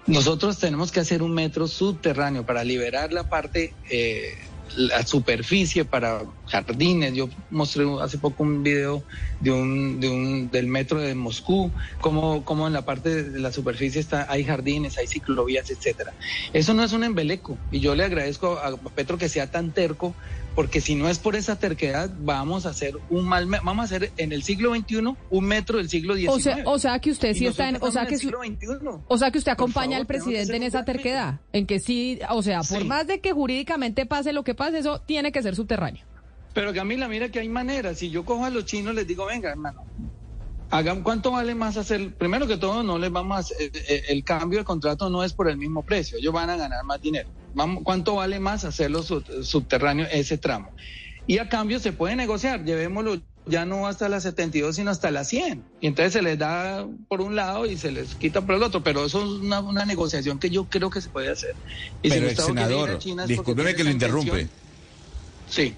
Nosotros 0.06 0.60
tenemos 0.60 0.92
que 0.92 1.00
hacer 1.00 1.24
un 1.24 1.34
metro 1.34 1.66
subterráneo 1.66 2.46
para 2.46 2.62
liberar 2.62 3.12
la 3.12 3.28
parte 3.28 3.74
eh, 3.90 4.38
la 4.74 5.06
superficie 5.06 5.84
para 5.84 6.22
jardines. 6.46 7.14
Yo 7.14 7.28
mostré 7.50 7.84
hace 8.00 8.18
poco 8.18 8.42
un 8.42 8.62
video 8.62 9.02
de 9.40 9.52
un, 9.52 10.00
de 10.00 10.08
un, 10.08 10.50
del 10.50 10.66
metro 10.66 11.00
de 11.00 11.14
Moscú, 11.14 11.70
como, 12.00 12.44
como 12.44 12.66
en 12.66 12.72
la 12.72 12.82
parte 12.82 13.22
de 13.24 13.38
la 13.38 13.52
superficie 13.52 14.00
está, 14.00 14.26
hay 14.30 14.44
jardines, 14.44 14.98
hay 14.98 15.06
ciclovías, 15.06 15.70
etcétera. 15.70 16.14
Eso 16.52 16.74
no 16.74 16.84
es 16.84 16.92
un 16.92 17.04
embeleco. 17.04 17.58
Y 17.70 17.80
yo 17.80 17.94
le 17.94 18.04
agradezco 18.04 18.58
a 18.58 18.76
Petro 18.94 19.18
que 19.18 19.28
sea 19.28 19.50
tan 19.50 19.72
terco 19.72 20.14
porque 20.56 20.80
si 20.80 20.94
no 20.94 21.08
es 21.10 21.18
por 21.18 21.36
esa 21.36 21.58
terquedad, 21.58 22.10
vamos 22.18 22.64
a 22.64 22.70
hacer 22.70 22.94
un 23.10 23.28
mal, 23.28 23.46
vamos 23.46 23.78
a 23.78 23.84
hacer 23.84 24.10
en 24.16 24.32
el 24.32 24.42
siglo 24.42 24.74
XXI 24.74 25.14
un 25.30 25.44
metro 25.44 25.76
del 25.76 25.90
siglo 25.90 26.16
XIX. 26.16 26.28
O 26.30 26.40
sea, 26.40 26.62
o 26.64 26.78
sea 26.78 26.98
que 26.98 27.10
usted 27.10 27.34
sí 27.34 27.46
está 27.46 27.68
en, 27.68 27.76
o 27.78 27.90
sea 27.90 28.06
que, 28.06 28.16
o 29.06 29.18
sea 29.18 29.30
que 29.30 29.38
usted 29.38 29.52
acompaña 29.52 29.98
al 29.98 30.06
presidente 30.06 30.56
en 30.56 30.62
esa 30.62 30.82
terquedad, 30.84 31.40
en 31.52 31.66
que 31.66 31.78
sí, 31.78 32.18
o 32.30 32.42
sea, 32.42 32.62
por 32.62 32.84
más 32.86 33.06
de 33.06 33.20
que 33.20 33.32
jurídicamente 33.32 34.06
pase 34.06 34.32
lo 34.32 34.44
que 34.44 34.54
pase, 34.54 34.78
eso 34.78 34.98
tiene 35.02 35.30
que 35.30 35.42
ser 35.42 35.54
subterráneo. 35.54 36.04
Pero 36.54 36.72
Camila, 36.72 37.06
mira 37.06 37.28
que 37.28 37.38
hay 37.38 37.50
maneras. 37.50 37.98
Si 37.98 38.08
yo 38.08 38.24
cojo 38.24 38.46
a 38.46 38.50
los 38.50 38.64
chinos, 38.64 38.94
les 38.94 39.06
digo, 39.06 39.26
venga, 39.26 39.50
hermano, 39.50 39.84
hagan 40.70 41.02
cuánto 41.02 41.30
vale 41.32 41.54
más 41.54 41.76
hacer. 41.76 42.14
Primero 42.14 42.46
que 42.46 42.56
todo, 42.56 42.82
no 42.82 42.98
les 42.98 43.10
vamos 43.10 43.50
a, 43.50 43.54
eh, 43.62 43.70
eh, 43.72 44.02
el 44.08 44.24
cambio 44.24 44.58
de 44.58 44.64
contrato 44.64 45.10
no 45.10 45.24
es 45.24 45.32
por 45.32 45.48
el 45.48 45.56
mismo 45.56 45.82
precio, 45.82 46.18
ellos 46.18 46.32
van 46.32 46.50
a 46.50 46.56
ganar 46.56 46.84
más 46.84 47.00
dinero. 47.00 47.28
¿Cuánto 47.84 48.16
vale 48.16 48.38
más 48.38 48.64
hacerlo 48.64 49.02
subterráneo 49.02 50.06
ese 50.12 50.36
tramo? 50.36 50.70
Y 51.26 51.38
a 51.38 51.48
cambio 51.48 51.80
se 51.80 51.92
puede 51.92 52.14
negociar, 52.14 52.64
llevémoslo 52.64 53.20
ya 53.46 53.64
no 53.64 53.86
hasta 53.86 54.08
las 54.08 54.24
72, 54.24 54.76
sino 54.76 54.90
hasta 54.90 55.10
las 55.10 55.28
100. 55.28 55.62
Y 55.80 55.86
entonces 55.86 56.12
se 56.12 56.22
les 56.22 56.38
da 56.38 56.86
por 57.08 57.20
un 57.20 57.36
lado 57.36 57.66
y 57.66 57.76
se 57.76 57.92
les 57.92 58.14
quita 58.16 58.44
por 58.44 58.56
el 58.56 58.62
otro. 58.62 58.82
Pero 58.82 59.06
eso 59.06 59.22
es 59.22 59.40
una, 59.40 59.84
negociación 59.84 60.38
que 60.38 60.50
yo 60.50 60.64
creo 60.64 60.90
que 60.90 61.00
se 61.00 61.08
puede 61.08 61.30
hacer. 61.30 61.54
Y 62.02 62.10
pero, 62.10 62.30
senador, 62.30 62.98
discúlpeme 63.26 63.74
que 63.74 63.84
lo 63.84 63.90
interrumpe. 63.90 64.48
Sí. 65.48 65.74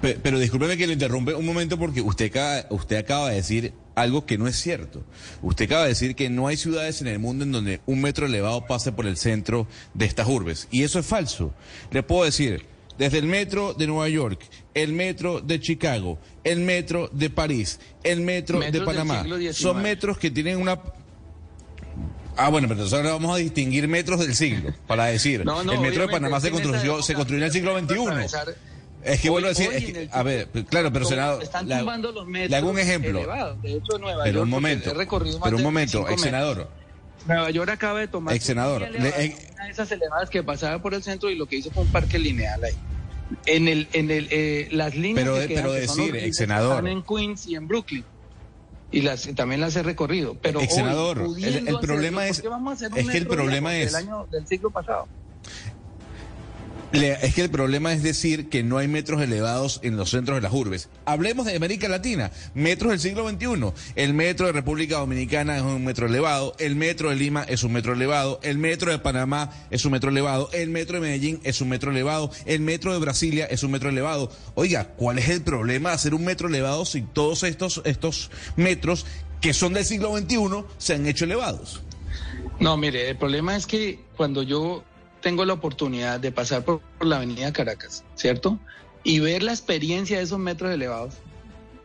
Pero, 0.00 0.38
discúlpeme 0.38 0.78
que 0.78 0.86
lo 0.86 0.94
interrumpe 0.94 1.34
un 1.34 1.44
momento 1.44 1.78
porque 1.78 2.00
usted 2.00 2.32
usted 2.70 2.96
acaba 2.96 3.28
de 3.28 3.36
decir 3.36 3.74
algo 4.00 4.26
que 4.26 4.38
no 4.38 4.46
es 4.46 4.56
cierto. 4.56 5.04
Usted 5.42 5.66
acaba 5.66 5.82
de 5.82 5.88
decir 5.90 6.14
que 6.14 6.30
no 6.30 6.46
hay 6.46 6.56
ciudades 6.56 7.00
en 7.00 7.06
el 7.06 7.18
mundo 7.18 7.44
en 7.44 7.52
donde 7.52 7.80
un 7.86 8.00
metro 8.00 8.26
elevado 8.26 8.66
pase 8.66 8.92
por 8.92 9.06
el 9.06 9.16
centro 9.16 9.66
de 9.94 10.06
estas 10.06 10.28
urbes. 10.28 10.68
Y 10.70 10.82
eso 10.82 10.98
es 10.98 11.06
falso. 11.06 11.52
Le 11.90 12.02
puedo 12.02 12.24
decir, 12.24 12.66
desde 12.98 13.18
el 13.18 13.26
metro 13.26 13.74
de 13.74 13.86
Nueva 13.86 14.08
York, 14.08 14.42
el 14.74 14.92
metro 14.92 15.40
de 15.40 15.60
Chicago, 15.60 16.18
el 16.44 16.60
metro 16.60 17.08
de 17.12 17.30
París, 17.30 17.80
el 18.02 18.20
metro 18.20 18.60
de 18.60 18.80
Panamá, 18.82 19.24
son 19.52 19.82
metros 19.82 20.18
que 20.18 20.30
tienen 20.30 20.58
una 20.58 20.80
Ah, 22.36 22.48
bueno, 22.48 22.68
pero 22.68 22.80
entonces 22.80 22.96
ahora 22.96 23.12
vamos 23.12 23.34
a 23.34 23.38
distinguir 23.38 23.86
metros 23.86 24.20
del 24.20 24.34
siglo, 24.34 24.72
para 24.86 25.06
decir, 25.06 25.44
el 25.72 25.80
metro 25.80 26.02
de 26.02 26.08
Panamá 26.08 26.40
se 26.40 26.50
construyó, 26.50 27.02
se 27.02 27.14
construyó 27.14 27.38
en 27.38 27.46
el 27.46 27.52
siglo 27.52 27.78
XXI. 27.78 27.96
Es 29.04 29.20
que 29.20 29.30
vuelvo 29.30 29.46
a 29.46 29.50
decir, 29.50 30.08
a 30.12 30.22
ver, 30.22 30.48
claro, 30.68 30.92
pero 30.92 31.04
senador, 31.04 31.42
están 31.42 31.68
le, 31.68 31.82
los 31.82 32.26
metros 32.26 32.50
le 32.50 32.56
hago 32.56 32.70
un 32.70 32.78
ejemplo. 32.78 33.56
De 33.62 33.72
hecho, 33.74 33.98
Nueva 33.98 34.24
pero 34.24 34.42
un 34.42 34.50
momento, 34.50 34.92
pero 35.42 35.56
un 35.56 35.62
momento, 35.62 36.08
ex 36.08 36.20
senador. 36.20 36.68
Nueva 37.26 37.50
York 37.50 37.70
acaba 37.70 38.00
de 38.00 38.08
tomar 38.08 38.34
ex 38.34 38.44
senador, 38.44 38.82
una 38.82 39.16
de 39.16 39.36
esas 39.70 39.90
elevadas 39.92 40.30
que 40.30 40.42
pasaba 40.42 40.80
por 40.80 40.94
el 40.94 41.02
centro 41.02 41.30
y 41.30 41.36
lo 41.36 41.46
que 41.46 41.56
hizo 41.56 41.70
fue 41.70 41.82
un 41.82 41.92
parque 41.92 42.18
lineal 42.18 42.62
ahí. 42.64 42.74
En 43.46 43.68
el, 43.68 43.88
en 43.92 44.10
el, 44.10 44.26
eh, 44.30 44.68
las 44.72 44.96
líneas 44.96 45.28
pero, 45.28 45.46
que 45.46 45.54
pero 45.54 45.72
decir, 45.72 46.16
ex 46.16 46.36
senador, 46.36 46.78
están 46.78 46.88
en 46.88 47.02
Queens 47.02 47.46
y 47.46 47.54
en 47.54 47.68
Brooklyn 47.68 48.04
y 48.90 49.02
las 49.02 49.28
también 49.34 49.60
las 49.60 49.76
he 49.76 49.82
recorrido. 49.82 50.36
Pero 50.40 50.60
ex 50.60 50.74
senador, 50.74 51.18
el, 51.38 51.78
problema 51.78 52.26
es, 52.26 52.42
es 52.96 53.08
que 53.08 53.18
el 53.18 53.26
problema 53.26 53.76
es 53.76 53.92
del 53.92 54.06
año 54.06 54.26
del 54.30 54.46
siglo 54.46 54.70
pasado. 54.70 55.06
Es 56.92 57.34
que 57.34 57.42
el 57.42 57.50
problema 57.50 57.92
es 57.92 58.02
decir 58.02 58.48
que 58.48 58.64
no 58.64 58.76
hay 58.76 58.88
metros 58.88 59.22
elevados 59.22 59.78
en 59.84 59.96
los 59.96 60.10
centros 60.10 60.36
de 60.36 60.42
las 60.42 60.52
urbes. 60.52 60.88
Hablemos 61.04 61.46
de 61.46 61.54
América 61.54 61.88
Latina, 61.88 62.32
metros 62.54 62.90
del 62.90 62.98
siglo 62.98 63.28
XXI. 63.30 63.72
El 63.94 64.12
metro 64.12 64.46
de 64.46 64.52
República 64.52 64.98
Dominicana 64.98 65.56
es 65.56 65.62
un 65.62 65.84
metro 65.84 66.06
elevado, 66.06 66.56
el 66.58 66.74
metro 66.74 67.10
de 67.10 67.16
Lima 67.16 67.44
es 67.44 67.62
un 67.62 67.72
metro 67.72 67.92
elevado, 67.92 68.40
el 68.42 68.58
metro 68.58 68.90
de 68.90 68.98
Panamá 68.98 69.50
es 69.70 69.84
un 69.84 69.92
metro 69.92 70.10
elevado, 70.10 70.50
el 70.52 70.70
metro 70.70 70.96
de 70.96 71.02
Medellín 71.06 71.40
es 71.44 71.60
un 71.60 71.68
metro 71.68 71.92
elevado, 71.92 72.32
el 72.44 72.60
metro 72.60 72.92
de 72.92 72.98
Brasilia 72.98 73.46
es 73.46 73.62
un 73.62 73.70
metro 73.70 73.88
elevado. 73.88 74.32
Oiga, 74.56 74.88
¿cuál 74.96 75.18
es 75.18 75.28
el 75.28 75.42
problema 75.42 75.90
de 75.90 75.94
hacer 75.94 76.12
un 76.12 76.24
metro 76.24 76.48
elevado 76.48 76.84
si 76.84 77.02
todos 77.02 77.44
estos, 77.44 77.82
estos 77.84 78.32
metros 78.56 79.06
que 79.40 79.54
son 79.54 79.74
del 79.74 79.84
siglo 79.84 80.16
XXI 80.18 80.64
se 80.78 80.94
han 80.94 81.06
hecho 81.06 81.24
elevados? 81.24 81.82
No, 82.58 82.76
mire, 82.76 83.10
el 83.10 83.16
problema 83.16 83.54
es 83.56 83.66
que 83.66 84.00
cuando 84.16 84.42
yo 84.42 84.84
tengo 85.20 85.44
la 85.44 85.54
oportunidad 85.54 86.20
de 86.20 86.32
pasar 86.32 86.64
por, 86.64 86.80
la 87.00 87.16
avenida 87.16 87.52
Caracas, 87.52 88.04
¿cierto? 88.14 88.58
Y 89.04 89.20
ver 89.20 89.42
la 89.42 89.52
experiencia 89.52 90.18
de 90.18 90.24
esos 90.24 90.38
metros 90.38 90.72
elevados. 90.72 91.14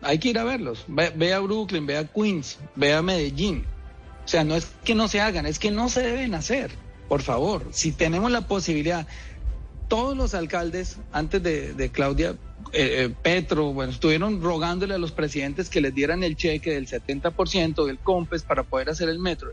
hay 0.01 0.19
que 0.19 0.29
ir 0.29 0.39
a 0.39 0.43
verlos. 0.43 0.85
Ve, 0.87 1.33
a 1.33 1.39
Brooklyn, 1.39 1.85
ve 1.85 1.97
a 1.97 2.05
Queens, 2.05 2.57
ve 2.75 2.93
a 2.93 3.01
Medellín. 3.01 3.65
O 4.23 4.27
sea, 4.27 4.43
no 4.43 4.55
es 4.55 4.67
que 4.83 4.95
no 4.95 5.07
se 5.07 5.21
hagan, 5.21 5.45
es 5.45 5.59
que 5.59 5.71
no 5.71 5.89
se 5.89 6.01
deben 6.01 6.33
hacer. 6.33 6.71
Por 7.07 7.21
favor, 7.21 7.67
si 7.71 7.91
tenemos 7.91 8.31
la 8.31 8.47
posibilidad, 8.47 9.07
todos 9.87 10.17
los 10.17 10.33
alcaldes 10.33 10.97
antes 11.11 11.43
de, 11.43 11.89
Claudia 11.93 12.35
eh, 12.73 13.05
eh, 13.05 13.15
Petro, 13.21 13.73
bueno, 13.73 13.91
estuvieron 13.91 14.41
rogándole 14.41 14.95
a 14.95 14.97
los 14.97 15.11
presidentes 15.11 15.69
que 15.69 15.81
les 15.81 15.93
dieran 15.93 16.23
el 16.23 16.35
cheque 16.35 16.71
del 16.71 16.87
70% 16.87 17.85
del 17.85 17.99
COMPES 17.99 18.43
para 18.43 18.63
poder 18.63 18.89
hacer 18.89 19.09
el 19.09 19.19
metro. 19.19 19.51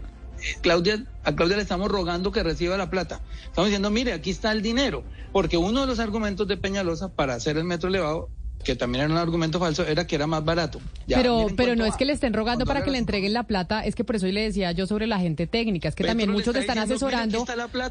Claudia, 0.62 1.04
a 1.24 1.34
Claudia 1.34 1.56
le 1.56 1.62
estamos 1.62 1.90
rogando 1.90 2.32
que 2.32 2.42
reciba 2.42 2.76
la 2.76 2.90
plata. 2.90 3.22
Estamos 3.44 3.68
diciendo, 3.68 3.90
mire, 3.90 4.12
aquí 4.12 4.30
está 4.30 4.52
el 4.52 4.62
dinero, 4.62 5.04
porque 5.32 5.56
uno 5.56 5.82
de 5.82 5.86
los 5.86 5.98
argumentos 5.98 6.46
de 6.48 6.56
Peñalosa 6.56 7.08
para 7.08 7.34
hacer 7.34 7.56
el 7.56 7.64
metro 7.64 7.88
elevado 7.88 8.30
que 8.62 8.76
también 8.76 9.04
era 9.04 9.12
un 9.12 9.18
argumento 9.18 9.58
falso, 9.58 9.86
era 9.86 10.06
que 10.06 10.14
era 10.14 10.26
más 10.26 10.44
barato. 10.44 10.80
pero 11.06 11.48
pero 11.56 11.76
no 11.76 11.84
es 11.84 11.96
que 11.96 12.04
le 12.04 12.12
estén 12.12 12.32
rogando 12.32 12.64
para 12.64 12.84
que 12.84 12.90
le 12.90 12.98
entreguen 12.98 13.32
la 13.32 13.44
plata, 13.44 13.84
es 13.84 13.94
que 13.94 14.04
por 14.04 14.16
eso 14.16 14.26
le 14.26 14.42
decía 14.42 14.72
yo 14.72 14.86
sobre 14.86 15.06
la 15.06 15.18
gente 15.18 15.46
técnica, 15.46 15.88
es 15.88 15.94
que 15.94 16.04
también 16.04 16.30
muchos 16.30 16.54
están 16.56 16.78
asesorando 16.78 17.44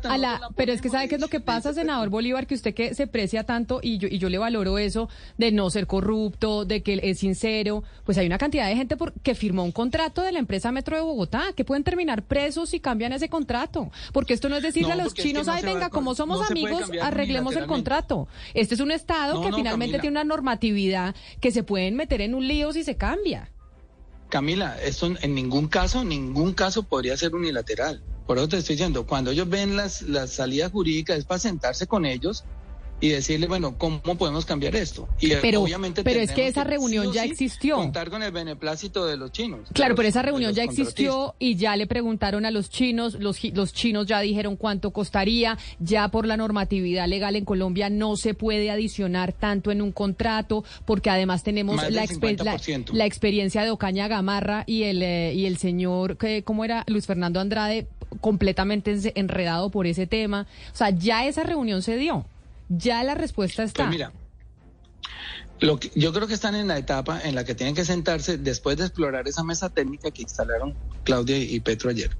a 0.03 0.17
la, 0.17 0.49
pero 0.55 0.71
es 0.71 0.81
que 0.81 0.89
sabe 0.89 1.07
qué 1.07 1.15
es 1.15 1.21
lo 1.21 1.27
que 1.27 1.39
pasa, 1.39 1.73
senador 1.73 2.09
Bolívar, 2.09 2.47
que 2.47 2.55
usted 2.55 2.73
que 2.73 2.93
se 2.95 3.07
precia 3.07 3.43
tanto 3.43 3.79
y 3.81 3.97
yo 3.97 4.07
y 4.07 4.17
yo 4.17 4.29
le 4.29 4.37
valoro 4.37 4.77
eso 4.77 5.09
de 5.37 5.51
no 5.51 5.69
ser 5.69 5.87
corrupto, 5.87 6.65
de 6.65 6.81
que 6.81 6.99
es 7.03 7.19
sincero, 7.19 7.83
pues 8.05 8.17
hay 8.17 8.25
una 8.25 8.37
cantidad 8.37 8.67
de 8.67 8.75
gente 8.75 8.95
que 9.23 9.35
firmó 9.35 9.63
un 9.63 9.71
contrato 9.71 10.21
de 10.21 10.31
la 10.31 10.39
empresa 10.39 10.71
Metro 10.71 10.95
de 10.95 11.01
Bogotá, 11.01 11.53
que 11.55 11.65
pueden 11.65 11.83
terminar 11.83 12.23
presos 12.23 12.69
si 12.69 12.79
cambian 12.79 13.13
ese 13.13 13.29
contrato, 13.29 13.91
porque 14.13 14.33
esto 14.33 14.49
no 14.49 14.55
es 14.55 14.63
decirle 14.63 14.93
a 14.93 14.95
los 14.95 15.13
chinos, 15.13 15.47
ay 15.47 15.63
venga, 15.63 15.89
como 15.89 16.15
somos 16.15 16.49
amigos, 16.49 16.89
arreglemos 17.01 17.55
el 17.55 17.65
contrato. 17.65 18.27
Este 18.53 18.75
es 18.75 18.79
un 18.79 18.91
estado 18.91 19.41
que 19.41 19.51
finalmente 19.53 19.99
tiene 19.99 20.13
una 20.13 20.23
normativa 20.23 20.60
actividad 20.61 21.15
que 21.39 21.51
se 21.51 21.63
pueden 21.63 21.95
meter 21.95 22.21
en 22.21 22.35
un 22.35 22.47
lío 22.47 22.71
si 22.71 22.83
se 22.83 22.95
cambia. 22.95 23.49
Camila, 24.29 24.77
esto 24.81 25.11
en 25.19 25.33
ningún 25.33 25.67
caso, 25.67 26.03
ningún 26.03 26.53
caso 26.53 26.83
podría 26.83 27.17
ser 27.17 27.33
unilateral. 27.33 28.03
Por 28.27 28.37
eso 28.37 28.47
te 28.47 28.57
estoy 28.57 28.75
diciendo, 28.75 29.07
cuando 29.07 29.31
ellos 29.31 29.49
ven 29.49 29.75
las, 29.75 30.03
las 30.03 30.29
salidas 30.29 30.71
jurídicas 30.71 31.17
es 31.17 31.25
para 31.25 31.39
sentarse 31.39 31.87
con 31.87 32.05
ellos 32.05 32.45
y 33.01 33.09
decirle, 33.09 33.47
bueno, 33.47 33.75
¿cómo 33.77 33.99
podemos 33.99 34.45
cambiar 34.45 34.75
esto? 34.75 35.09
Y 35.19 35.31
pero, 35.41 35.63
obviamente 35.63 36.03
pero 36.03 36.21
es 36.21 36.31
que 36.31 36.47
esa 36.47 36.63
reunión 36.63 37.11
ya 37.11 37.25
existió. 37.25 37.75
Contar 37.75 38.11
con 38.11 38.21
el 38.21 38.31
beneplácito 38.31 39.05
de 39.07 39.17
los 39.17 39.31
chinos. 39.31 39.61
Claro, 39.73 39.95
pero 39.95 40.07
esa 40.07 40.21
reunión 40.21 40.53
ya 40.53 40.63
existió 40.63 41.35
y 41.39 41.55
ya 41.55 41.75
le 41.75 41.87
preguntaron 41.87 42.45
a 42.45 42.51
los 42.51 42.69
chinos, 42.69 43.15
los, 43.15 43.43
los 43.43 43.73
chinos 43.73 44.05
ya 44.05 44.19
dijeron 44.21 44.55
cuánto 44.55 44.91
costaría, 44.91 45.57
ya 45.79 46.09
por 46.09 46.27
la 46.27 46.37
normatividad 46.37 47.07
legal 47.07 47.35
en 47.35 47.43
Colombia 47.43 47.89
no 47.89 48.15
se 48.15 48.35
puede 48.35 48.69
adicionar 48.69 49.33
tanto 49.33 49.71
en 49.71 49.81
un 49.81 49.91
contrato, 49.91 50.63
porque 50.85 51.09
además 51.09 51.43
tenemos 51.43 51.77
la, 51.77 51.89
la, 51.89 53.05
experiencia 53.05 53.63
de 53.63 53.71
Ocaña 53.71 54.07
Gamarra 54.07 54.63
y 54.67 54.83
el, 54.83 55.01
eh, 55.01 55.33
y 55.33 55.47
el 55.47 55.57
señor, 55.57 56.17
¿cómo 56.43 56.63
era? 56.65 56.83
Luis 56.87 57.07
Fernando 57.07 57.39
Andrade, 57.39 57.87
completamente 58.19 58.95
enredado 59.15 59.71
por 59.71 59.87
ese 59.87 60.05
tema. 60.05 60.45
O 60.71 60.75
sea, 60.75 60.91
ya 60.91 61.25
esa 61.25 61.43
reunión 61.43 61.81
se 61.81 61.97
dio. 61.97 62.25
Ya 62.73 63.03
la 63.03 63.15
respuesta 63.15 63.63
está. 63.63 63.83
Pues 63.83 63.89
mira, 63.89 64.13
lo 65.59 65.77
yo 65.93 66.13
creo 66.13 66.27
que 66.27 66.33
están 66.33 66.55
en 66.55 66.69
la 66.69 66.77
etapa 66.77 67.19
en 67.21 67.35
la 67.35 67.43
que 67.43 67.53
tienen 67.53 67.75
que 67.75 67.83
sentarse 67.83 68.37
después 68.37 68.77
de 68.77 68.85
explorar 68.85 69.27
esa 69.27 69.43
mesa 69.43 69.69
técnica 69.69 70.09
que 70.11 70.21
instalaron 70.21 70.73
Claudia 71.03 71.37
y 71.37 71.59
Petro 71.59 71.89
ayer. 71.89 72.17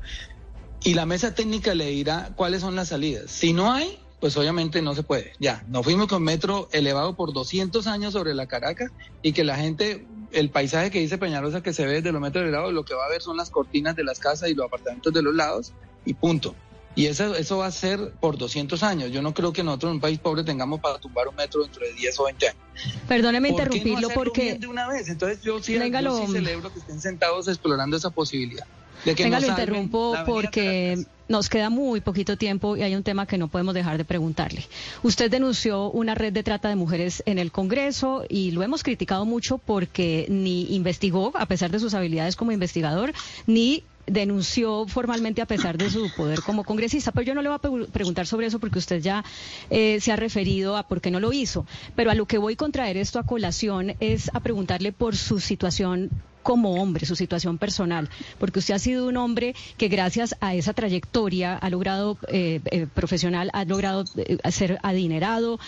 Y 0.84 0.94
la 0.94 1.06
mesa 1.06 1.34
técnica 1.34 1.74
le 1.74 1.86
dirá 1.86 2.32
cuáles 2.36 2.62
son 2.62 2.76
las 2.76 2.90
salidas. 2.90 3.32
Si 3.32 3.54
no 3.54 3.72
hay, 3.72 3.98
pues 4.20 4.36
obviamente 4.36 4.82
no 4.82 4.94
se 4.94 5.04
puede. 5.04 5.32
Ya, 5.40 5.64
nos 5.70 5.86
fuimos 5.86 6.08
con 6.08 6.22
metro 6.22 6.68
elevado 6.74 7.16
por 7.16 7.32
200 7.32 7.88
años 7.88 8.12
sobre 8.12 8.34
la 8.34 8.48
Caracas 8.48 8.92
y 9.22 9.32
que 9.32 9.46
la 9.46 9.56
gente, 9.56 10.06
el 10.34 10.50
paisaje 10.50 10.92
que 10.92 11.00
dice 11.00 11.18
Peñarosa 11.18 11.64
que 11.64 11.72
se 11.72 11.86
ve 11.86 11.94
desde 11.94 12.12
los 12.12 12.22
metros 12.22 12.44
elevados, 12.44 12.74
lo 12.74 12.84
que 12.84 12.94
va 12.94 13.06
a 13.06 13.10
ver 13.10 13.22
son 13.22 13.38
las 13.38 13.50
cortinas 13.50 13.96
de 13.96 14.04
las 14.04 14.20
casas 14.20 14.50
y 14.50 14.54
los 14.54 14.66
apartamentos 14.66 15.14
de 15.14 15.22
los 15.22 15.34
lados 15.34 15.72
y 16.04 16.14
punto. 16.14 16.56
Y 16.94 17.06
eso, 17.06 17.36
eso 17.36 17.58
va 17.58 17.68
a 17.68 17.72
ser 17.72 18.12
por 18.20 18.38
200 18.38 18.84
años. 18.84 19.12
Yo 19.12 19.22
no 19.22 19.34
creo 19.34 19.54
que 19.54 19.64
nosotros 19.64 19.92
en 19.92 19.96
un 19.96 20.02
país 20.02 20.20
pobre 20.20 20.44
tengamos 20.44 20.82
para 20.82 20.98
tumbar 21.00 21.28
un 21.28 21.36
metro 21.36 21.62
dentro 21.64 21.86
de 21.86 21.94
10 21.94 22.20
o 22.20 22.24
20 22.26 22.48
años. 22.50 22.62
Perdóneme 23.08 23.50
interrumpirlo 23.50 24.10
porque... 24.10 24.56
de 24.56 24.68
una 24.68 24.88
vez? 24.90 25.08
Entonces 25.08 25.42
yo 25.42 25.62
sí, 25.62 25.78
celebro 25.78 26.74
que 26.74 26.80
estén 26.80 27.00
sentados 27.00 27.48
explorando 27.48 27.96
esa 27.96 28.10
posibilidad. 28.10 28.66
De 29.06 29.16
que 29.16 29.24
Venga, 29.24 29.40
lo 29.40 29.48
interrumpo 29.48 30.16
porque 30.26 31.06
nos 31.28 31.50
queda 31.50 31.70
muy 31.70 32.02
poquito 32.02 32.38
tiempo 32.38 32.78
y 32.78 32.84
hay 32.84 32.94
un 32.94 33.04
tema 33.04 33.26
que 33.26 33.38
no 33.38 33.48
podemos 33.48 33.74
dejar 33.74 33.98
de 33.98 34.06
preguntarle. 34.06 34.68
Usted 35.02 35.32
denunció 35.32 35.90
una 35.90 36.14
red 36.14 36.34
de 36.34 36.44
trata 36.44 36.70
de 36.70 36.76
mujeres 36.76 37.24
en 37.26 37.40
el 37.40 37.52
Congreso 37.52 38.26
y 38.30 38.52
lo 38.52 38.62
hemos 38.62 38.84
criticado 38.84 39.26
mucho 39.26 39.58
porque 39.58 40.28
ni 40.30 40.76
investigó, 40.76 41.32
a 41.36 41.48
pesar 41.48 41.72
de 41.72 41.80
sus 41.80 41.94
habilidades 41.94 42.36
como 42.36 42.52
investigador, 42.52 43.14
ni 43.48 43.84
denunció 44.12 44.86
formalmente 44.88 45.42
a 45.42 45.46
pesar 45.46 45.78
de 45.78 45.90
su 45.90 46.12
poder 46.16 46.42
como 46.42 46.64
congresista. 46.64 47.12
Pero 47.12 47.26
yo 47.26 47.36
no 47.36 47.42
le 47.42 47.50
voy 47.50 47.58
a 47.58 47.88
preguntar 47.92 48.28
sobre 48.28 48.48
eso 48.48 48.60
porque 48.60 48.80
usted 48.80 49.02
ya 49.02 49.24
eh, 49.70 50.00
se 50.00 50.12
ha 50.12 50.16
referido 50.16 50.78
a 50.78 50.88
por 50.88 51.02
qué 51.02 51.12
no 51.12 51.20
lo 51.20 51.34
hizo. 51.34 51.66
Pero 51.96 52.12
a 52.12 52.16
lo 52.16 52.26
que 52.26 52.38
voy 52.38 52.54
a 52.54 52.58
contraer 52.58 52.98
esto 52.98 53.20
a 53.20 53.24
colación 53.24 53.96
es 54.00 54.30
a 54.34 54.40
preguntarle 54.40 54.92
por 54.92 55.16
su 55.16 55.40
situación 55.40 56.10
como 56.42 56.82
hombre, 56.82 57.06
su 57.06 57.16
situación 57.16 57.58
personal, 57.58 58.10
porque 58.40 58.60
usted 58.60 58.74
ha 58.74 58.80
sido 58.80 59.08
un 59.08 59.18
hombre 59.18 59.56
que 59.78 59.88
gracias 59.88 60.36
a 60.42 60.56
esa 60.56 60.74
trayectoria 60.74 61.56
ha 61.56 61.70
logrado, 61.70 62.18
eh, 62.28 62.60
eh, 62.72 62.88
profesional, 62.94 63.50
ha 63.54 63.66
logrado 63.66 64.06
eh, 64.18 64.38
ser 64.52 64.80
adinerado, 64.84 65.60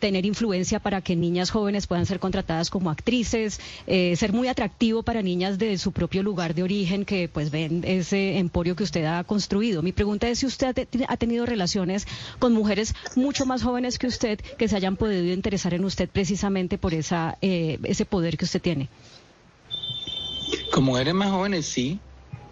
tener 0.00 0.26
influencia 0.26 0.80
para 0.80 1.00
que 1.00 1.16
niñas 1.16 1.50
jóvenes 1.50 1.86
puedan 1.86 2.06
ser 2.06 2.18
contratadas 2.18 2.70
como 2.70 2.90
actrices, 2.90 3.60
ser 3.86 4.32
muy 4.32 4.48
atractivo 4.48 5.02
para 5.02 5.22
niñas 5.22 5.58
de 5.58 5.78
su 5.78 5.92
propio 5.92 6.22
lugar 6.22 6.54
de 6.54 6.62
origen 6.62 7.04
que 7.04 7.28
pues 7.28 7.50
ven 7.50 7.84
ese 7.86 8.38
emporio 8.38 8.76
que 8.76 8.84
usted 8.84 9.04
ha 9.04 9.22
construido. 9.24 9.82
Mi 9.82 9.92
pregunta 9.92 10.28
es 10.28 10.40
si 10.40 10.46
usted 10.46 10.88
ha 11.08 11.16
tenido 11.16 11.46
relaciones 11.46 12.06
con 12.38 12.52
mujeres 12.52 12.94
mucho 13.16 13.46
más 13.46 13.62
jóvenes 13.62 13.98
que 13.98 14.06
usted 14.06 14.40
que 14.58 14.68
se 14.68 14.76
hayan 14.76 14.96
podido 14.96 15.32
interesar 15.32 15.74
en 15.74 15.84
usted 15.84 16.08
precisamente 16.08 16.78
por 16.78 16.94
esa, 16.94 17.36
ese 17.40 18.04
poder 18.04 18.36
que 18.36 18.44
usted 18.44 18.62
tiene. 18.62 18.88
Como 20.72 20.98
eres 20.98 21.14
más 21.14 21.30
jóvenes, 21.30 21.66
sí, 21.66 22.00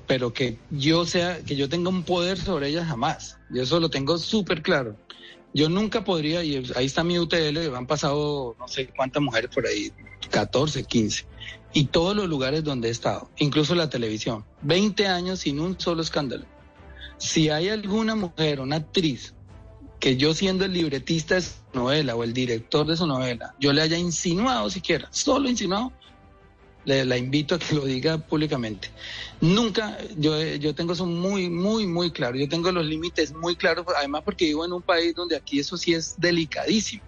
pero 0.07 0.33
que 0.33 0.59
yo 0.71 1.05
sea, 1.05 1.43
que 1.45 1.55
yo 1.55 1.69
tenga 1.69 1.91
un 1.91 2.03
poder 2.03 2.39
sobre 2.39 2.69
ellas 2.69 2.89
jamás. 2.89 3.39
Yo 3.51 3.63
eso 3.63 3.79
lo 3.79 3.91
tengo 3.91 4.19
súper 4.19 4.63
claro. 4.63 4.97
Yo 5.55 5.69
nunca 5.69 6.05
podría, 6.05 6.43
y 6.45 6.63
ahí 6.75 6.87
está 6.87 7.05
mi 7.05 7.19
UTL, 7.19 7.75
han 7.75 7.87
pasado 7.87 8.57
no 8.59 8.69
sé 8.69 8.89
cuántas 8.89 9.23
mujeres 9.23 9.51
por 9.55 9.67
ahí, 9.67 9.93
14, 10.31 10.85
15, 10.85 11.27
y 11.73 11.85
todos 11.87 12.15
los 12.15 12.29
lugares 12.29 12.65
donde 12.65 12.89
he 12.89 12.91
estado, 12.91 13.31
incluso 13.39 13.75
la 13.75 13.89
televisión, 13.89 14.45
20 14.63 15.07
años 15.07 15.41
sin 15.41 15.61
un 15.61 15.79
solo 15.81 16.03
escándalo. 16.03 16.45
Si 17.17 17.49
hay 17.49 17.69
alguna 17.69 18.15
mujer, 18.15 18.61
una 18.61 18.77
actriz, 18.77 19.35
que 20.01 20.17
yo 20.17 20.35
siendo 20.35 20.65
el 20.65 20.73
libretista 20.73 21.37
de 21.37 21.43
su 21.43 21.55
novela 21.75 22.15
o 22.15 22.25
el 22.25 22.33
director 22.33 22.87
de 22.87 22.97
su 22.97 23.07
novela, 23.07 23.55
yo 23.59 23.73
le 23.73 23.83
haya 23.83 23.99
insinuado 23.99 24.71
siquiera, 24.71 25.09
solo 25.11 25.49
insinuado, 25.49 25.93
la 26.89 27.17
invito 27.17 27.55
a 27.55 27.59
que 27.59 27.75
lo 27.75 27.85
diga 27.85 28.19
públicamente. 28.19 28.91
Nunca, 29.41 29.99
yo, 30.17 30.41
yo 30.57 30.75
tengo 30.75 30.95
eso 30.95 31.07
muy, 31.07 31.49
muy, 31.49 31.87
muy 31.87 32.11
claro. 32.11 32.37
Yo 32.37 32.49
tengo 32.49 32.73
los 32.73 32.87
límites 32.87 33.33
muy 33.35 33.57
claros, 33.57 33.87
además 33.97 34.23
porque 34.25 34.47
vivo 34.47 34.65
en 34.65 34.73
un 34.73 34.83
país 34.83 35.15
donde 35.15 35.37
aquí 35.37 35.61
eso 35.61 35.77
sí 35.77 35.95
es 35.95 36.15
delicadísimo. 36.19 37.03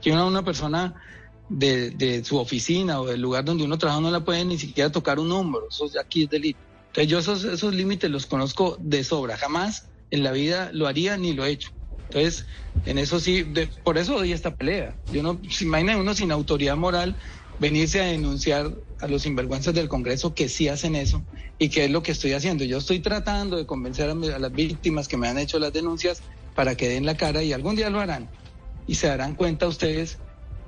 Que 0.00 0.10
una, 0.10 0.24
una 0.24 0.44
persona 0.44 0.94
de, 1.48 1.90
de, 1.90 2.24
su 2.24 2.38
oficina 2.38 3.00
o 3.00 3.06
del 3.06 3.20
lugar 3.20 3.44
donde 3.44 3.64
uno 3.64 3.78
trabaja 3.78 4.00
no 4.00 4.10
la 4.10 4.24
puede 4.24 4.44
ni 4.44 4.58
siquiera 4.58 4.90
tocar 4.90 5.18
un 5.18 5.30
hombro. 5.30 5.68
Eso 5.68 5.90
aquí 6.00 6.24
es 6.24 6.30
delito. 6.30 6.58
Entonces 6.88 7.10
yo 7.10 7.18
esos, 7.18 7.44
esos 7.44 7.74
límites 7.74 8.10
los 8.10 8.26
conozco 8.26 8.76
de 8.80 9.04
sobra. 9.04 9.36
Jamás 9.36 9.88
en 10.10 10.22
la 10.22 10.32
vida 10.32 10.70
lo 10.72 10.86
haría 10.86 11.16
ni 11.16 11.34
lo 11.34 11.44
he 11.44 11.50
hecho. 11.50 11.70
Entonces, 12.08 12.46
en 12.84 12.98
eso 12.98 13.20
sí, 13.20 13.44
por 13.84 13.98
eso 13.98 14.14
doy 14.14 14.32
esta 14.32 14.54
pelea. 14.54 14.96
Yo 15.12 15.22
no, 15.22 15.40
imagina 15.60 15.96
uno 15.96 16.14
sin 16.14 16.30
autoridad 16.30 16.76
moral 16.76 17.16
venirse 17.58 18.00
a 18.00 18.06
denunciar 18.06 18.72
a 19.00 19.06
los 19.06 19.22
sinvergüenzas 19.22 19.74
del 19.74 19.88
Congreso 19.88 20.34
que 20.34 20.48
sí 20.48 20.68
hacen 20.68 20.94
eso 20.96 21.22
y 21.58 21.68
que 21.68 21.84
es 21.84 21.90
lo 21.90 22.02
que 22.02 22.12
estoy 22.12 22.32
haciendo. 22.32 22.64
Yo 22.64 22.78
estoy 22.78 23.00
tratando 23.00 23.56
de 23.56 23.66
convencer 23.66 24.10
a, 24.10 24.14
las 24.14 24.52
víctimas 24.52 25.08
que 25.08 25.16
me 25.16 25.28
han 25.28 25.38
hecho 25.38 25.58
las 25.58 25.72
denuncias 25.72 26.22
para 26.54 26.74
que 26.74 26.88
den 26.88 27.06
la 27.06 27.16
cara 27.16 27.42
y 27.42 27.52
algún 27.52 27.76
día 27.76 27.90
lo 27.90 28.00
harán. 28.00 28.28
Y 28.86 28.94
se 28.94 29.08
darán 29.08 29.34
cuenta 29.34 29.66
ustedes 29.66 30.18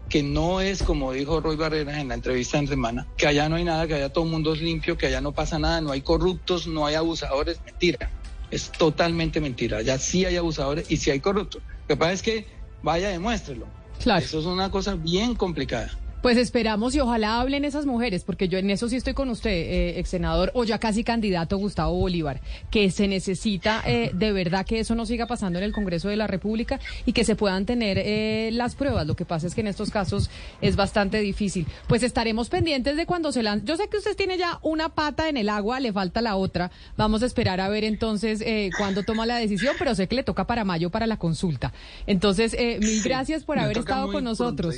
que 0.08 0.22
no 0.22 0.60
es 0.60 0.82
como 0.82 1.12
dijo 1.12 1.40
Roy 1.40 1.56
Barreras 1.56 1.98
en 1.98 2.08
la 2.08 2.14
entrevista 2.14 2.58
en 2.58 2.66
semana, 2.66 3.06
que 3.16 3.26
allá 3.26 3.48
no 3.48 3.56
hay 3.56 3.64
nada, 3.64 3.86
que 3.86 3.94
allá 3.94 4.10
todo 4.10 4.24
el 4.24 4.30
mundo 4.30 4.54
es 4.54 4.62
limpio, 4.62 4.96
que 4.96 5.06
allá 5.06 5.20
no 5.20 5.32
pasa 5.32 5.58
nada, 5.58 5.82
no 5.82 5.92
hay 5.92 6.00
corruptos, 6.00 6.66
no 6.66 6.86
hay 6.86 6.94
abusadores. 6.94 7.60
Mentira. 7.64 8.10
Es 8.50 8.72
totalmente 8.72 9.40
mentira. 9.42 9.78
Allá 9.78 9.98
sí 9.98 10.24
hay 10.24 10.36
abusadores 10.36 10.90
y 10.90 10.96
sí 10.96 11.10
hay 11.10 11.20
corruptos. 11.20 11.62
Lo 11.82 11.88
que 11.88 11.96
pasa 11.96 12.12
es 12.12 12.22
que 12.22 12.46
vaya, 12.82 13.10
demuéstrelo. 13.10 13.66
Claro. 14.02 14.24
Eso 14.24 14.38
es 14.38 14.46
una 14.46 14.70
cosa 14.70 14.94
bien 14.94 15.34
complicada. 15.34 15.90
Pues 16.22 16.36
esperamos 16.36 16.94
y 16.96 17.00
ojalá 17.00 17.40
hablen 17.40 17.64
esas 17.64 17.86
mujeres, 17.86 18.24
porque 18.24 18.48
yo 18.48 18.58
en 18.58 18.70
eso 18.70 18.88
sí 18.88 18.96
estoy 18.96 19.14
con 19.14 19.28
usted, 19.28 19.50
eh, 19.50 19.98
ex 20.00 20.08
senador, 20.08 20.50
o 20.54 20.64
ya 20.64 20.78
casi 20.78 21.04
candidato 21.04 21.56
Gustavo 21.58 21.94
Bolívar, 21.94 22.40
que 22.70 22.90
se 22.90 23.06
necesita 23.06 23.82
eh, 23.86 24.10
de 24.12 24.32
verdad 24.32 24.66
que 24.66 24.80
eso 24.80 24.96
no 24.96 25.06
siga 25.06 25.26
pasando 25.26 25.58
en 25.58 25.64
el 25.64 25.72
Congreso 25.72 26.08
de 26.08 26.16
la 26.16 26.26
República 26.26 26.80
y 27.06 27.12
que 27.12 27.24
se 27.24 27.36
puedan 27.36 27.66
tener 27.66 27.98
eh, 27.98 28.50
las 28.52 28.74
pruebas. 28.74 29.06
Lo 29.06 29.14
que 29.14 29.24
pasa 29.24 29.46
es 29.46 29.54
que 29.54 29.60
en 29.60 29.68
estos 29.68 29.90
casos 29.90 30.28
es 30.60 30.74
bastante 30.74 31.20
difícil. 31.20 31.66
Pues 31.86 32.02
estaremos 32.02 32.48
pendientes 32.48 32.96
de 32.96 33.06
cuando 33.06 33.30
se 33.30 33.42
lan... 33.44 33.64
Yo 33.64 33.76
sé 33.76 33.88
que 33.88 33.98
usted 33.98 34.16
tiene 34.16 34.38
ya 34.38 34.58
una 34.62 34.88
pata 34.88 35.28
en 35.28 35.36
el 35.36 35.48
agua, 35.48 35.78
le 35.78 35.92
falta 35.92 36.20
la 36.20 36.34
otra. 36.34 36.72
Vamos 36.96 37.22
a 37.22 37.26
esperar 37.26 37.60
a 37.60 37.68
ver 37.68 37.84
entonces 37.84 38.40
eh, 38.40 38.70
cuándo 38.76 39.04
toma 39.04 39.24
la 39.24 39.36
decisión, 39.36 39.76
pero 39.78 39.94
sé 39.94 40.08
que 40.08 40.16
le 40.16 40.24
toca 40.24 40.46
para 40.46 40.64
mayo 40.64 40.90
para 40.90 41.06
la 41.06 41.16
consulta. 41.16 41.72
Entonces, 42.06 42.54
eh, 42.58 42.78
mil 42.80 43.02
gracias 43.02 43.44
por 43.44 43.58
haber 43.58 43.78
estado 43.78 44.10
con 44.10 44.24
nosotros. 44.24 44.74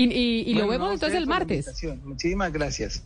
Y, 0.00 0.04
y- 0.12 0.50
y 0.50 0.54
lo 0.54 0.66
vemos 0.66 0.94
entonces 0.94 1.18
el 1.18 1.26
martes. 1.26 1.66
Muchísimas 2.04 2.52
gracias. 2.52 2.98